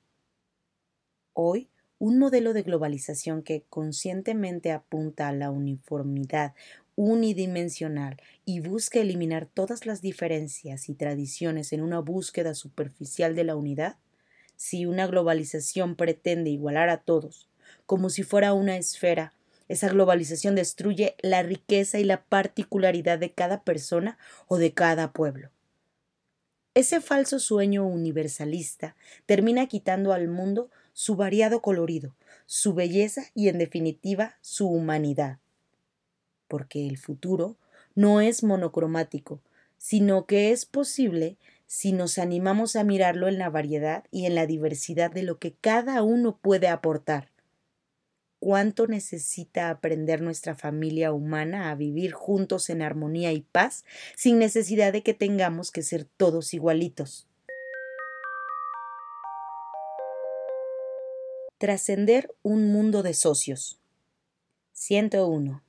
Hoy, 1.37 1.69
un 1.99 2.17
modelo 2.17 2.53
de 2.53 2.63
globalización 2.63 3.43
que 3.43 3.63
conscientemente 3.69 4.71
apunta 4.71 5.27
a 5.27 5.33
la 5.33 5.51
uniformidad 5.51 6.55
unidimensional 6.95 8.17
y 8.45 8.61
busca 8.61 8.99
eliminar 8.99 9.45
todas 9.45 9.85
las 9.85 10.01
diferencias 10.01 10.89
y 10.89 10.95
tradiciones 10.95 11.73
en 11.73 11.83
una 11.83 11.99
búsqueda 11.99 12.55
superficial 12.55 13.35
de 13.35 13.43
la 13.43 13.55
unidad, 13.55 13.97
si 14.55 14.87
una 14.87 15.05
globalización 15.05 15.95
pretende 15.95 16.49
igualar 16.49 16.89
a 16.89 17.01
todos, 17.03 17.49
como 17.85 18.09
si 18.09 18.23
fuera 18.23 18.53
una 18.53 18.77
esfera 18.77 19.33
esa 19.67 19.89
globalización 19.89 20.55
destruye 20.55 21.15
la 21.21 21.41
riqueza 21.41 21.99
y 21.99 22.03
la 22.03 22.23
particularidad 22.23 23.17
de 23.17 23.31
cada 23.31 23.63
persona 23.63 24.17
o 24.47 24.57
de 24.57 24.73
cada 24.73 25.11
pueblo. 25.11 25.49
Ese 26.75 27.01
falso 27.01 27.39
sueño 27.39 27.85
universalista 27.87 28.95
termina 29.25 29.65
quitando 29.67 30.13
al 30.13 30.27
mundo 30.27 30.69
su 30.95 31.15
variado 31.15 31.61
colorido, 31.61 32.15
su 32.47 32.73
belleza 32.73 33.25
y, 33.35 33.49
en 33.49 33.59
definitiva, 33.59 34.37
su 34.41 34.67
humanidad. 34.67 35.37
Porque 36.47 36.87
el 36.87 36.97
futuro 36.97 37.57
no 37.93 38.21
es 38.21 38.43
monocromático, 38.43 39.41
sino 39.77 40.25
que 40.25 40.51
es 40.51 40.65
posible 40.65 41.37
si 41.67 41.91
nos 41.91 42.17
animamos 42.17 42.75
a 42.75 42.83
mirarlo 42.83 43.27
en 43.27 43.37
la 43.37 43.49
variedad 43.49 44.05
y 44.09 44.25
en 44.25 44.33
la 44.33 44.47
diversidad 44.47 45.11
de 45.11 45.23
lo 45.23 45.37
que 45.37 45.53
cada 45.53 46.01
uno 46.01 46.37
puede 46.37 46.69
aportar 46.69 47.29
cuánto 48.45 48.85
necesita 48.85 49.71
aprender 49.71 50.21
nuestra 50.21 50.53
familia 50.53 51.11
humana 51.11 51.71
a 51.71 51.75
vivir 51.75 52.11
juntos 52.11 52.69
en 52.69 52.83
armonía 52.83 53.31
y 53.31 53.41
paz 53.41 53.85
sin 54.15 54.37
necesidad 54.37 54.93
de 54.93 55.01
que 55.01 55.15
tengamos 55.15 55.71
que 55.71 55.81
ser 55.81 56.05
todos 56.05 56.53
igualitos. 56.53 57.27
Trascender 61.57 62.35
un 62.43 62.73
mundo 62.73 63.01
de 63.01 63.13
socios. 63.13 63.79
101. 64.73 65.63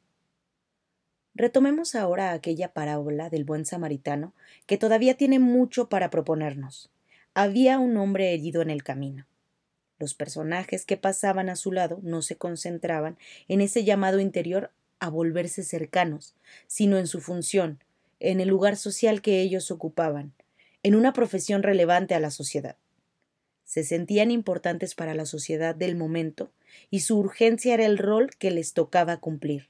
Retomemos 1.32 1.95
ahora 1.95 2.32
aquella 2.32 2.72
parábola 2.72 3.30
del 3.30 3.45
buen 3.45 3.64
samaritano 3.64 4.34
que 4.66 4.78
todavía 4.78 5.16
tiene 5.16 5.39
mucho 5.39 5.89
para 5.89 6.11
proponernos. 6.11 6.91
Había 7.34 7.78
un 7.78 7.97
hombre 7.99 8.34
herido 8.34 8.62
en 8.62 8.70
el 8.70 8.82
camino. 8.82 9.28
Los 10.01 10.14
personajes 10.14 10.84
que 10.84 10.97
pasaban 10.97 11.49
a 11.49 11.55
su 11.55 11.70
lado 11.70 12.01
no 12.03 12.20
se 12.20 12.34
concentraban 12.34 13.16
en 13.47 13.61
ese 13.61 13.84
llamado 13.84 14.18
interior 14.18 14.72
a 14.99 15.09
volverse 15.09 15.62
cercanos, 15.62 16.34
sino 16.66 16.99
en 16.99 17.07
su 17.07 17.20
función, 17.20 17.78
en 18.18 18.41
el 18.41 18.49
lugar 18.49 18.76
social 18.76 19.22
que 19.22 19.41
ellos 19.41 19.70
ocupaban, 19.70 20.32
en 20.82 20.97
una 20.97 21.12
profesión 21.12 21.62
relevante 21.62 22.16
a 22.16 22.20
la 22.20 22.32
sociedad. 22.32 22.76
Se 23.67 23.83
sentían 23.83 24.31
importantes 24.31 24.95
para 24.95 25.14
la 25.14 25.27
sociedad 25.27 25.75
del 25.75 25.97
momento 25.97 26.53
y 26.89 27.01
su 27.01 27.19
urgencia 27.19 27.75
era 27.75 27.85
el 27.85 27.99
rol 27.99 28.31
que 28.39 28.53
les 28.53 28.73
tocaba 28.73 29.19
cumplir. 29.19 29.69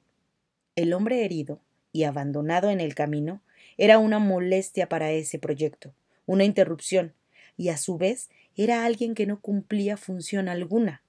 El 0.76 0.92
hombre 0.92 1.24
herido 1.24 1.60
y 1.92 2.04
abandonado 2.04 2.68
en 2.70 2.80
el 2.80 2.94
camino 2.94 3.40
era 3.78 3.98
una 3.98 4.18
molestia 4.18 4.88
para 4.88 5.10
ese 5.12 5.38
proyecto, 5.38 5.94
una 6.26 6.44
interrupción, 6.44 7.14
y 7.56 7.70
a 7.70 7.78
su 7.78 7.96
vez 7.96 8.28
era 8.54 8.84
alguien 8.84 9.14
que 9.14 9.26
no 9.26 9.40
cumplía 9.40 9.96
función 9.96 10.48
alguna. 10.48 11.02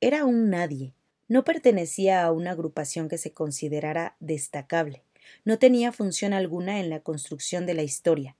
Era 0.00 0.26
un 0.26 0.50
nadie. 0.50 0.92
No 1.28 1.44
pertenecía 1.44 2.24
a 2.24 2.30
una 2.30 2.50
agrupación 2.50 3.08
que 3.08 3.16
se 3.16 3.32
considerara 3.32 4.16
destacable. 4.20 5.02
No 5.46 5.58
tenía 5.58 5.92
función 5.92 6.34
alguna 6.34 6.78
en 6.78 6.90
la 6.90 7.00
construcción 7.00 7.64
de 7.64 7.72
la 7.72 7.82
historia. 7.82 8.36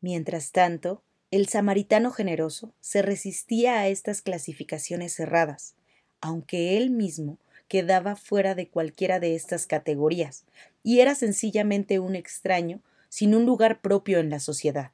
Mientras 0.00 0.50
tanto, 0.50 1.04
el 1.32 1.48
samaritano 1.48 2.10
generoso 2.10 2.74
se 2.80 3.00
resistía 3.00 3.80
a 3.80 3.88
estas 3.88 4.20
clasificaciones 4.20 5.14
cerradas, 5.14 5.74
aunque 6.20 6.76
él 6.76 6.90
mismo 6.90 7.38
quedaba 7.68 8.16
fuera 8.16 8.54
de 8.54 8.68
cualquiera 8.68 9.18
de 9.18 9.34
estas 9.34 9.66
categorías, 9.66 10.44
y 10.82 11.00
era 11.00 11.14
sencillamente 11.14 11.98
un 11.98 12.16
extraño 12.16 12.82
sin 13.08 13.34
un 13.34 13.46
lugar 13.46 13.80
propio 13.80 14.18
en 14.18 14.28
la 14.28 14.40
sociedad. 14.40 14.92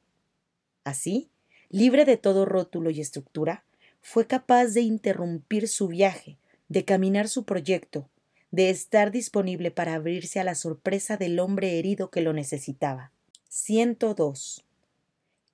Así, 0.84 1.28
libre 1.70 2.04
de 2.04 2.16
todo 2.16 2.44
rótulo 2.44 2.90
y 2.90 3.00
estructura, 3.00 3.64
fue 4.00 4.28
capaz 4.28 4.66
de 4.66 4.82
interrumpir 4.82 5.66
su 5.66 5.88
viaje, 5.88 6.38
de 6.68 6.84
caminar 6.84 7.26
su 7.26 7.42
proyecto, 7.42 8.08
de 8.52 8.70
estar 8.70 9.10
disponible 9.10 9.72
para 9.72 9.94
abrirse 9.94 10.38
a 10.38 10.44
la 10.44 10.54
sorpresa 10.54 11.16
del 11.16 11.40
hombre 11.40 11.80
herido 11.80 12.10
que 12.10 12.20
lo 12.20 12.32
necesitaba. 12.32 13.10
102. 13.48 14.67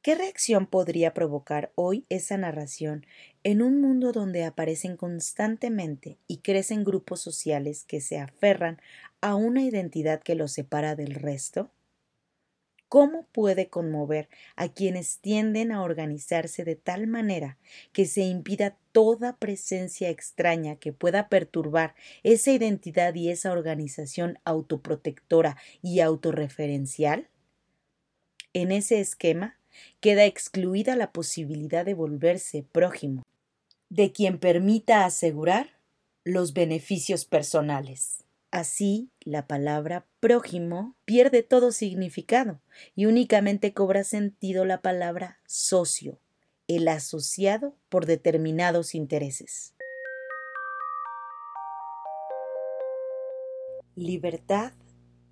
¿Qué 0.05 0.15
reacción 0.15 0.67
podría 0.67 1.15
provocar 1.15 1.73
hoy 1.77 2.05
esa 2.11 2.37
narración 2.37 3.07
en 3.43 3.63
un 3.63 3.81
mundo 3.81 4.13
donde 4.13 4.45
aparecen 4.45 4.99
constantemente 4.99 6.19
y 6.27 6.41
crecen 6.43 6.85
grupos 6.85 7.23
sociales 7.23 7.87
que 7.89 8.03
se 8.03 8.19
aferran 8.19 8.83
a 9.23 9.35
una 9.35 9.63
identidad 9.63 10.23
que 10.23 10.35
los 10.35 10.53
separa 10.53 10.95
del 10.95 11.15
resto? 11.15 11.71
¿Cómo 12.91 13.27
puede 13.33 13.71
conmover 13.71 14.29
a 14.57 14.69
quienes 14.69 15.21
tienden 15.21 15.73
a 15.73 15.83
organizarse 15.83 16.65
de 16.65 16.77
tal 16.77 17.07
manera 17.07 17.57
que 17.95 18.05
se 18.05 18.25
impida 18.25 18.77
toda 18.93 19.39
presencia 19.39 20.11
extraña 20.11 20.77
que 20.77 20.93
pueda 20.93 21.31
perturbar 21.31 21.95
esa 22.23 22.51
identidad 22.53 23.15
y 23.15 23.31
esa 23.31 23.53
organización 23.53 24.39
autoprotectora 24.45 25.57
y 25.81 26.01
autorreferencial? 26.01 27.31
En 28.53 28.71
ese 28.71 29.01
esquema, 29.01 29.59
queda 30.01 30.25
excluida 30.25 30.97
la 30.97 31.13
posibilidad 31.13 31.85
de 31.85 31.95
volverse 31.95 32.65
prójimo, 32.71 33.23
de 33.89 34.13
quien 34.13 34.39
permita 34.39 35.05
asegurar 35.05 35.79
los 36.25 36.53
beneficios 36.53 37.25
personales. 37.25 38.25
Así, 38.51 39.11
la 39.21 39.49
palabra 39.49 40.07
prójimo 40.21 40.95
pierde 41.05 41.43
todo 41.43 41.73
significado 41.73 42.61
y 42.95 43.07
únicamente 43.07 43.73
cobra 43.73 44.05
sentido 44.05 44.65
la 44.65 44.81
palabra 44.81 45.41
socio, 45.45 46.21
el 46.69 46.87
asociado 46.87 47.77
por 47.89 48.07
determinados 48.07 48.95
intereses. 48.95 49.75
Libertad, 53.97 54.73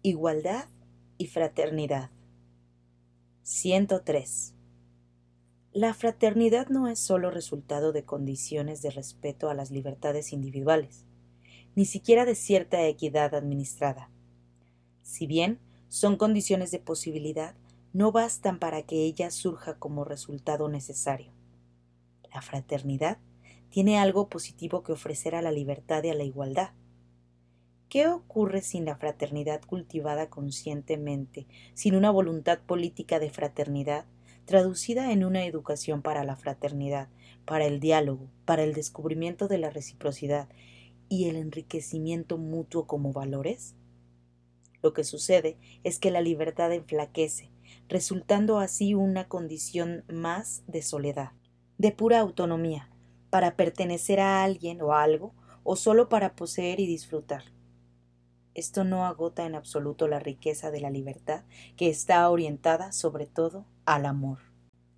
igualdad 0.03 0.68
y 1.16 1.28
fraternidad. 1.28 2.11
103. 3.55 4.55
La 5.75 5.93
fraternidad 5.93 6.69
no 6.69 6.89
es 6.89 6.99
sólo 6.99 7.31
resultado 7.31 7.93
de 7.93 8.03
condiciones 8.03 8.81
de 8.81 8.91
respeto 8.91 9.51
a 9.51 9.55
las 9.55 9.71
libertades 9.71 10.33
individuales, 10.33 11.05
ni 11.75 11.85
siquiera 11.85 12.25
de 12.25 12.35
cierta 12.35 12.83
equidad 12.87 13.35
administrada. 13.35 14.11
Si 15.03 15.27
bien 15.27 15.61
son 15.89 16.17
condiciones 16.17 16.71
de 16.71 16.79
posibilidad, 16.79 17.55
no 17.93 18.11
bastan 18.11 18.59
para 18.59 18.85
que 18.85 19.05
ella 19.05 19.31
surja 19.31 19.79
como 19.79 20.05
resultado 20.05 20.71
necesario. 20.71 21.31
La 22.33 22.41
fraternidad 22.41 23.19
tiene 23.69 23.99
algo 23.99 24.31
positivo 24.31 24.83
que 24.83 24.93
ofrecer 24.93 25.35
a 25.35 25.43
la 25.43 25.53
libertad 25.53 26.03
y 26.05 26.09
a 26.09 26.15
la 26.15 26.25
igualdad. 26.25 26.71
¿Qué 27.93 28.09
ocurre 28.09 28.62
sin 28.62 28.86
la 28.86 28.97
fraternidad 28.97 29.61
cultivada 29.66 30.30
conscientemente, 30.30 31.47
sin 31.74 31.95
una 31.95 32.11
voluntad 32.11 32.59
política 32.61 33.18
de 33.18 33.28
fraternidad, 33.28 34.07
traducida 34.47 35.12
en 35.12 35.26
una 35.26 35.45
educación 35.45 36.01
para 36.01 36.24
la 36.24 36.36
fraternidad, 36.36 37.11
para 37.45 37.66
el 37.66 37.80
diálogo, 37.80 38.30
para 38.47 38.62
el 38.62 38.72
descubrimiento 38.72 39.47
de 39.47 39.59
la 39.59 39.68
reciprocidad 39.68 40.49
y 41.11 41.28
el 41.28 41.36
enriquecimiento 41.36 42.38
mutuo 42.38 42.86
como 42.86 43.12
valores? 43.12 43.74
Lo 44.82 44.95
que 44.95 45.05
sucede 45.05 45.59
es 45.84 45.99
que 45.99 46.11
la 46.11 46.22
libertad 46.22 46.72
enflaquece, 46.72 47.51
resultando 47.90 48.59
así 48.59 48.95
una 48.95 49.28
condición 49.28 50.03
más 50.11 50.64
de 50.66 50.80
soledad, 50.80 51.32
de 51.76 51.93
pura 51.93 52.20
autonomía, 52.20 52.90
para 53.28 53.55
pertenecer 53.55 54.18
a 54.18 54.45
alguien 54.45 54.80
o 54.80 54.95
a 54.95 55.03
algo, 55.03 55.34
o 55.62 55.76
solo 55.76 56.09
para 56.09 56.34
poseer 56.34 56.80
y 56.80 56.86
disfrutar. 56.86 57.53
Esto 58.55 58.85
no 58.85 59.07
agota 59.07 59.47
en 59.47 59.55
absoluto 59.55 60.09
la 60.09 60.19
riqueza 60.19 60.71
de 60.71 60.81
la 60.81 60.91
libertad, 60.91 61.45
que 61.77 61.89
está 61.89 62.29
orientada 62.29 62.93
sobre 62.93 63.27
todo 63.27 63.65
al 63.87 64.05
amor. 64.05 64.39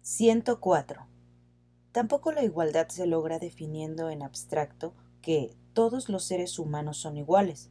104. 0.02 1.06
Tampoco 1.92 2.32
la 2.32 2.42
igualdad 2.42 2.88
se 2.88 3.06
logra 3.06 3.38
definiendo 3.38 4.10
en 4.10 4.22
abstracto 4.22 4.92
que 5.22 5.54
todos 5.72 6.08
los 6.08 6.24
seres 6.24 6.58
humanos 6.58 6.96
son 6.96 7.16
iguales, 7.16 7.70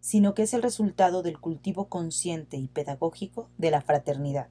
sino 0.00 0.34
que 0.34 0.42
es 0.42 0.54
el 0.54 0.62
resultado 0.62 1.22
del 1.22 1.38
cultivo 1.38 1.88
consciente 1.88 2.56
y 2.56 2.66
pedagógico 2.66 3.48
de 3.58 3.70
la 3.70 3.82
fraternidad. 3.82 4.48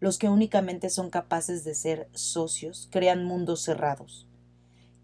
Los 0.00 0.18
que 0.18 0.28
únicamente 0.28 0.90
son 0.90 1.10
capaces 1.10 1.64
de 1.64 1.74
ser 1.74 2.08
socios 2.12 2.88
crean 2.90 3.24
mundos 3.24 3.62
cerrados. 3.62 4.26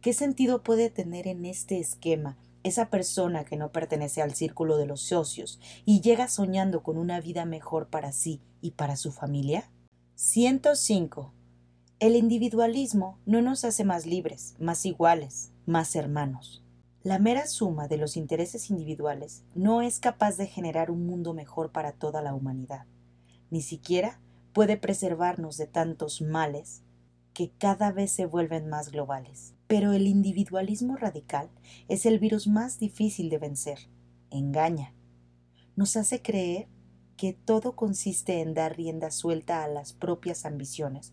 ¿Qué 0.00 0.12
sentido 0.12 0.62
puede 0.62 0.90
tener 0.90 1.26
en 1.26 1.44
este 1.44 1.78
esquema 1.78 2.36
esa 2.62 2.90
persona 2.90 3.44
que 3.44 3.56
no 3.56 3.72
pertenece 3.72 4.22
al 4.22 4.34
círculo 4.34 4.76
de 4.76 4.86
los 4.86 5.02
socios 5.02 5.60
y 5.84 6.00
llega 6.00 6.28
soñando 6.28 6.82
con 6.82 6.98
una 6.98 7.20
vida 7.20 7.44
mejor 7.44 7.88
para 7.88 8.12
sí 8.12 8.40
y 8.60 8.72
para 8.72 8.96
su 8.96 9.12
familia? 9.12 9.70
105. 10.16 11.32
El 12.00 12.16
individualismo 12.16 13.18
no 13.26 13.42
nos 13.42 13.64
hace 13.64 13.84
más 13.84 14.06
libres, 14.06 14.54
más 14.58 14.86
iguales, 14.86 15.52
más 15.66 15.96
hermanos. 15.96 16.62
La 17.02 17.18
mera 17.18 17.46
suma 17.46 17.88
de 17.88 17.96
los 17.96 18.16
intereses 18.16 18.70
individuales 18.70 19.44
no 19.54 19.82
es 19.82 20.00
capaz 20.00 20.36
de 20.36 20.46
generar 20.46 20.90
un 20.90 21.06
mundo 21.06 21.34
mejor 21.34 21.72
para 21.72 21.92
toda 21.92 22.22
la 22.22 22.34
humanidad, 22.34 22.86
ni 23.50 23.62
siquiera 23.62 24.20
puede 24.52 24.76
preservarnos 24.76 25.56
de 25.56 25.66
tantos 25.66 26.20
males 26.20 26.82
que 27.32 27.50
cada 27.56 27.92
vez 27.92 28.10
se 28.10 28.26
vuelven 28.26 28.68
más 28.68 28.90
globales. 28.90 29.54
Pero 29.68 29.92
el 29.92 30.06
individualismo 30.06 30.96
radical 30.96 31.50
es 31.86 32.06
el 32.06 32.18
virus 32.18 32.48
más 32.48 32.80
difícil 32.80 33.30
de 33.30 33.38
vencer. 33.38 33.78
Engaña. 34.30 34.94
Nos 35.76 35.96
hace 35.96 36.20
creer 36.22 36.66
que 37.16 37.34
todo 37.34 37.76
consiste 37.76 38.40
en 38.40 38.54
dar 38.54 38.76
rienda 38.76 39.10
suelta 39.10 39.62
a 39.62 39.68
las 39.68 39.92
propias 39.92 40.46
ambiciones, 40.46 41.12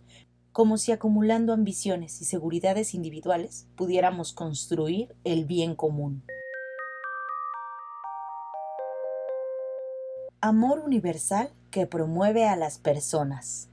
como 0.52 0.78
si 0.78 0.94
acumulando 0.94 1.52
ambiciones 1.52 2.22
y 2.22 2.26
seguridades 2.26 2.94
individuales 2.94 3.68
pudiéramos 3.76 4.32
construir 4.32 5.14
el 5.26 5.44
bien 5.44 5.76
común. 5.76 6.24
Amor 10.40 10.80
universal 10.80 11.50
que 11.72 11.88
promueve 11.88 12.48
a 12.48 12.56
las 12.56 12.78
personas. 12.78 13.68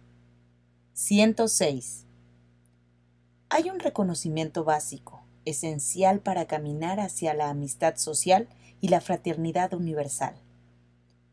106. 0.95 2.07
Hay 3.55 3.69
un 3.69 3.81
reconocimiento 3.81 4.65
básico, 4.65 5.21
esencial 5.45 6.21
para 6.21 6.47
caminar 6.47 7.01
hacia 7.01 7.35
la 7.35 7.51
amistad 7.51 7.97
social 7.97 8.49
y 8.81 8.89
la 8.89 9.03
fraternidad 9.03 9.75
universal. 9.75 10.35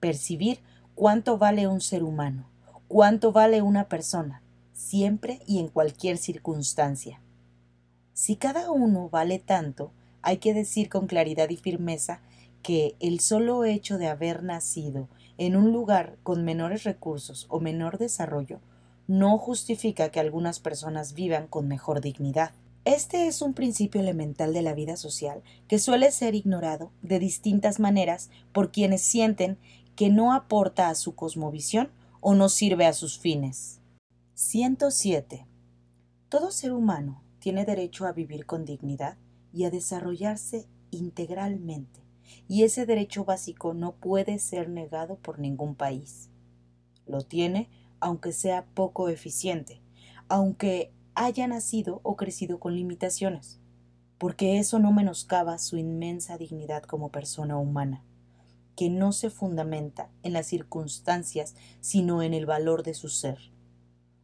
Percibir 0.01 0.59
cuánto 0.95 1.37
vale 1.37 1.69
un 1.69 1.79
ser 1.79 2.03
humano, 2.03 2.43
cuánto 2.89 3.31
vale 3.31 3.61
una 3.61 3.87
persona, 3.87 4.41
siempre 4.73 5.39
y 5.47 5.59
en 5.59 5.69
cualquier 5.69 6.17
circunstancia. 6.17 7.21
Si 8.11 8.35
cada 8.35 8.69
uno 8.69 9.07
vale 9.07 9.39
tanto, 9.39 9.93
hay 10.21 10.39
que 10.39 10.53
decir 10.53 10.89
con 10.89 11.07
claridad 11.07 11.49
y 11.49 11.55
firmeza 11.55 12.19
que 12.61 12.97
el 12.99 13.21
solo 13.21 13.63
hecho 13.63 13.97
de 13.97 14.07
haber 14.07 14.43
nacido 14.43 15.07
en 15.37 15.55
un 15.55 15.71
lugar 15.71 16.17
con 16.23 16.43
menores 16.43 16.83
recursos 16.83 17.45
o 17.47 17.61
menor 17.61 17.97
desarrollo 17.97 18.59
no 19.09 19.39
justifica 19.39 20.11
que 20.11 20.19
algunas 20.19 20.59
personas 20.59 21.15
vivan 21.15 21.47
con 21.47 21.67
mejor 21.67 21.99
dignidad. 21.99 22.51
Este 22.85 23.25
es 23.25 23.41
un 23.41 23.55
principio 23.55 23.99
elemental 23.99 24.53
de 24.53 24.61
la 24.61 24.75
vida 24.75 24.97
social 24.97 25.41
que 25.67 25.79
suele 25.79 26.11
ser 26.11 26.35
ignorado 26.35 26.91
de 27.01 27.17
distintas 27.17 27.79
maneras 27.79 28.29
por 28.53 28.71
quienes 28.71 29.01
sienten 29.01 29.57
que 29.95 30.11
no 30.11 30.31
aporta 30.31 30.89
a 30.89 30.95
su 30.95 31.15
cosmovisión 31.15 31.89
o 32.21 32.35
no 32.35 32.49
sirve 32.49 32.85
a 32.85 32.93
sus 32.93 33.17
fines. 33.17 33.81
107. 34.35 35.47
Todo 36.29 36.51
ser 36.51 36.71
humano 36.71 37.23
tiene 37.39 37.65
derecho 37.65 38.05
a 38.05 38.11
vivir 38.11 38.45
con 38.45 38.63
dignidad 38.63 39.17
y 39.51 39.63
a 39.63 39.71
desarrollarse 39.71 40.67
integralmente, 40.91 41.99
y 42.47 42.61
ese 42.61 42.85
derecho 42.85 43.25
básico 43.25 43.73
no 43.73 43.95
puede 43.95 44.37
ser 44.37 44.69
negado 44.69 45.15
por 45.15 45.39
ningún 45.39 45.73
país. 45.73 46.29
Lo 47.07 47.21
tiene 47.21 47.69
aunque 47.99 48.31
sea 48.31 48.65
poco 48.73 49.09
eficiente, 49.09 49.81
aunque 50.27 50.91
haya 51.15 51.47
nacido 51.47 52.01
o 52.03 52.15
crecido 52.15 52.59
con 52.59 52.75
limitaciones, 52.75 53.59
porque 54.17 54.59
eso 54.59 54.79
no 54.79 54.91
menoscaba 54.91 55.57
su 55.57 55.77
inmensa 55.77 56.37
dignidad 56.37 56.83
como 56.83 57.09
persona 57.11 57.57
humana, 57.57 58.03
que 58.75 58.89
no 58.89 59.11
se 59.11 59.29
fundamenta 59.29 60.09
en 60.23 60.33
las 60.33 60.47
circunstancias, 60.47 61.55
sino 61.81 62.23
en 62.23 62.33
el 62.33 62.45
valor 62.45 62.83
de 62.83 62.93
su 62.93 63.09
ser. 63.09 63.37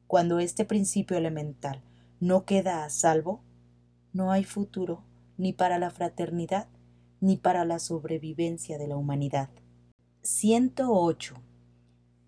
Cuando 0.08 0.40
este 0.40 0.66
principio 0.66 1.18
elemental 1.18 1.82
no 2.20 2.46
queda 2.46 2.86
a 2.86 2.90
salvo, 2.90 3.42
no 4.14 4.32
hay 4.32 4.44
futuro 4.44 5.04
ni 5.38 5.52
para 5.52 5.80
la 5.80 5.90
fraternidad 5.90 6.68
ni 7.20 7.38
para 7.38 7.66
la 7.66 7.80
sobrevivencia 7.80 8.78
de 8.78 8.88
la 8.88 8.98
humanidad. 8.98 9.50
108. 10.22 11.36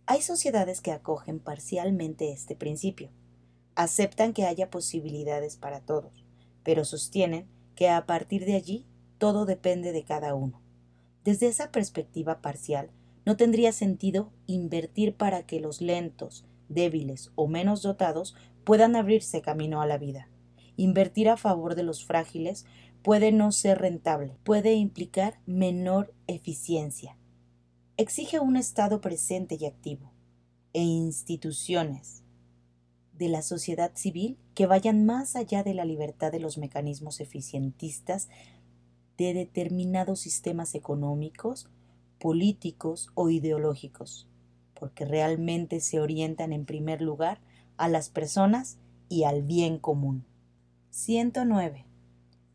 Hay 0.10 0.22
sociedades 0.22 0.80
que 0.80 0.94
acogen 0.94 1.40
parcialmente 1.42 2.32
este 2.32 2.56
principio. 2.56 3.10
Aceptan 3.76 4.32
que 4.32 4.46
haya 4.46 4.70
posibilidades 4.70 5.58
para 5.58 5.82
todos, 5.82 6.24
pero 6.64 6.86
sostienen 6.86 7.46
que 7.76 7.90
a 7.90 8.06
partir 8.06 8.46
de 8.46 8.56
allí 8.56 8.86
todo 9.18 9.46
depende 9.46 9.92
de 9.92 10.06
cada 10.06 10.34
uno. 10.34 10.62
Desde 11.26 11.48
esa 11.48 11.74
perspectiva 11.74 12.40
parcial, 12.40 12.90
no 13.26 13.36
tendría 13.36 13.74
sentido 13.74 14.32
invertir 14.46 15.14
para 15.14 15.46
que 15.46 15.60
los 15.60 15.82
lentos, 15.82 16.46
débiles 16.70 17.34
o 17.36 17.50
menos 17.50 17.82
dotados 17.82 18.34
puedan 18.64 18.96
abrirse 18.96 19.42
camino 19.42 19.82
a 19.82 19.88
la 19.88 19.98
vida. 19.98 20.30
Invertir 20.78 21.28
a 21.28 21.36
favor 21.36 21.76
de 21.76 21.84
los 21.84 22.06
frágiles 22.06 22.66
puede 23.04 23.34
no 23.34 23.52
ser 23.52 23.80
rentable, 23.80 24.38
puede 24.46 24.76
implicar 24.76 25.42
menor 25.46 26.14
eficiencia 26.28 27.17
exige 27.98 28.40
un 28.40 28.58
Estado 28.58 29.02
presente 29.02 29.58
y 29.60 29.66
activo 29.66 30.12
e 30.74 30.82
instituciones 30.82 32.24
de 33.18 33.28
la 33.28 33.42
sociedad 33.42 33.92
civil 33.96 34.38
que 34.54 34.68
vayan 34.68 35.04
más 35.04 35.36
allá 35.36 35.64
de 35.64 35.74
la 35.74 35.84
libertad 35.84 36.32
de 36.32 36.40
los 36.40 36.60
mecanismos 36.60 37.20
eficientistas 37.20 38.30
de 39.18 39.34
determinados 39.34 40.20
sistemas 40.20 40.76
económicos, 40.76 41.72
políticos 42.20 43.10
o 43.16 43.32
ideológicos, 43.32 44.28
porque 44.76 45.04
realmente 45.04 45.80
se 45.80 46.00
orientan 46.00 46.54
en 46.54 46.66
primer 46.66 47.02
lugar 47.02 47.42
a 47.78 47.90
las 47.90 48.10
personas 48.10 48.78
y 49.10 49.24
al 49.24 49.42
bien 49.42 49.80
común. 49.80 50.24
109. 50.92 51.86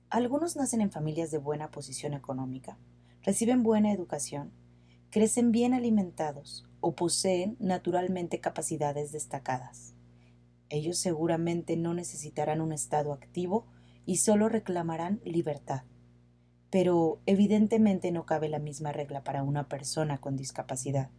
Algunos 0.09 0.55
nacen 0.55 0.83
en 0.83 0.93
familias 0.93 1.33
de 1.33 1.39
buena 1.39 1.73
posición 1.73 2.15
económica, 2.15 2.79
reciben 3.23 3.65
buena 3.65 3.93
educación, 3.93 4.53
crecen 5.13 5.53
bien 5.53 5.75
alimentados 5.75 6.65
o 6.81 6.95
poseen 6.95 7.59
naturalmente 7.61 8.41
capacidades 8.41 9.13
destacadas. 9.13 9.93
Ellos 10.71 10.97
seguramente 10.97 11.77
no 11.77 11.93
necesitarán 11.93 12.63
un 12.63 12.73
estado 12.73 13.13
activo 13.13 13.67
y 14.07 14.17
solo 14.17 14.49
reclamarán 14.49 15.21
libertad. 15.23 15.83
Pero 16.71 17.21
evidentemente 17.27 18.11
no 18.11 18.25
cabe 18.25 18.49
la 18.49 18.59
misma 18.59 18.91
regla 18.91 19.23
para 19.23 19.43
una 19.43 19.69
persona 19.69 20.19
con 20.19 20.35
discapacidad, 20.35 21.11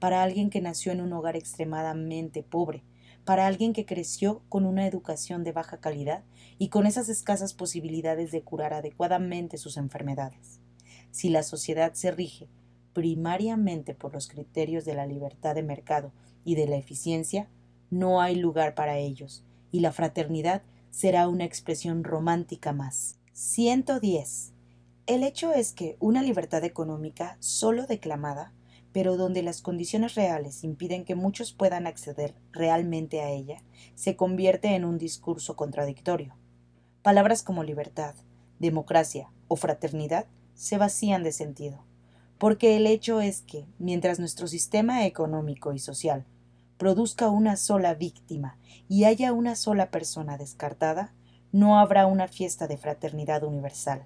para 0.00 0.24
alguien 0.24 0.50
que 0.50 0.60
nació 0.60 0.90
en 0.90 1.00
un 1.00 1.12
hogar 1.12 1.36
extremadamente 1.36 2.42
pobre, 2.42 2.82
para 3.24 3.46
alguien 3.46 3.72
que 3.72 3.86
creció 3.86 4.42
con 4.48 4.66
una 4.66 4.88
educación 4.88 5.44
de 5.44 5.52
baja 5.52 5.78
calidad 5.78 6.24
y 6.58 6.68
con 6.68 6.84
esas 6.84 7.08
escasas 7.08 7.54
posibilidades 7.54 8.32
de 8.32 8.42
curar 8.42 8.74
adecuadamente 8.74 9.56
sus 9.56 9.76
enfermedades. 9.76 10.58
Si 11.12 11.28
la 11.28 11.44
sociedad 11.44 11.92
se 11.92 12.10
rige 12.10 12.48
primariamente 12.96 13.94
por 13.94 14.14
los 14.14 14.26
criterios 14.26 14.86
de 14.86 14.94
la 14.94 15.04
libertad 15.04 15.54
de 15.54 15.62
mercado 15.62 16.12
y 16.46 16.54
de 16.54 16.66
la 16.66 16.76
eficiencia, 16.76 17.46
no 17.90 18.22
hay 18.22 18.36
lugar 18.36 18.74
para 18.74 18.96
ellos, 18.96 19.44
y 19.70 19.80
la 19.80 19.92
fraternidad 19.92 20.62
será 20.90 21.28
una 21.28 21.44
expresión 21.44 22.04
romántica 22.04 22.72
más. 22.72 23.18
110. 23.34 24.54
El 25.06 25.24
hecho 25.24 25.52
es 25.52 25.74
que 25.74 25.98
una 26.00 26.22
libertad 26.22 26.64
económica 26.64 27.36
solo 27.38 27.86
declamada, 27.86 28.54
pero 28.92 29.18
donde 29.18 29.42
las 29.42 29.60
condiciones 29.60 30.14
reales 30.14 30.64
impiden 30.64 31.04
que 31.04 31.16
muchos 31.16 31.52
puedan 31.52 31.86
acceder 31.86 32.34
realmente 32.50 33.20
a 33.20 33.28
ella, 33.28 33.62
se 33.94 34.16
convierte 34.16 34.74
en 34.74 34.86
un 34.86 34.96
discurso 34.96 35.54
contradictorio. 35.54 36.34
Palabras 37.02 37.42
como 37.42 37.62
libertad, 37.62 38.14
democracia 38.58 39.28
o 39.48 39.56
fraternidad 39.56 40.24
se 40.54 40.78
vacían 40.78 41.24
de 41.24 41.32
sentido, 41.32 41.84
porque 42.38 42.76
el 42.76 42.86
hecho 42.86 43.20
es 43.20 43.42
que, 43.42 43.66
mientras 43.78 44.18
nuestro 44.18 44.46
sistema 44.46 45.06
económico 45.06 45.72
y 45.72 45.78
social 45.78 46.24
produzca 46.76 47.30
una 47.30 47.56
sola 47.56 47.94
víctima 47.94 48.58
y 48.88 49.04
haya 49.04 49.32
una 49.32 49.56
sola 49.56 49.90
persona 49.90 50.36
descartada, 50.36 51.14
no 51.52 51.78
habrá 51.78 52.06
una 52.06 52.28
fiesta 52.28 52.66
de 52.66 52.76
fraternidad 52.76 53.44
universal. 53.44 54.04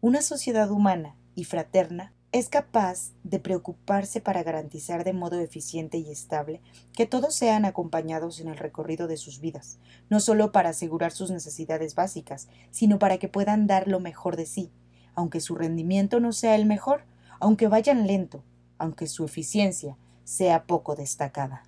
Una 0.00 0.22
sociedad 0.22 0.70
humana 0.70 1.14
y 1.36 1.44
fraterna 1.44 2.12
es 2.32 2.48
capaz 2.48 3.12
de 3.22 3.38
preocuparse 3.38 4.20
para 4.20 4.42
garantizar 4.42 5.04
de 5.04 5.12
modo 5.12 5.40
eficiente 5.40 5.98
y 5.98 6.10
estable 6.10 6.60
que 6.92 7.06
todos 7.06 7.34
sean 7.34 7.64
acompañados 7.64 8.40
en 8.40 8.48
el 8.48 8.56
recorrido 8.56 9.06
de 9.06 9.16
sus 9.16 9.40
vidas, 9.40 9.78
no 10.10 10.18
solo 10.20 10.52
para 10.52 10.70
asegurar 10.70 11.12
sus 11.12 11.30
necesidades 11.30 11.94
básicas, 11.94 12.48
sino 12.70 12.98
para 12.98 13.18
que 13.18 13.28
puedan 13.28 13.66
dar 13.66 13.86
lo 13.86 14.00
mejor 14.00 14.36
de 14.36 14.46
sí, 14.46 14.70
aunque 15.14 15.40
su 15.40 15.54
rendimiento 15.54 16.20
no 16.20 16.32
sea 16.32 16.56
el 16.56 16.66
mejor, 16.66 17.04
aunque 17.40 17.68
vayan 17.68 18.06
lento, 18.06 18.42
aunque 18.78 19.06
su 19.06 19.24
eficiencia 19.24 19.96
sea 20.24 20.66
poco 20.66 20.96
destacada. 20.96 21.64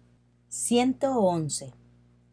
111. 0.48 1.72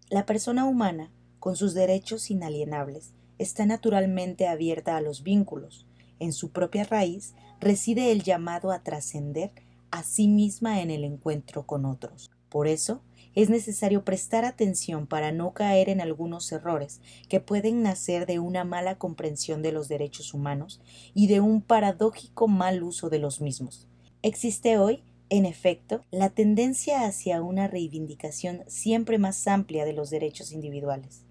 La 0.09 0.25
persona 0.25 0.65
humana, 0.65 1.11
con 1.39 1.55
sus 1.55 1.73
derechos 1.73 2.31
inalienables, 2.31 3.13
está 3.37 3.65
naturalmente 3.65 4.47
abierta 4.47 4.97
a 4.97 5.01
los 5.01 5.23
vínculos. 5.23 5.85
En 6.19 6.33
su 6.33 6.51
propia 6.51 6.83
raíz 6.83 7.35
reside 7.59 8.11
el 8.11 8.23
llamado 8.23 8.71
a 8.71 8.83
trascender 8.83 9.51
a 9.91 10.03
sí 10.03 10.27
misma 10.27 10.81
en 10.81 10.91
el 10.91 11.03
encuentro 11.03 11.65
con 11.65 11.85
otros. 11.85 12.31
Por 12.49 12.67
eso, 12.67 13.01
es 13.35 13.49
necesario 13.49 14.03
prestar 14.03 14.45
atención 14.45 15.07
para 15.07 15.31
no 15.31 15.53
caer 15.53 15.89
en 15.89 16.01
algunos 16.01 16.51
errores 16.51 17.01
que 17.29 17.39
pueden 17.39 17.83
nacer 17.83 18.25
de 18.25 18.39
una 18.39 18.63
mala 18.63 18.97
comprensión 18.97 19.61
de 19.61 19.71
los 19.71 19.87
derechos 19.87 20.33
humanos 20.33 20.81
y 21.13 21.27
de 21.27 21.41
un 21.41 21.61
paradójico 21.61 22.47
mal 22.47 22.81
uso 22.81 23.09
de 23.09 23.19
los 23.19 23.41
mismos. 23.41 23.87
Existe 24.21 24.77
hoy 24.77 25.03
en 25.29 25.45
efecto, 25.45 26.01
la 26.11 26.29
tendencia 26.29 27.05
hacia 27.05 27.41
una 27.41 27.67
reivindicación 27.67 28.63
siempre 28.67 29.17
más 29.17 29.47
amplia 29.47 29.83
de 29.83 29.93
los 29.93 30.11
derechos 30.11 30.51
individuales. 30.51 31.25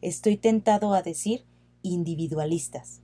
Estoy 0.00 0.36
tentado 0.36 0.92
a 0.92 1.02
decir 1.02 1.44
individualistas, 1.82 3.00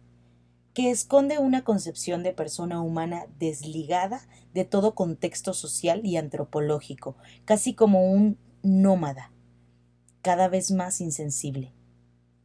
que 0.75 0.91
esconde 0.91 1.39
una 1.39 1.63
concepción 1.63 2.25
de 2.25 2.33
persona 2.33 2.83
humana 2.83 3.27
desligada 3.39 4.27
de 4.53 4.65
todo 4.65 4.97
contexto 4.97 5.55
social 5.55 6.05
y 6.05 6.17
antropológico, 6.17 7.17
casi 7.45 7.75
como 7.75 8.13
un 8.13 8.39
nómada, 8.63 9.31
cada 10.21 10.49
vez 10.49 10.73
más 10.73 11.01
insensible. 11.01 11.73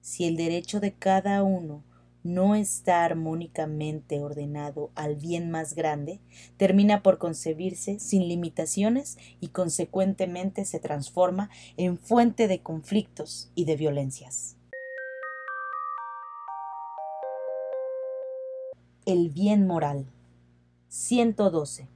Si 0.01 0.25
el 0.25 0.37
derecho 0.37 0.79
de 0.79 0.93
cada 0.93 1.41
uno 1.41 1.83
no 2.23 2.53
está 2.53 3.03
armónicamente 3.03 4.19
ordenado 4.19 4.91
al 4.93 5.15
bien 5.15 5.49
más 5.49 5.73
grande, 5.73 6.19
termina 6.57 7.01
por 7.01 7.17
concebirse 7.17 7.99
sin 7.99 8.27
limitaciones 8.27 9.17
y 9.39 9.47
consecuentemente 9.47 10.65
se 10.65 10.79
transforma 10.79 11.49
en 11.77 11.97
fuente 11.97 12.47
de 12.47 12.61
conflictos 12.61 13.51
y 13.55 13.65
de 13.65 13.75
violencias. 13.75 14.58
El 19.09 19.31
bien 19.31 19.65
moral. 19.65 20.05
112. 20.89 21.87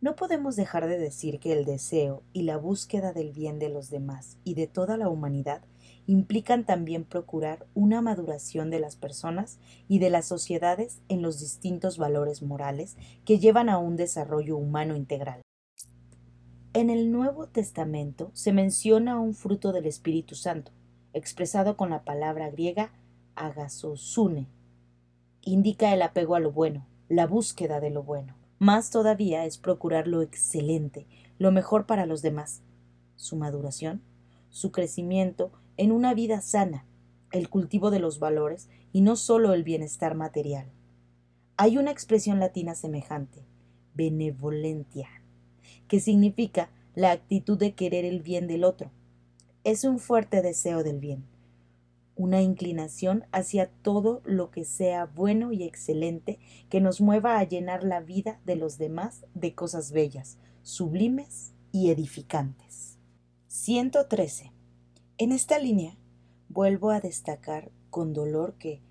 No 0.00 0.16
podemos 0.16 0.56
dejar 0.56 0.88
de 0.88 0.96
decir 0.96 1.38
que 1.40 1.52
el 1.52 1.66
deseo 1.66 2.22
y 2.32 2.44
la 2.44 2.56
búsqueda 2.56 3.12
del 3.12 3.32
bien 3.32 3.58
de 3.58 3.68
los 3.68 3.90
demás 3.90 4.38
y 4.42 4.54
de 4.54 4.66
toda 4.66 4.96
la 4.96 5.10
humanidad 5.10 5.60
implican 6.06 6.64
también 6.64 7.04
procurar 7.04 7.66
una 7.74 8.00
maduración 8.00 8.70
de 8.70 8.80
las 8.80 8.96
personas 8.96 9.58
y 9.88 9.98
de 9.98 10.08
las 10.08 10.24
sociedades 10.24 11.02
en 11.10 11.20
los 11.20 11.38
distintos 11.38 11.98
valores 11.98 12.40
morales 12.40 12.96
que 13.26 13.38
llevan 13.38 13.68
a 13.68 13.76
un 13.76 13.96
desarrollo 13.96 14.56
humano 14.56 14.96
integral. 14.96 15.42
En 16.72 16.88
el 16.88 17.12
Nuevo 17.12 17.46
Testamento 17.48 18.30
se 18.32 18.54
menciona 18.54 19.20
un 19.20 19.34
fruto 19.34 19.70
del 19.70 19.84
Espíritu 19.84 20.34
Santo, 20.34 20.72
expresado 21.12 21.76
con 21.76 21.90
la 21.90 22.04
palabra 22.04 22.48
griega 22.48 22.90
agasosune. 23.34 24.55
Indica 25.48 25.94
el 25.94 26.02
apego 26.02 26.34
a 26.34 26.40
lo 26.40 26.50
bueno, 26.50 26.88
la 27.08 27.28
búsqueda 27.28 27.78
de 27.78 27.90
lo 27.90 28.02
bueno. 28.02 28.34
Más 28.58 28.90
todavía 28.90 29.44
es 29.44 29.58
procurar 29.58 30.08
lo 30.08 30.20
excelente, 30.20 31.06
lo 31.38 31.52
mejor 31.52 31.86
para 31.86 32.04
los 32.04 32.20
demás. 32.20 32.62
Su 33.14 33.36
maduración, 33.36 34.02
su 34.50 34.72
crecimiento 34.72 35.52
en 35.76 35.92
una 35.92 36.14
vida 36.14 36.40
sana, 36.40 36.84
el 37.30 37.48
cultivo 37.48 37.92
de 37.92 38.00
los 38.00 38.18
valores 38.18 38.68
y 38.92 39.02
no 39.02 39.14
solo 39.14 39.54
el 39.54 39.62
bienestar 39.62 40.16
material. 40.16 40.66
Hay 41.56 41.78
una 41.78 41.92
expresión 41.92 42.40
latina 42.40 42.74
semejante, 42.74 43.44
benevolentia, 43.94 45.08
que 45.86 46.00
significa 46.00 46.70
la 46.96 47.12
actitud 47.12 47.56
de 47.56 47.72
querer 47.76 48.04
el 48.04 48.20
bien 48.20 48.48
del 48.48 48.64
otro. 48.64 48.90
Es 49.62 49.84
un 49.84 50.00
fuerte 50.00 50.42
deseo 50.42 50.82
del 50.82 50.98
bien, 50.98 51.24
una 52.16 52.40
inclinación 52.40 53.24
hacia 53.30 53.70
todo 53.70 54.22
lo 54.24 54.50
que 54.50 54.64
sea 54.64 55.04
bueno 55.04 55.52
y 55.52 55.62
excelente 55.62 56.38
que 56.70 56.80
nos 56.80 57.00
mueva 57.00 57.38
a 57.38 57.44
llenar 57.44 57.84
la 57.84 58.00
vida 58.00 58.40
de 58.44 58.56
los 58.56 58.78
demás 58.78 59.26
de 59.34 59.54
cosas 59.54 59.92
bellas, 59.92 60.38
sublimes 60.62 61.52
y 61.72 61.90
edificantes. 61.90 62.98
113. 63.48 64.52
En 65.18 65.32
esta 65.32 65.58
línea 65.58 65.96
vuelvo 66.48 66.90
a 66.90 67.00
destacar 67.00 67.70
con 67.90 68.14
dolor 68.14 68.54
que 68.54 68.82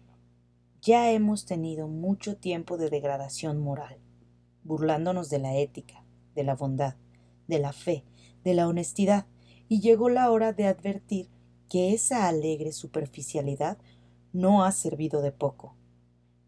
ya 0.82 1.12
hemos 1.12 1.46
tenido 1.46 1.88
mucho 1.88 2.38
tiempo 2.38 2.78
de 2.78 2.92
degradación 2.92 3.60
moral, 3.60 3.98
burlándonos 4.64 5.32
de 5.32 5.40
la 5.40 5.56
ética, 5.56 6.06
de 6.36 6.44
la 6.44 6.56
bondad, 6.56 6.96
de 7.48 7.58
la 7.58 7.74
fe, 7.74 8.04
de 8.44 8.54
la 8.54 8.68
honestidad, 8.68 9.26
y 9.68 9.82
llegó 9.82 10.10
la 10.10 10.30
hora 10.30 10.54
de 10.54 10.68
advertir 10.68 11.30
que 11.70 11.94
esa 11.94 12.28
alegre 12.28 12.72
superficialidad 12.72 13.78
no 14.34 14.64
ha 14.64 14.72
servido 14.72 15.22
de 15.22 15.32
poco. 15.32 15.76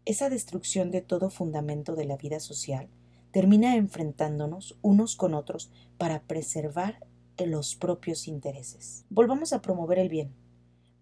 Esa 0.04 0.30
destrucción 0.30 0.90
de 0.90 1.02
todo 1.02 1.30
fundamento 1.30 1.94
de 1.94 2.04
la 2.04 2.16
vida 2.16 2.40
social 2.40 2.88
termina 3.30 3.76
enfrentándonos 3.76 4.78
unos 4.82 5.16
con 5.16 5.34
otros 5.34 5.70
para 5.98 6.22
preservar 6.22 7.06
los 7.46 7.76
propios 7.76 8.26
intereses. 8.26 9.04
Volvamos 9.10 9.52
a 9.52 9.62
promover 9.62 9.98
el 9.98 10.08
bien, 10.08 10.32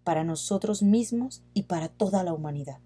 para 0.05 0.25
nosotros 0.25 0.83
mismos 0.83 1.43
y 1.55 1.65
para 1.65 1.89
toda 1.89 2.23
la 2.23 2.33
humanidad, 2.33 2.79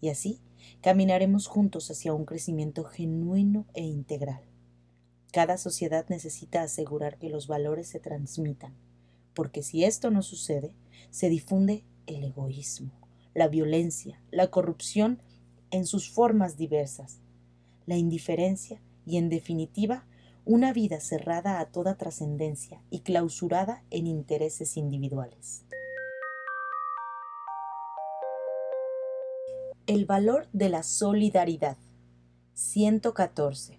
y 0.00 0.08
así 0.08 0.40
caminaremos 0.80 1.46
juntos 1.46 1.90
hacia 1.90 2.12
un 2.12 2.24
crecimiento 2.24 2.84
genuino 2.84 3.66
e 3.74 3.82
integral. 3.82 4.42
Cada 5.32 5.58
sociedad 5.58 6.06
necesita 6.08 6.62
asegurar 6.62 7.18
que 7.18 7.30
los 7.30 7.46
valores 7.46 7.88
se 7.88 8.00
transmitan, 8.00 8.74
porque 9.36 9.62
si 9.62 9.84
esto 9.84 10.10
no 10.10 10.22
sucede, 10.22 10.72
se 11.10 11.28
difunde 11.28 11.84
el 12.06 12.24
egoísmo, 12.24 12.90
la 13.34 13.48
violencia, 13.48 14.20
la 14.30 14.50
corrupción 14.50 15.20
en 15.70 15.84
sus 15.84 16.10
formas 16.10 16.56
diversas, 16.56 17.20
la 17.84 17.96
indiferencia 17.96 18.80
y, 19.04 19.18
en 19.18 19.28
definitiva, 19.28 20.06
una 20.46 20.72
vida 20.72 21.00
cerrada 21.00 21.60
a 21.60 21.66
toda 21.66 21.98
trascendencia 21.98 22.80
y 22.88 23.00
clausurada 23.00 23.84
en 23.90 24.06
intereses 24.06 24.78
individuales. 24.78 25.64
El 29.86 30.06
valor 30.06 30.48
de 30.52 30.70
la 30.70 30.82
solidaridad. 30.82 31.76
114. 32.54 33.78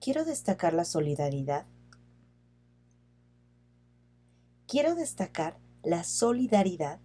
Quiero 0.00 0.24
destacar 0.24 0.74
la 0.74 0.84
solidaridad. 0.84 1.66
Quiero 4.70 4.94
destacar 4.94 5.58
la 5.82 6.04
solidaridad 6.04 7.00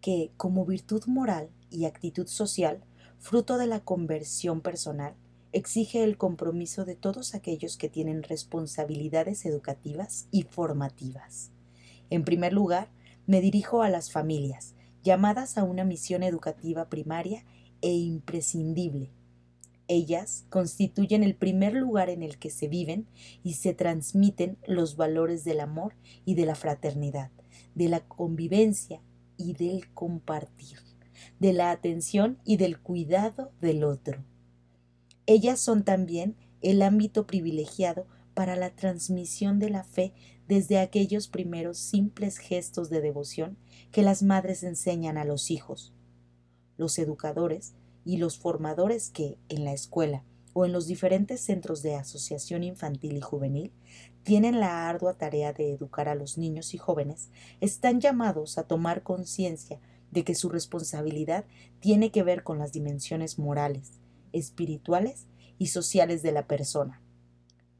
que, 0.00 0.32
como 0.38 0.64
virtud 0.64 1.04
moral 1.04 1.50
y 1.68 1.84
actitud 1.84 2.26
social, 2.26 2.82
fruto 3.18 3.58
de 3.58 3.66
la 3.66 3.80
conversión 3.80 4.62
personal, 4.62 5.14
exige 5.52 6.02
el 6.02 6.16
compromiso 6.16 6.86
de 6.86 6.96
todos 6.96 7.34
aquellos 7.34 7.76
que 7.76 7.90
tienen 7.90 8.22
responsabilidades 8.22 9.44
educativas 9.44 10.28
y 10.30 10.44
formativas. 10.44 11.50
En 12.08 12.24
primer 12.24 12.54
lugar, 12.54 12.88
me 13.26 13.42
dirijo 13.42 13.82
a 13.82 13.90
las 13.90 14.10
familias, 14.10 14.74
llamadas 15.02 15.58
a 15.58 15.64
una 15.64 15.84
misión 15.84 16.22
educativa 16.22 16.88
primaria 16.88 17.44
e 17.82 17.92
imprescindible. 17.92 19.12
Ellas 19.92 20.44
constituyen 20.50 21.24
el 21.24 21.34
primer 21.34 21.72
lugar 21.72 22.10
en 22.10 22.22
el 22.22 22.38
que 22.38 22.50
se 22.50 22.68
viven 22.68 23.08
y 23.42 23.54
se 23.54 23.74
transmiten 23.74 24.56
los 24.64 24.94
valores 24.94 25.42
del 25.42 25.58
amor 25.58 25.96
y 26.24 26.36
de 26.36 26.46
la 26.46 26.54
fraternidad, 26.54 27.32
de 27.74 27.88
la 27.88 28.06
convivencia 28.06 29.02
y 29.36 29.54
del 29.54 29.92
compartir, 29.92 30.78
de 31.40 31.52
la 31.54 31.72
atención 31.72 32.38
y 32.44 32.56
del 32.56 32.78
cuidado 32.78 33.50
del 33.60 33.82
otro. 33.82 34.24
Ellas 35.26 35.58
son 35.58 35.82
también 35.82 36.36
el 36.62 36.82
ámbito 36.82 37.26
privilegiado 37.26 38.06
para 38.32 38.54
la 38.54 38.70
transmisión 38.76 39.58
de 39.58 39.70
la 39.70 39.82
fe 39.82 40.14
desde 40.46 40.78
aquellos 40.78 41.26
primeros 41.26 41.78
simples 41.78 42.38
gestos 42.38 42.90
de 42.90 43.00
devoción 43.00 43.58
que 43.90 44.02
las 44.02 44.22
madres 44.22 44.62
enseñan 44.62 45.18
a 45.18 45.24
los 45.24 45.50
hijos. 45.50 45.92
Los 46.76 46.96
educadores 47.00 47.74
y 48.10 48.16
los 48.16 48.38
formadores 48.38 49.08
que, 49.08 49.38
en 49.48 49.64
la 49.64 49.72
escuela 49.72 50.24
o 50.52 50.64
en 50.64 50.72
los 50.72 50.88
diferentes 50.88 51.40
centros 51.40 51.80
de 51.80 51.94
asociación 51.94 52.64
infantil 52.64 53.16
y 53.16 53.20
juvenil, 53.20 53.72
tienen 54.24 54.58
la 54.58 54.88
ardua 54.88 55.14
tarea 55.14 55.52
de 55.52 55.72
educar 55.72 56.08
a 56.08 56.16
los 56.16 56.36
niños 56.36 56.74
y 56.74 56.78
jóvenes, 56.78 57.30
están 57.60 58.00
llamados 58.00 58.58
a 58.58 58.64
tomar 58.64 59.04
conciencia 59.04 59.78
de 60.10 60.24
que 60.24 60.34
su 60.34 60.48
responsabilidad 60.48 61.44
tiene 61.78 62.10
que 62.10 62.24
ver 62.24 62.42
con 62.42 62.58
las 62.58 62.72
dimensiones 62.72 63.38
morales, 63.38 63.92
espirituales 64.32 65.28
y 65.58 65.68
sociales 65.68 66.20
de 66.24 66.32
la 66.32 66.48
persona 66.48 67.00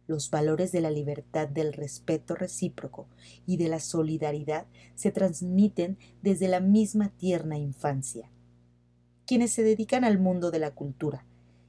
los 0.06 0.28
valores 0.28 0.72
de 0.72 0.80
la 0.80 0.90
libertad, 0.90 1.48
del 1.48 1.72
respeto 1.72 2.34
recíproco 2.34 3.06
y 3.46 3.58
de 3.58 3.68
la 3.68 3.78
solidaridad 3.78 4.66
se 4.96 5.12
transmiten 5.12 5.98
desde 6.20 6.48
la 6.48 6.58
misma 6.58 7.10
tierna 7.16 7.56
infancia. 7.56 8.28
Quienes 9.30 9.52
se 9.52 9.62
dedican 9.62 10.02
al 10.02 10.18
mundo 10.18 10.50
de 10.50 10.58
la 10.58 10.74
cultura 10.74 11.24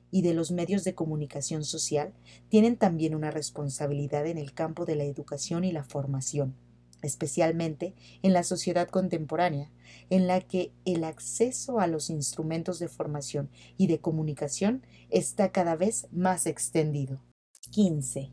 y 0.09 0.23
de 0.23 0.33
los 0.33 0.49
medios 0.49 0.83
de 0.83 0.95
comunicación 0.95 1.63
social 1.63 2.11
tienen 2.49 2.75
también 2.75 3.13
una 3.13 3.29
responsabilidad 3.29 4.25
en 4.25 4.39
el 4.39 4.55
campo 4.55 4.85
de 4.85 4.95
la 4.95 5.03
educación 5.03 5.63
y 5.63 5.71
la 5.71 5.83
formación, 5.83 6.55
especialmente 7.03 7.93
en 8.23 8.33
la 8.33 8.41
sociedad 8.41 8.89
contemporánea, 8.89 9.71
en 10.09 10.25
la 10.25 10.41
que 10.41 10.73
el 10.85 11.03
acceso 11.03 11.79
a 11.79 11.85
los 11.85 12.09
instrumentos 12.09 12.79
de 12.79 12.87
formación 12.87 13.51
y 13.77 13.85
de 13.85 13.99
comunicación 13.99 14.83
está 15.11 15.51
cada 15.51 15.75
vez 15.75 16.07
más 16.11 16.47
extendido. 16.47 17.21
15. 17.69 18.31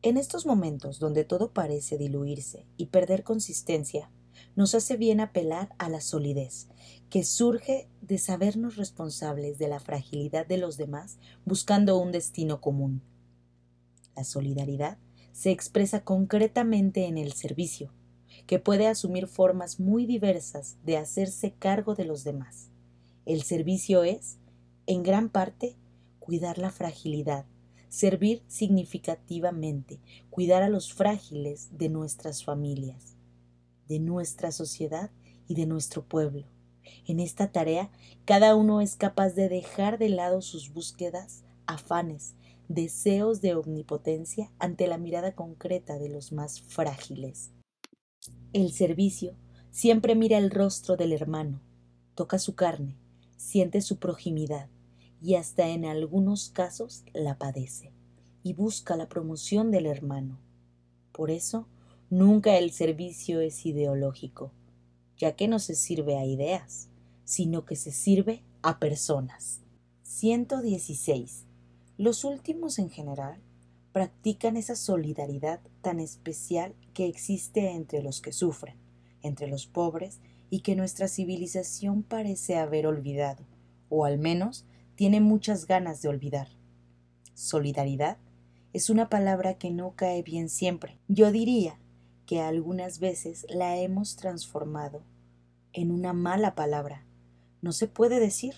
En 0.00 0.16
estos 0.16 0.46
momentos 0.46 0.98
donde 1.00 1.26
todo 1.26 1.52
parece 1.52 1.98
diluirse 1.98 2.64
y 2.78 2.86
perder 2.86 3.24
consistencia, 3.24 4.10
nos 4.56 4.74
hace 4.74 4.96
bien 4.96 5.20
apelar 5.20 5.70
a 5.78 5.88
la 5.88 6.00
solidez, 6.00 6.68
que 7.10 7.24
surge 7.24 7.88
de 8.00 8.18
sabernos 8.18 8.76
responsables 8.76 9.58
de 9.58 9.68
la 9.68 9.80
fragilidad 9.80 10.46
de 10.46 10.58
los 10.58 10.76
demás 10.76 11.18
buscando 11.44 11.98
un 11.98 12.12
destino 12.12 12.60
común. 12.60 13.02
La 14.16 14.24
solidaridad 14.24 14.98
se 15.32 15.50
expresa 15.50 16.04
concretamente 16.04 17.06
en 17.06 17.18
el 17.18 17.32
servicio, 17.32 17.92
que 18.46 18.58
puede 18.58 18.86
asumir 18.86 19.26
formas 19.26 19.78
muy 19.80 20.06
diversas 20.06 20.76
de 20.84 20.96
hacerse 20.96 21.52
cargo 21.52 21.94
de 21.94 22.04
los 22.04 22.24
demás. 22.24 22.70
El 23.26 23.42
servicio 23.42 24.04
es, 24.04 24.38
en 24.86 25.02
gran 25.02 25.28
parte, 25.28 25.76
cuidar 26.18 26.58
la 26.58 26.70
fragilidad 26.70 27.46
servir 27.88 28.42
significativamente, 28.48 30.00
cuidar 30.30 30.62
a 30.62 30.68
los 30.68 30.92
frágiles 30.92 31.70
de 31.72 31.88
nuestras 31.88 32.44
familias, 32.44 33.16
de 33.88 33.98
nuestra 33.98 34.52
sociedad 34.52 35.10
y 35.46 35.54
de 35.54 35.66
nuestro 35.66 36.04
pueblo. 36.04 36.46
En 37.06 37.20
esta 37.20 37.52
tarea, 37.52 37.90
cada 38.24 38.54
uno 38.54 38.80
es 38.80 38.96
capaz 38.96 39.30
de 39.30 39.48
dejar 39.48 39.98
de 39.98 40.08
lado 40.08 40.42
sus 40.42 40.72
búsquedas, 40.72 41.44
afanes, 41.66 42.34
deseos 42.68 43.40
de 43.40 43.54
omnipotencia 43.54 44.50
ante 44.58 44.86
la 44.86 44.98
mirada 44.98 45.34
concreta 45.34 45.98
de 45.98 46.08
los 46.08 46.32
más 46.32 46.60
frágiles. 46.60 47.50
El 48.52 48.72
servicio 48.72 49.34
siempre 49.70 50.14
mira 50.14 50.38
el 50.38 50.50
rostro 50.50 50.96
del 50.96 51.12
hermano, 51.12 51.60
toca 52.14 52.38
su 52.38 52.54
carne, 52.54 52.96
siente 53.36 53.80
su 53.80 53.98
proximidad, 53.98 54.68
y 55.20 55.34
hasta 55.34 55.68
en 55.68 55.84
algunos 55.84 56.50
casos 56.50 57.04
la 57.12 57.38
padece 57.38 57.92
y 58.42 58.52
busca 58.52 58.96
la 58.96 59.08
promoción 59.08 59.70
del 59.70 59.86
hermano. 59.86 60.38
Por 61.12 61.30
eso, 61.30 61.66
nunca 62.10 62.56
el 62.56 62.70
servicio 62.70 63.40
es 63.40 63.66
ideológico, 63.66 64.52
ya 65.18 65.36
que 65.36 65.48
no 65.48 65.58
se 65.58 65.74
sirve 65.74 66.16
a 66.16 66.24
ideas, 66.24 66.88
sino 67.24 67.64
que 67.64 67.76
se 67.76 67.92
sirve 67.92 68.42
a 68.62 68.78
personas. 68.78 69.60
116. 70.02 71.44
Los 71.98 72.24
últimos 72.24 72.78
en 72.78 72.90
general 72.90 73.40
practican 73.92 74.56
esa 74.56 74.76
solidaridad 74.76 75.60
tan 75.82 76.00
especial 76.00 76.74
que 76.94 77.06
existe 77.06 77.72
entre 77.72 78.02
los 78.02 78.20
que 78.20 78.32
sufren, 78.32 78.76
entre 79.22 79.48
los 79.48 79.66
pobres, 79.66 80.20
y 80.50 80.60
que 80.60 80.76
nuestra 80.76 81.08
civilización 81.08 82.02
parece 82.02 82.56
haber 82.56 82.86
olvidado, 82.86 83.44
o 83.88 84.04
al 84.04 84.18
menos 84.18 84.64
tiene 84.94 85.20
muchas 85.20 85.66
ganas 85.66 86.00
de 86.00 86.08
olvidar. 86.08 86.48
Solidaridad 87.34 88.16
es 88.72 88.90
una 88.90 89.08
palabra 89.08 89.54
que 89.54 89.70
no 89.70 89.94
cae 89.94 90.22
bien 90.22 90.48
siempre. 90.48 90.98
Yo 91.08 91.32
diría 91.32 91.78
que 92.28 92.42
algunas 92.42 92.98
veces 92.98 93.46
la 93.48 93.78
hemos 93.78 94.16
transformado 94.16 95.00
en 95.72 95.90
una 95.90 96.12
mala 96.12 96.54
palabra. 96.54 97.06
No 97.62 97.72
se 97.72 97.88
puede 97.88 98.20
decir, 98.20 98.54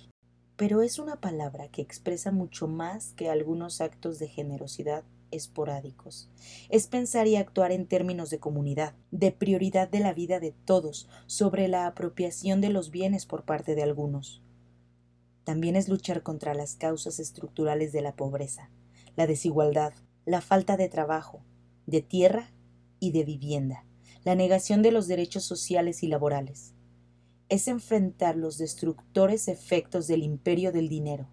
pero 0.56 0.82
es 0.82 0.98
una 0.98 1.20
palabra 1.20 1.68
que 1.68 1.80
expresa 1.80 2.32
mucho 2.32 2.66
más 2.66 3.12
que 3.12 3.30
algunos 3.30 3.80
actos 3.80 4.18
de 4.18 4.26
generosidad 4.26 5.04
esporádicos. 5.30 6.28
Es 6.68 6.88
pensar 6.88 7.28
y 7.28 7.36
actuar 7.36 7.70
en 7.70 7.86
términos 7.86 8.30
de 8.30 8.40
comunidad, 8.40 8.94
de 9.12 9.30
prioridad 9.30 9.88
de 9.88 10.00
la 10.00 10.14
vida 10.14 10.40
de 10.40 10.50
todos, 10.50 11.08
sobre 11.26 11.68
la 11.68 11.86
apropiación 11.86 12.60
de 12.60 12.70
los 12.70 12.90
bienes 12.90 13.24
por 13.24 13.44
parte 13.44 13.76
de 13.76 13.84
algunos. 13.84 14.42
También 15.44 15.76
es 15.76 15.88
luchar 15.88 16.24
contra 16.24 16.54
las 16.54 16.74
causas 16.74 17.20
estructurales 17.20 17.92
de 17.92 18.00
la 18.00 18.16
pobreza, 18.16 18.68
la 19.14 19.28
desigualdad, 19.28 19.92
la 20.24 20.40
falta 20.40 20.76
de 20.76 20.88
trabajo, 20.88 21.44
de 21.86 22.02
tierra 22.02 22.50
y 23.00 23.10
de 23.12 23.24
vivienda, 23.24 23.84
la 24.24 24.34
negación 24.34 24.82
de 24.82 24.92
los 24.92 25.08
derechos 25.08 25.44
sociales 25.44 26.02
y 26.02 26.06
laborales. 26.06 26.74
Es 27.48 27.66
enfrentar 27.66 28.36
los 28.36 28.58
destructores 28.58 29.48
efectos 29.48 30.06
del 30.06 30.22
imperio 30.22 30.70
del 30.70 30.88
dinero. 30.88 31.26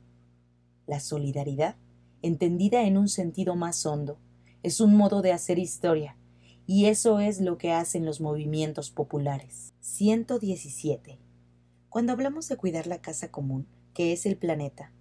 La 0.87 0.99
solidaridad, 0.99 1.75
entendida 2.21 2.83
en 2.83 2.97
un 2.97 3.09
sentido 3.09 3.55
más 3.55 3.85
hondo, 3.85 4.17
es 4.63 4.81
un 4.81 4.95
modo 4.95 5.21
de 5.21 5.33
hacer 5.33 5.59
historia, 5.59 6.17
y 6.65 6.85
eso 6.85 7.19
es 7.19 7.39
lo 7.39 7.57
que 7.57 7.71
hacen 7.71 8.05
los 8.05 8.19
movimientos 8.19 8.89
populares. 8.89 9.73
117. 9.81 11.19
Cuando 11.89 12.13
hablamos 12.13 12.47
de 12.49 12.57
cuidar 12.57 12.87
la 12.87 13.01
casa 13.01 13.29
común, 13.31 13.67
que 13.93 14.13
es 14.13 14.25
el 14.25 14.37
planeta. 14.37 14.91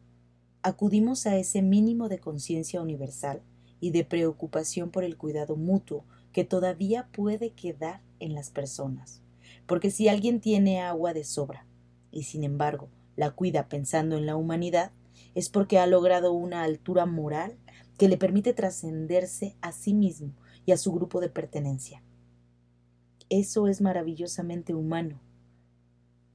Acudimos 0.62 1.26
a 1.26 1.36
ese 1.36 1.62
mínimo 1.62 2.08
de 2.08 2.18
conciencia 2.18 2.80
universal 2.80 3.42
y 3.80 3.90
de 3.90 4.04
preocupación 4.04 4.90
por 4.90 5.04
el 5.04 5.16
cuidado 5.16 5.56
mutuo 5.56 6.04
que 6.36 6.44
todavía 6.44 7.08
puede 7.12 7.54
quedar 7.54 8.02
en 8.20 8.34
las 8.34 8.50
personas. 8.50 9.22
Porque 9.64 9.90
si 9.90 10.08
alguien 10.08 10.42
tiene 10.42 10.82
agua 10.82 11.14
de 11.14 11.24
sobra 11.24 11.66
y 12.10 12.24
sin 12.24 12.44
embargo 12.44 12.90
la 13.16 13.30
cuida 13.30 13.70
pensando 13.70 14.18
en 14.18 14.26
la 14.26 14.36
humanidad, 14.36 14.92
es 15.34 15.48
porque 15.48 15.78
ha 15.78 15.86
logrado 15.86 16.34
una 16.34 16.62
altura 16.62 17.06
moral 17.06 17.56
que 17.96 18.06
le 18.06 18.18
permite 18.18 18.52
trascenderse 18.52 19.56
a 19.62 19.72
sí 19.72 19.94
mismo 19.94 20.34
y 20.66 20.72
a 20.72 20.76
su 20.76 20.92
grupo 20.92 21.22
de 21.22 21.30
pertenencia. 21.30 22.02
Eso 23.30 23.66
es 23.66 23.80
maravillosamente 23.80 24.74
humano 24.74 25.22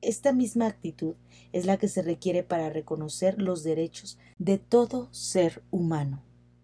esta 0.01 0.33
misma 0.33 0.65
actitud 0.65 1.13
es 1.53 1.67
la 1.67 1.77
que 1.77 1.87
se 1.87 2.01
requiere 2.01 2.41
para 2.41 2.71
reconocer 2.71 3.39
los 3.39 3.61
derechos 3.61 4.17
de 4.39 4.57
todo 4.57 5.13
ser 5.13 5.61
humano. 5.69 6.23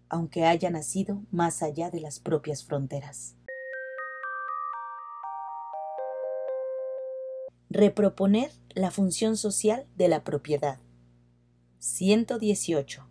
Aunque 0.10 0.45
haya 0.45 0.70
nacido 0.70 1.22
más 1.32 1.64
allá 1.64 1.89
de 1.89 1.99
las 1.99 2.20
propias 2.20 2.64
fronteras. 2.64 3.36
Reproponer 7.70 8.51
la 8.74 8.91
función 8.91 9.38
social 9.38 9.86
de 9.95 10.08
la 10.08 10.24
propiedad. 10.24 10.80
118. 11.80 13.08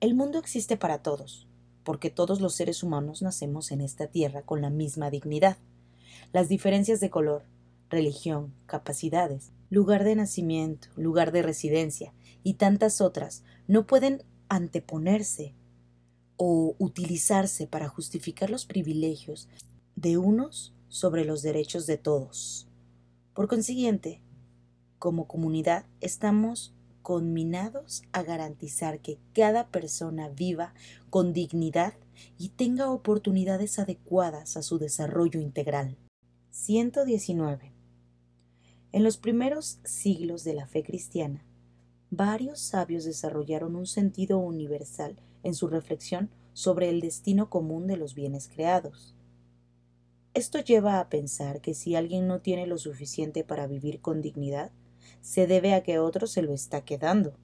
El 0.00 0.14
mundo 0.14 0.38
existe 0.38 0.76
para 0.76 1.02
todos, 1.02 1.48
porque 1.82 2.10
todos 2.10 2.40
los 2.40 2.54
seres 2.54 2.82
humanos 2.82 3.22
nacemos 3.22 3.72
en 3.72 3.80
esta 3.80 4.06
tierra 4.06 4.42
con 4.42 4.62
la 4.62 4.70
misma 4.70 5.10
dignidad. 5.10 5.56
Las 6.32 6.48
diferencias 6.48 7.00
de 7.00 7.10
color, 7.10 7.42
religión, 7.90 8.52
capacidades, 8.66 9.50
lugar 9.70 10.04
de 10.04 10.14
nacimiento, 10.14 10.88
lugar 10.96 11.32
de 11.32 11.42
residencia 11.42 12.12
y 12.42 12.54
tantas 12.54 13.00
otras 13.00 13.42
no 13.66 13.86
pueden 13.86 14.22
anteponerse 14.48 15.54
o 16.36 16.74
utilizarse 16.78 17.66
para 17.66 17.88
justificar 17.88 18.50
los 18.50 18.66
privilegios 18.66 19.48
de 19.96 20.18
unos 20.18 20.74
sobre 20.88 21.24
los 21.24 21.42
derechos 21.42 21.86
de 21.86 21.98
todos. 21.98 22.68
Por 23.34 23.48
consiguiente, 23.48 24.20
como 24.98 25.26
comunidad 25.26 25.86
estamos 26.00 26.74
conminados 27.02 28.02
a 28.12 28.22
garantizar 28.22 29.00
que 29.00 29.18
cada 29.34 29.68
persona 29.68 30.28
viva 30.30 30.72
con 31.10 31.32
dignidad 31.32 31.94
y 32.38 32.48
tenga 32.50 32.90
oportunidades 32.90 33.78
adecuadas 33.78 34.56
a 34.56 34.62
su 34.62 34.78
desarrollo 34.78 35.40
integral. 35.40 35.98
119. 36.50 37.72
En 38.92 39.04
los 39.04 39.18
primeros 39.18 39.80
siglos 39.84 40.44
de 40.44 40.54
la 40.54 40.66
fe 40.66 40.82
cristiana, 40.82 41.44
varios 42.10 42.60
sabios 42.60 43.04
desarrollaron 43.04 43.76
un 43.76 43.86
sentido 43.86 44.38
universal 44.38 45.16
en 45.42 45.54
su 45.54 45.68
reflexión 45.68 46.30
sobre 46.52 46.88
el 46.88 47.00
destino 47.00 47.50
común 47.50 47.86
de 47.86 47.96
los 47.96 48.14
bienes 48.14 48.48
creados. 48.48 49.14
Esto 50.34 50.58
lleva 50.60 50.98
a 51.00 51.08
pensar 51.08 51.60
que 51.60 51.74
si 51.74 51.94
alguien 51.94 52.26
no 52.26 52.40
tiene 52.40 52.66
lo 52.66 52.78
suficiente 52.78 53.44
para 53.44 53.66
vivir 53.66 54.00
con 54.00 54.20
dignidad, 54.20 54.72
se 55.20 55.46
debe 55.46 55.74
a 55.74 55.82
que 55.82 55.98
otro 55.98 56.26
se 56.26 56.42
lo 56.42 56.52
está 56.52 56.84
quedando. 56.84 57.34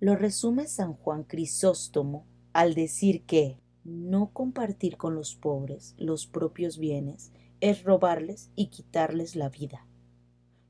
Lo 0.00 0.16
resume 0.16 0.66
San 0.66 0.94
Juan 0.94 1.24
Crisóstomo 1.24 2.26
al 2.52 2.74
decir 2.74 3.24
que 3.24 3.58
no 3.84 4.30
compartir 4.32 4.96
con 4.96 5.14
los 5.14 5.34
pobres 5.34 5.94
los 5.98 6.26
propios 6.26 6.78
bienes 6.78 7.32
es 7.60 7.82
robarles 7.82 8.50
y 8.54 8.66
quitarles 8.66 9.34
la 9.36 9.48
vida. 9.48 9.86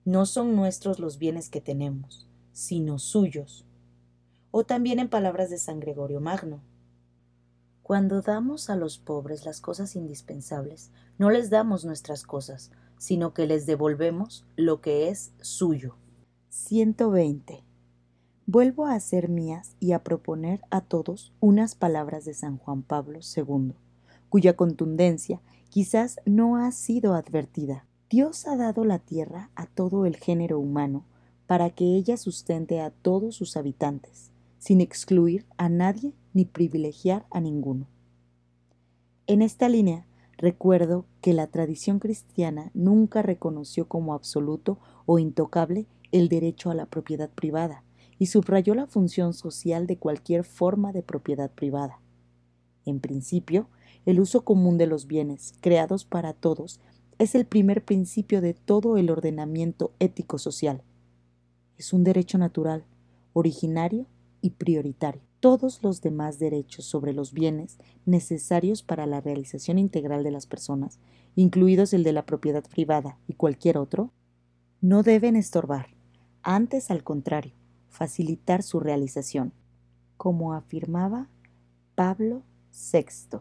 No 0.05 0.25
son 0.25 0.57
nuestros 0.57 0.99
los 0.99 1.19
bienes 1.19 1.51
que 1.51 1.61
tenemos, 1.61 2.28
sino 2.59 2.99
suyos. 2.99 3.65
O 4.51 4.65
también 4.65 4.99
en 4.99 5.09
palabras 5.09 5.49
de 5.49 5.59
San 5.59 5.79
Gregorio 5.79 6.21
Magno. 6.21 6.61
Cuando 7.85 8.21
damos 8.21 8.69
a 8.69 8.75
los 8.75 8.99
pobres 8.99 9.47
las 9.47 9.61
cosas 9.61 9.95
indispensables, 9.95 10.91
no 11.19 11.31
les 11.31 11.51
damos 11.51 11.85
nuestras 11.85 12.25
cosas, 12.25 12.73
sino 12.99 13.33
que 13.33 13.47
les 13.47 13.65
devolvemos 13.65 14.45
lo 14.57 14.81
que 14.81 15.09
es 15.09 15.31
suyo. 15.41 15.95
120. 16.49 17.63
Vuelvo 18.47 18.87
a 18.87 18.95
hacer 18.95 19.29
mías 19.29 19.77
y 19.79 19.93
a 19.93 20.03
proponer 20.03 20.61
a 20.71 20.81
todos 20.81 21.33
unas 21.39 21.77
palabras 21.77 22.25
de 22.25 22.35
San 22.35 22.59
Juan 22.59 22.83
Pablo 22.83 23.21
II, 23.37 23.75
cuya 24.29 24.57
contundencia 24.57 25.41
quizás 25.69 26.19
no 26.27 26.57
ha 26.57 26.73
sido 26.73 27.15
advertida. 27.15 27.87
Dios 28.11 28.49
ha 28.49 28.57
dado 28.57 28.85
la 28.85 28.99
tierra 28.99 29.51
a 29.55 29.67
todo 29.67 30.07
el 30.07 30.17
género 30.17 30.59
humano 30.59 31.05
para 31.49 31.71
que 31.71 31.97
ella 31.97 32.19
sustente 32.19 32.79
a 32.83 32.91
todos 32.91 33.35
sus 33.35 33.57
habitantes, 33.57 34.31
sin 34.59 34.83
excluir 34.83 35.47
a 35.57 35.71
nadie 35.71 36.13
ni 36.35 36.45
privilegiar 36.45 37.25
a 37.31 37.41
ninguno. 37.41 37.89
En 39.27 39.41
esta 39.41 39.71
línea, 39.71 40.07
recuerdo 40.37 41.07
que 41.23 41.33
la 41.33 41.47
tradición 41.47 42.01
cristiana 42.01 42.71
nunca 42.75 43.23
reconoció 43.23 43.89
como 43.89 44.13
absoluto 44.13 44.79
o 45.07 45.19
intocable 45.19 45.87
el 46.13 46.29
derecho 46.29 46.71
a 46.71 46.75
la 46.75 46.85
propiedad 46.85 47.31
privada 47.31 47.83
y 48.19 48.27
subrayó 48.27 48.75
la 48.75 48.87
función 48.87 49.33
social 49.33 49.87
de 49.87 49.97
cualquier 49.97 50.45
forma 50.45 50.93
de 50.93 51.03
propiedad 51.03 51.51
privada. 51.51 52.03
En 52.85 53.01
principio, 53.01 53.71
el 54.05 54.21
uso 54.21 54.45
común 54.45 54.77
de 54.77 54.87
los 54.87 55.07
bienes, 55.07 55.55
creados 55.63 56.05
para 56.05 56.35
todos, 56.35 56.79
es 57.19 57.35
el 57.35 57.47
primer 57.47 57.87
principio 57.87 58.43
de 58.43 58.53
todo 58.53 58.99
el 58.99 59.09
ordenamiento 59.09 59.93
ético-social. 59.99 60.83
Es 61.79 61.93
un 61.93 62.03
derecho 62.03 62.39
natural, 62.39 62.85
originario 63.33 64.07
y 64.41 64.51
prioritario. 64.51 65.23
Todos 65.39 65.85
los 65.85 66.01
demás 66.01 66.41
derechos 66.41 66.85
sobre 66.85 67.13
los 67.13 67.33
bienes 67.33 67.79
necesarios 68.05 68.83
para 68.83 69.07
la 69.07 69.21
realización 69.21 69.79
integral 69.79 70.25
de 70.25 70.33
las 70.33 70.49
personas, 70.49 70.99
incluidos 71.37 71.95
el 71.95 72.03
de 72.03 72.13
la 72.13 72.27
propiedad 72.27 72.65
privada 72.69 73.19
y 73.29 73.35
cualquier 73.35 73.79
otro, 73.79 74.11
no 74.81 75.05
deben 75.05 75.37
estorbar, 75.37 75.87
antes 76.43 76.91
al 76.91 77.05
contrario, 77.05 77.55
facilitar 77.89 78.65
su 78.65 78.81
realización, 78.81 79.53
como 80.17 80.55
afirmaba 80.55 81.29
Pablo 81.95 82.43
VI. 82.93 83.39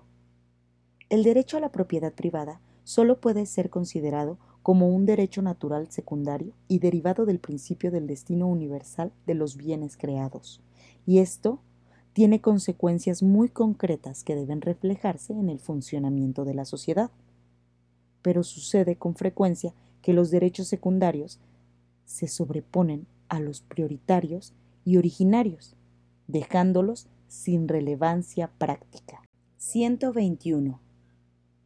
El 1.09 1.23
derecho 1.23 1.57
a 1.57 1.59
la 1.59 1.71
propiedad 1.71 2.13
privada 2.13 2.61
solo 2.83 3.19
puede 3.19 3.47
ser 3.47 3.71
considerado 3.71 4.37
como 4.67 4.89
un 4.89 5.05
derecho 5.05 5.41
natural 5.41 5.89
secundario 5.89 6.51
y 6.67 6.79
derivado 6.79 7.25
del 7.25 7.39
principio 7.39 7.89
del 7.89 8.05
destino 8.05 8.47
universal 8.47 9.13
de 9.25 9.33
los 9.33 9.55
bienes 9.55 9.95
creados, 9.95 10.59
y 11.05 11.19
esto 11.19 11.61
tiene 12.11 12.41
consecuencias 12.41 13.23
muy 13.23 13.47
concretas 13.47 14.25
que 14.25 14.35
deben 14.35 14.59
reflejarse 14.59 15.31
en 15.31 15.47
el 15.47 15.59
funcionamiento 15.59 16.43
de 16.43 16.53
la 16.53 16.65
sociedad. 16.65 17.11
Pero 18.21 18.43
sucede 18.43 18.97
con 18.97 19.15
frecuencia 19.15 19.73
que 20.01 20.11
los 20.11 20.31
derechos 20.31 20.67
secundarios 20.67 21.39
se 22.03 22.27
sobreponen 22.27 23.07
a 23.29 23.39
los 23.39 23.61
prioritarios 23.61 24.51
y 24.83 24.97
originarios, 24.97 25.77
dejándolos 26.27 27.07
sin 27.29 27.69
relevancia 27.69 28.51
práctica. 28.57 29.23
121 29.59 30.81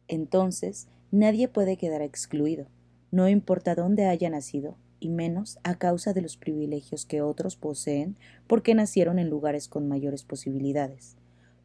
entonces 0.06 0.86
nadie 1.10 1.48
puede 1.48 1.76
quedar 1.76 2.02
excluido, 2.02 2.66
no 3.12 3.28
importa 3.28 3.76
dónde 3.76 4.06
haya 4.06 4.28
nacido, 4.28 4.76
y 4.98 5.08
menos 5.08 5.60
a 5.62 5.78
causa 5.78 6.12
de 6.12 6.20
los 6.20 6.36
privilegios 6.36 7.06
que 7.06 7.22
otros 7.22 7.54
poseen 7.54 8.16
porque 8.48 8.74
nacieron 8.74 9.20
en 9.20 9.30
lugares 9.30 9.68
con 9.68 9.86
mayores 9.86 10.24
posibilidades. 10.24 11.16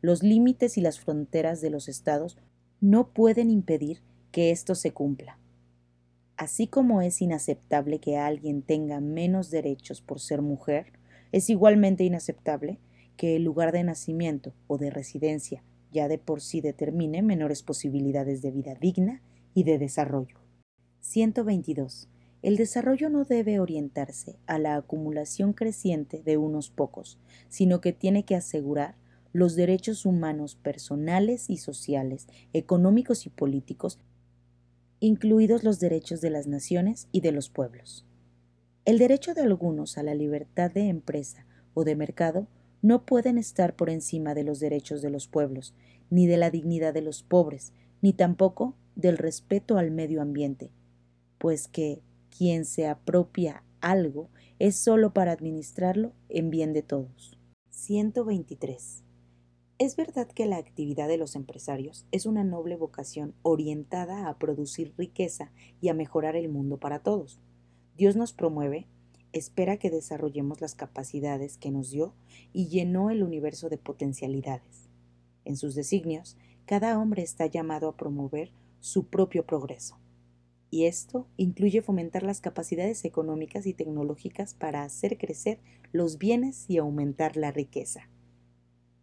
Los 0.02 0.22
límites 0.22 0.78
y 0.78 0.82
las 0.82 1.00
fronteras 1.00 1.60
de 1.62 1.72
los 1.72 1.88
estados 1.88 2.38
no 2.82 3.10
pueden 3.10 3.50
impedir 3.50 4.02
que 4.32 4.52
esto 4.52 4.76
se 4.76 4.92
cumpla. 4.92 5.40
Así 6.36 6.68
como 6.68 7.02
es 7.02 7.22
inaceptable 7.22 8.00
que 8.00 8.18
alguien 8.18 8.62
tenga 8.62 9.00
menos 9.00 9.50
derechos 9.50 10.02
por 10.02 10.20
ser 10.20 10.44
mujer, 10.44 10.94
es 11.32 11.50
igualmente 11.50 12.04
inaceptable 12.04 12.80
que 13.16 13.36
el 13.36 13.44
lugar 13.44 13.72
de 13.72 13.84
nacimiento 13.84 14.54
o 14.68 14.78
de 14.78 14.92
residencia 14.92 15.64
ya 15.92 16.08
de 16.08 16.18
por 16.18 16.42
sí 16.42 16.62
determine 16.62 17.22
menores 17.22 17.64
posibilidades 17.64 18.42
de 18.42 18.52
vida 18.52 18.76
digna 18.76 19.22
y 19.54 19.64
de 19.64 19.78
desarrollo. 19.78 20.37
122. 21.08 22.10
El 22.42 22.58
desarrollo 22.58 23.10
no 23.10 23.24
debe 23.24 23.62
orientarse 23.62 24.36
a 24.46 24.60
la 24.60 24.76
acumulación 24.76 25.54
creciente 25.54 26.22
de 26.22 26.36
unos 26.36 26.70
pocos, 26.70 27.18
sino 27.48 27.80
que 27.80 27.94
tiene 27.94 28.24
que 28.24 28.36
asegurar 28.36 28.98
los 29.32 29.56
derechos 29.56 30.06
humanos 30.06 30.56
personales 30.56 31.50
y 31.50 31.58
sociales, 31.58 32.28
económicos 32.52 33.26
y 33.26 33.30
políticos, 33.30 34.00
incluidos 35.00 35.64
los 35.64 35.80
derechos 35.80 36.20
de 36.20 36.30
las 36.30 36.46
naciones 36.46 37.08
y 37.14 37.22
de 37.22 37.32
los 37.32 37.50
pueblos. 37.50 38.06
El 38.84 38.98
derecho 38.98 39.34
de 39.34 39.44
algunos 39.44 39.98
a 39.98 40.04
la 40.04 40.14
libertad 40.14 40.72
de 40.72 40.90
empresa 40.90 41.46
o 41.74 41.86
de 41.86 41.96
mercado 41.96 42.48
no 42.82 43.06
pueden 43.06 43.38
estar 43.38 43.78
por 43.78 43.90
encima 43.90 44.34
de 44.34 44.44
los 44.44 44.60
derechos 44.60 45.02
de 45.02 45.10
los 45.10 45.30
pueblos, 45.30 45.74
ni 46.10 46.28
de 46.28 46.36
la 46.36 46.52
dignidad 46.52 46.94
de 46.94 47.02
los 47.02 47.24
pobres, 47.24 47.72
ni 48.02 48.12
tampoco 48.12 48.76
del 48.98 49.18
respeto 49.18 49.78
al 49.78 49.92
medio 49.92 50.22
ambiente, 50.22 50.70
pues 51.38 51.68
que 51.68 52.02
quien 52.36 52.66
se 52.66 52.88
apropia 52.88 53.64
algo 53.82 54.30
es 54.60 54.76
sólo 54.76 55.14
para 55.14 55.32
administrarlo 55.32 56.14
en 56.30 56.50
bien 56.50 56.74
de 56.74 56.82
todos. 56.82 57.38
123. 57.70 59.04
Es 59.80 59.96
verdad 59.96 60.28
que 60.28 60.48
la 60.48 60.58
actividad 60.58 61.08
de 61.08 61.18
los 61.18 61.36
empresarios 61.36 62.08
es 62.12 62.26
una 62.26 62.44
noble 62.44 62.76
vocación 62.76 63.36
orientada 63.44 64.28
a 64.28 64.40
producir 64.40 64.94
riqueza 64.98 65.52
y 65.82 65.90
a 65.90 65.94
mejorar 65.94 66.36
el 66.36 66.50
mundo 66.50 66.78
para 66.78 67.00
todos. 67.00 67.40
Dios 67.96 68.16
nos 68.16 68.34
promueve 68.34 68.88
espera 69.34 69.78
que 69.78 69.90
desarrollemos 69.90 70.62
las 70.62 70.76
capacidades 70.76 71.58
que 71.58 71.72
nos 71.72 71.92
dio 71.92 72.14
y 72.54 72.68
llenó 72.68 73.10
el 73.10 73.24
universo 73.24 73.70
de 73.70 73.78
potencialidades. 73.78 74.90
En 75.46 75.58
sus 75.58 75.76
designios, 75.76 76.38
cada 76.66 77.00
hombre 77.00 77.22
está 77.22 77.46
llamado 77.46 77.88
a 77.88 77.96
promover 77.96 78.52
su 78.80 79.06
propio 79.06 79.46
progreso. 79.46 79.98
Y 80.70 80.86
esto 80.86 81.28
incluye 81.38 81.82
fomentar 81.82 82.24
las 82.24 82.42
capacidades 82.42 83.06
económicas 83.06 83.66
y 83.66 83.74
tecnológicas 83.74 84.54
para 84.54 84.84
hacer 84.84 85.18
crecer 85.18 85.60
los 85.92 86.18
bienes 86.18 86.66
y 86.68 86.78
aumentar 86.78 87.38
la 87.38 87.52
riqueza. 87.52 88.10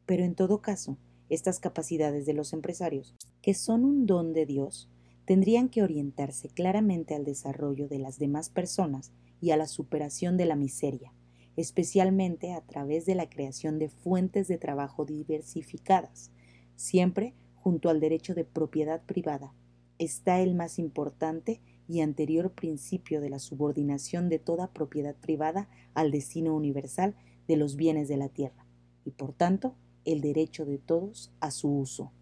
Pero 0.07 0.25
en 0.25 0.35
todo 0.35 0.61
caso, 0.61 0.99
estas 1.31 1.61
capacidades 1.61 2.27
de 2.27 2.35
los 2.35 2.53
empresarios, 2.53 3.15
que 3.41 3.55
son 3.55 3.85
un 3.85 4.07
don 4.07 4.35
de 4.35 4.45
Dios, 4.45 4.91
tendrían 5.25 5.71
que 5.71 5.83
orientarse 5.83 6.49
claramente 6.49 7.15
al 7.15 7.25
desarrollo 7.25 7.89
de 7.89 7.99
las 7.99 8.19
demás 8.19 8.51
personas 8.51 9.13
y 9.41 9.51
a 9.51 9.57
la 9.57 9.67
superación 9.67 10.37
de 10.37 10.45
la 10.45 10.57
miseria, 10.57 11.15
especialmente 11.57 12.53
a 12.53 12.61
través 12.61 13.07
de 13.07 13.15
la 13.15 13.31
creación 13.31 13.79
de 13.79 13.89
fuentes 13.89 14.49
de 14.49 14.59
trabajo 14.59 15.07
diversificadas. 15.07 16.31
Siempre 16.77 17.33
junto 17.55 17.89
al 17.89 18.01
derecho 18.01 18.35
de 18.35 18.45
propiedad 18.45 19.03
privada 19.03 19.55
está 19.99 20.41
el 20.41 20.55
más 20.55 20.79
importante 20.79 21.61
y 21.89 22.01
anterior 22.01 22.53
principio 22.53 23.21
de 23.21 23.31
la 23.31 23.39
subordinación 23.39 24.29
de 24.29 24.39
toda 24.39 24.73
propiedad 24.73 25.15
privada 25.17 25.69
al 25.95 26.11
destino 26.11 26.55
universal 26.55 27.15
de 27.47 27.57
los 27.57 27.77
bienes 27.77 28.09
de 28.09 28.17
la 28.17 28.29
tierra, 28.29 28.67
y 29.05 29.11
por 29.11 29.33
tanto 29.33 29.77
el 30.05 30.21
derecho 30.21 30.65
de 30.65 30.79
todos 30.79 31.33
a 31.41 31.51
su 31.51 31.69
uso. 31.69 32.13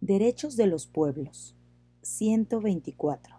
Derechos 0.00 0.56
de 0.56 0.66
los 0.66 0.86
pueblos. 0.86 1.56
124. 2.02 3.36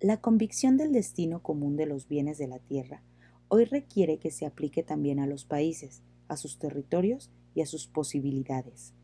La 0.00 0.20
convicción 0.20 0.76
del 0.76 0.92
destino 0.92 1.42
común 1.42 1.76
de 1.76 1.86
los 1.86 2.08
bienes 2.08 2.36
de 2.36 2.46
la 2.46 2.58
tierra 2.58 3.02
hoy 3.48 3.64
requiere 3.64 4.18
que 4.18 4.30
se 4.30 4.44
aplique 4.44 4.82
también 4.82 5.18
a 5.18 5.26
los 5.26 5.44
países, 5.44 6.02
a 6.28 6.36
sus 6.36 6.58
territorios 6.58 7.30
y 7.54 7.62
a 7.62 7.66
sus 7.66 7.86
posibilidades. 7.86 8.94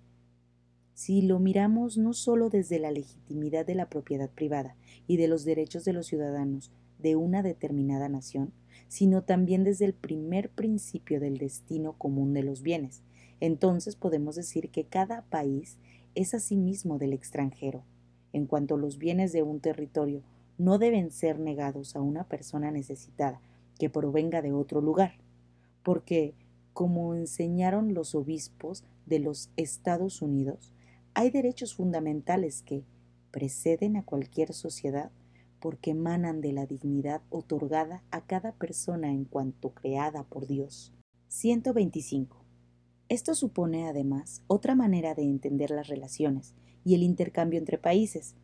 Si 0.96 1.20
lo 1.20 1.38
miramos 1.40 1.98
no 1.98 2.14
solo 2.14 2.48
desde 2.48 2.78
la 2.78 2.90
legitimidad 2.90 3.66
de 3.66 3.74
la 3.74 3.90
propiedad 3.90 4.30
privada 4.30 4.76
y 5.06 5.18
de 5.18 5.28
los 5.28 5.44
derechos 5.44 5.84
de 5.84 5.92
los 5.92 6.06
ciudadanos 6.06 6.72
de 6.98 7.16
una 7.16 7.42
determinada 7.42 8.08
nación, 8.08 8.54
sino 8.88 9.22
también 9.22 9.62
desde 9.62 9.84
el 9.84 9.92
primer 9.92 10.48
principio 10.48 11.20
del 11.20 11.36
destino 11.36 11.92
común 11.98 12.32
de 12.32 12.44
los 12.44 12.62
bienes, 12.62 13.02
entonces 13.40 13.94
podemos 13.94 14.36
decir 14.36 14.70
que 14.70 14.84
cada 14.84 15.20
país 15.26 15.76
es 16.14 16.32
asimismo 16.32 16.96
del 16.96 17.12
extranjero. 17.12 17.84
En 18.32 18.46
cuanto 18.46 18.78
los 18.78 18.96
bienes 18.96 19.34
de 19.34 19.42
un 19.42 19.60
territorio 19.60 20.22
no 20.56 20.78
deben 20.78 21.10
ser 21.10 21.38
negados 21.38 21.94
a 21.94 22.00
una 22.00 22.24
persona 22.24 22.70
necesitada 22.70 23.42
que 23.78 23.90
provenga 23.90 24.40
de 24.40 24.54
otro 24.54 24.80
lugar, 24.80 25.12
porque, 25.82 26.32
como 26.72 27.14
enseñaron 27.14 27.92
los 27.92 28.14
obispos 28.14 28.82
de 29.04 29.18
los 29.18 29.50
Estados 29.58 30.22
Unidos, 30.22 30.72
hay 31.16 31.30
derechos 31.30 31.74
fundamentales 31.74 32.60
que 32.60 32.84
preceden 33.30 33.96
a 33.96 34.04
cualquier 34.04 34.52
sociedad 34.52 35.10
porque 35.60 35.92
emanan 35.92 36.42
de 36.42 36.52
la 36.52 36.66
dignidad 36.66 37.22
otorgada 37.30 38.04
a 38.10 38.26
cada 38.26 38.52
persona 38.52 39.10
en 39.10 39.24
cuanto 39.24 39.70
creada 39.70 40.24
por 40.24 40.46
Dios. 40.46 40.92
125. 41.28 42.44
Esto 43.08 43.34
supone 43.34 43.88
además 43.88 44.42
otra 44.46 44.74
manera 44.74 45.14
de 45.14 45.22
entender 45.22 45.70
las 45.70 45.88
relaciones 45.88 46.54
y 46.84 46.94
el 46.94 47.02
intercambio 47.02 47.58
entre 47.58 47.78
países. 47.78 48.36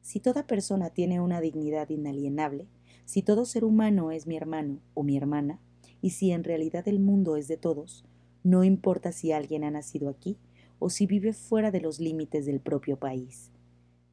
Si 0.00 0.20
toda 0.20 0.46
persona 0.46 0.90
tiene 0.90 1.20
una 1.20 1.40
dignidad 1.40 1.90
inalienable, 1.90 2.68
si 3.06 3.22
todo 3.22 3.44
ser 3.44 3.64
humano 3.64 4.12
es 4.12 4.28
mi 4.28 4.36
hermano 4.36 4.78
o 4.94 5.02
mi 5.02 5.16
hermana, 5.16 5.58
y 6.00 6.10
si 6.10 6.30
en 6.30 6.44
realidad 6.44 6.86
el 6.86 7.00
mundo 7.00 7.34
es 7.34 7.48
de 7.48 7.56
todos, 7.56 8.04
no 8.44 8.62
importa 8.62 9.10
si 9.10 9.32
alguien 9.32 9.64
ha 9.64 9.72
nacido 9.72 10.08
aquí 10.08 10.38
o 10.80 10.90
si 10.90 11.06
vive 11.06 11.32
fuera 11.32 11.70
de 11.70 11.80
los 11.80 12.00
límites 12.00 12.46
del 12.46 12.58
propio 12.58 12.98
país. 12.98 13.52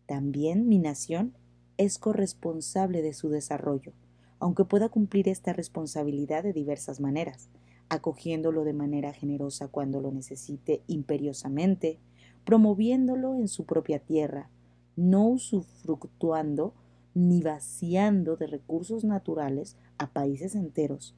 También 0.06 0.70
mi 0.70 0.78
nación 0.78 1.34
es 1.78 1.98
corresponsable 1.98 3.02
de 3.02 3.14
su 3.14 3.30
desarrollo, 3.30 3.94
aunque 4.40 4.66
pueda 4.66 4.90
cumplir 4.90 5.28
esta 5.30 5.54
responsabilidad 5.54 6.44
de 6.44 6.54
diversas 6.54 7.00
maneras, 7.00 7.50
acogiéndolo 7.90 8.64
de 8.64 8.74
manera 8.74 9.14
generosa 9.14 9.68
cuando 9.68 10.02
lo 10.02 10.12
necesite 10.12 10.84
imperiosamente, 10.88 12.00
promoviéndolo 12.46 13.36
en 13.36 13.48
su 13.48 13.66
propia 13.66 14.00
tierra, 14.00 14.50
no 14.96 15.28
usufructuando 15.28 16.74
ni 17.14 17.42
vaciando 17.42 18.36
de 18.36 18.48
recursos 18.48 19.04
naturales 19.04 19.78
a 19.98 20.12
países 20.12 20.54
enteros, 20.54 21.16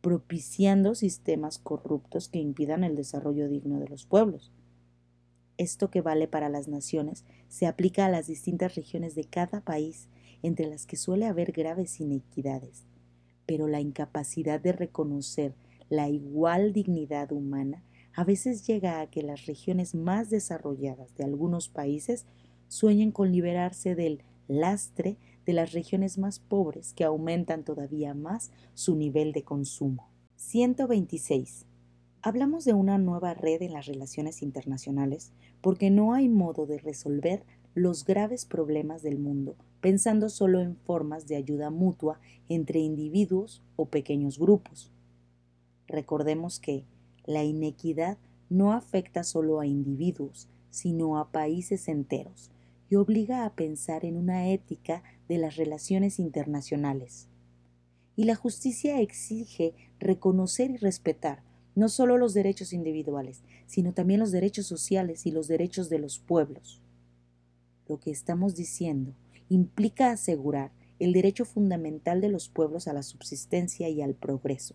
propiciando 0.00 0.94
sistemas 0.94 1.58
corruptos 1.58 2.28
que 2.28 2.38
impidan 2.38 2.84
el 2.84 2.94
desarrollo 2.94 3.48
digno 3.48 3.80
de 3.80 3.88
los 3.88 4.06
pueblos, 4.06 4.52
esto 5.58 5.90
que 5.90 6.00
vale 6.00 6.28
para 6.28 6.48
las 6.48 6.68
naciones 6.68 7.24
se 7.48 7.66
aplica 7.66 8.06
a 8.06 8.08
las 8.08 8.26
distintas 8.26 8.74
regiones 8.74 9.14
de 9.14 9.24
cada 9.24 9.60
país, 9.60 10.08
entre 10.42 10.66
las 10.66 10.86
que 10.86 10.96
suele 10.96 11.26
haber 11.26 11.52
graves 11.52 12.00
inequidades. 12.00 12.86
Pero 13.44 13.66
la 13.66 13.80
incapacidad 13.80 14.60
de 14.60 14.72
reconocer 14.72 15.54
la 15.90 16.08
igual 16.08 16.72
dignidad 16.72 17.32
humana 17.32 17.82
a 18.14 18.24
veces 18.24 18.66
llega 18.66 19.00
a 19.00 19.10
que 19.10 19.22
las 19.22 19.46
regiones 19.46 19.94
más 19.94 20.30
desarrolladas 20.30 21.14
de 21.16 21.24
algunos 21.24 21.68
países 21.68 22.26
sueñen 22.68 23.12
con 23.12 23.32
liberarse 23.32 23.94
del 23.94 24.22
lastre 24.48 25.18
de 25.46 25.52
las 25.52 25.72
regiones 25.72 26.18
más 26.18 26.40
pobres 26.40 26.92
que 26.92 27.04
aumentan 27.04 27.64
todavía 27.64 28.14
más 28.14 28.50
su 28.74 28.96
nivel 28.96 29.32
de 29.32 29.44
consumo. 29.44 30.10
126. 30.36 31.67
Hablamos 32.20 32.64
de 32.64 32.74
una 32.74 32.98
nueva 32.98 33.34
red 33.34 33.62
en 33.62 33.72
las 33.72 33.86
relaciones 33.86 34.42
internacionales 34.42 35.32
porque 35.60 35.90
no 35.90 36.14
hay 36.14 36.28
modo 36.28 36.66
de 36.66 36.78
resolver 36.78 37.44
los 37.74 38.04
graves 38.04 38.44
problemas 38.44 39.02
del 39.02 39.18
mundo 39.18 39.56
pensando 39.80 40.28
solo 40.28 40.60
en 40.60 40.76
formas 40.76 41.26
de 41.26 41.36
ayuda 41.36 41.70
mutua 41.70 42.20
entre 42.48 42.80
individuos 42.80 43.62
o 43.76 43.86
pequeños 43.86 44.38
grupos. 44.38 44.92
Recordemos 45.86 46.58
que 46.58 46.84
la 47.24 47.44
inequidad 47.44 48.18
no 48.50 48.72
afecta 48.72 49.22
solo 49.22 49.60
a 49.60 49.66
individuos, 49.66 50.48
sino 50.70 51.18
a 51.18 51.30
países 51.30 51.88
enteros 51.88 52.50
y 52.90 52.96
obliga 52.96 53.44
a 53.44 53.54
pensar 53.54 54.04
en 54.04 54.16
una 54.16 54.48
ética 54.48 55.02
de 55.28 55.38
las 55.38 55.56
relaciones 55.56 56.18
internacionales. 56.18 57.28
Y 58.16 58.24
la 58.24 58.34
justicia 58.34 59.00
exige 59.00 59.74
reconocer 60.00 60.70
y 60.70 60.76
respetar 60.78 61.42
no 61.78 61.88
solo 61.88 62.18
los 62.18 62.34
derechos 62.34 62.72
individuales, 62.72 63.42
sino 63.66 63.92
también 63.92 64.18
los 64.18 64.32
derechos 64.32 64.66
sociales 64.66 65.26
y 65.26 65.30
los 65.30 65.46
derechos 65.46 65.88
de 65.88 66.00
los 66.00 66.18
pueblos. 66.18 66.82
Lo 67.86 68.00
que 68.00 68.10
estamos 68.10 68.56
diciendo 68.56 69.14
implica 69.48 70.10
asegurar 70.10 70.72
el 70.98 71.12
derecho 71.12 71.44
fundamental 71.44 72.20
de 72.20 72.30
los 72.30 72.48
pueblos 72.48 72.88
a 72.88 72.92
la 72.92 73.04
subsistencia 73.04 73.88
y 73.88 74.02
al 74.02 74.14
progreso, 74.14 74.74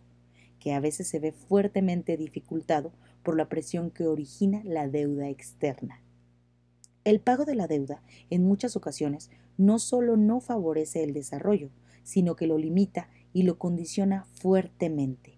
que 0.60 0.72
a 0.72 0.80
veces 0.80 1.10
se 1.10 1.20
ve 1.20 1.34
fuertemente 1.34 2.16
dificultado 2.16 2.94
por 3.22 3.36
la 3.36 3.50
presión 3.50 3.92
que 3.92 4.08
origina 4.08 4.62
la 4.64 4.88
deuda 4.88 5.28
externa. 5.28 6.02
El 7.04 7.20
pago 7.20 7.44
de 7.44 7.56
la 7.56 7.68
deuda, 7.68 8.02
en 8.30 8.46
muchas 8.46 8.78
ocasiones, 8.78 9.30
no 9.58 9.78
solo 9.78 10.16
no 10.16 10.40
favorece 10.40 11.04
el 11.04 11.14
desarrollo, 11.14 11.70
sino 12.04 12.38
que 12.38 12.48
lo 12.48 12.58
limita 12.58 13.10
y 13.34 13.44
lo 13.44 13.60
condiciona 13.60 14.24
fuertemente. 14.36 15.38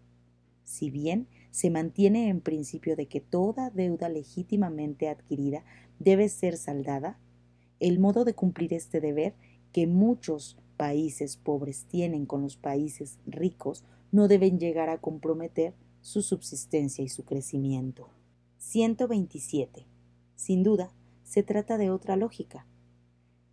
Si 0.63 0.91
bien 0.91 1.27
se 1.55 1.69
mantiene 1.69 2.27
en 2.27 2.41
principio 2.41 2.97
de 2.97 3.05
que 3.05 3.21
toda 3.21 3.69
deuda 3.69 4.09
legítimamente 4.09 5.07
adquirida 5.07 5.63
debe 5.99 6.27
ser 6.27 6.57
saldada, 6.57 7.17
el 7.79 7.97
modo 7.97 8.25
de 8.25 8.33
cumplir 8.33 8.73
este 8.73 8.99
deber 8.99 9.35
que 9.71 9.87
muchos 9.87 10.57
países 10.75 11.37
pobres 11.37 11.85
tienen 11.85 12.25
con 12.25 12.41
los 12.41 12.57
países 12.57 13.19
ricos 13.25 13.85
no 14.11 14.27
deben 14.27 14.59
llegar 14.59 14.89
a 14.89 14.97
comprometer 14.97 15.73
su 16.01 16.23
subsistencia 16.23 17.05
y 17.05 17.07
su 17.07 17.23
crecimiento. 17.23 18.09
127. 18.57 19.87
Sin 20.35 20.61
duda, 20.61 20.91
se 21.23 21.41
trata 21.41 21.77
de 21.77 21.89
otra 21.89 22.17
lógica. 22.17 22.67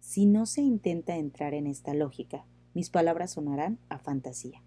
Si 0.01 0.27
no 0.27 0.47
se 0.47 0.63
intenta 0.63 1.19
entrar 1.19 1.55
en 1.55 1.69
esta 1.69 1.95
lógica, 1.95 2.47
mis 2.75 2.91
palabras 2.91 3.31
sonarán 3.31 3.79
a 3.91 4.01
fantasía. 4.01 4.61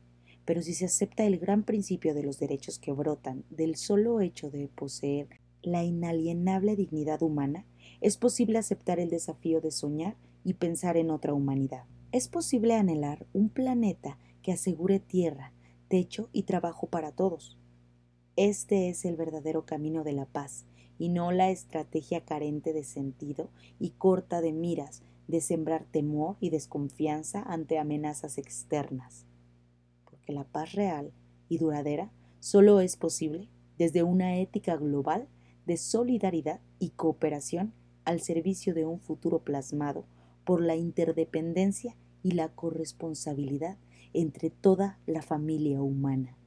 Pero 0.46 0.62
si 0.62 0.74
se 0.74 0.86
acepta 0.86 1.26
el 1.26 1.40
gran 1.40 1.64
principio 1.64 2.14
de 2.14 2.24
los 2.24 2.40
derechos 2.40 2.78
que 2.80 2.92
brotan 2.92 3.44
del 3.50 3.76
solo 3.76 4.22
hecho 4.22 4.52
de 4.52 4.68
poseer 4.68 5.28
la 5.64 5.84
inalienable 5.84 6.76
dignidad 6.76 7.24
humana, 7.24 7.66
es 8.00 8.18
posible 8.18 8.60
aceptar 8.60 9.00
el 9.00 9.10
desafío 9.10 9.60
de 9.62 9.72
soñar 9.72 10.16
y 10.44 10.54
pensar 10.54 10.98
en 10.98 11.10
otra 11.10 11.34
humanidad. 11.34 11.86
Es 12.12 12.28
posible 12.28 12.76
anhelar 12.76 13.26
un 13.34 13.50
planeta 13.50 14.20
que 14.44 14.52
asegure 14.52 15.00
tierra, 15.00 15.52
techo 15.88 16.30
y 16.32 16.44
trabajo 16.44 16.88
para 16.88 17.12
todos. 17.12 17.58
Este 18.36 18.90
es 18.90 19.06
el 19.06 19.16
verdadero 19.16 19.66
camino 19.66 20.04
de 20.04 20.14
la 20.14 20.26
paz, 20.26 20.66
y 20.98 21.10
no 21.10 21.32
la 21.32 21.50
estrategia 21.50 22.24
carente 22.24 22.72
de 22.72 22.84
sentido 22.84 23.50
y 23.80 23.92
corta 23.92 24.42
de 24.42 24.54
miras 24.54 25.02
de 25.28 25.42
sembrar 25.42 25.86
temor 25.86 26.38
y 26.40 26.52
desconfianza 26.52 27.42
ante 27.42 27.80
amenazas 27.80 28.38
externas 28.38 29.26
que 30.26 30.34
la 30.34 30.44
paz 30.44 30.74
real 30.74 31.12
y 31.50 31.58
duradera 31.58 32.12
solo 32.40 32.80
es 32.80 32.98
posible 32.98 33.50
desde 33.78 34.04
una 34.04 34.38
ética 34.38 34.76
global 34.76 35.28
de 35.66 35.78
solidaridad 35.78 36.60
y 36.80 36.90
cooperación 36.90 37.74
al 38.04 38.22
servicio 38.22 38.74
de 38.74 38.86
un 38.86 39.00
futuro 39.00 39.40
plasmado 39.40 40.06
por 40.44 40.62
la 40.62 40.76
interdependencia 40.76 41.96
y 42.24 42.32
la 42.32 42.50
corresponsabilidad 42.50 43.78
entre 44.14 44.50
toda 44.50 45.00
la 45.06 45.22
familia 45.22 45.82
humana. 45.82 46.38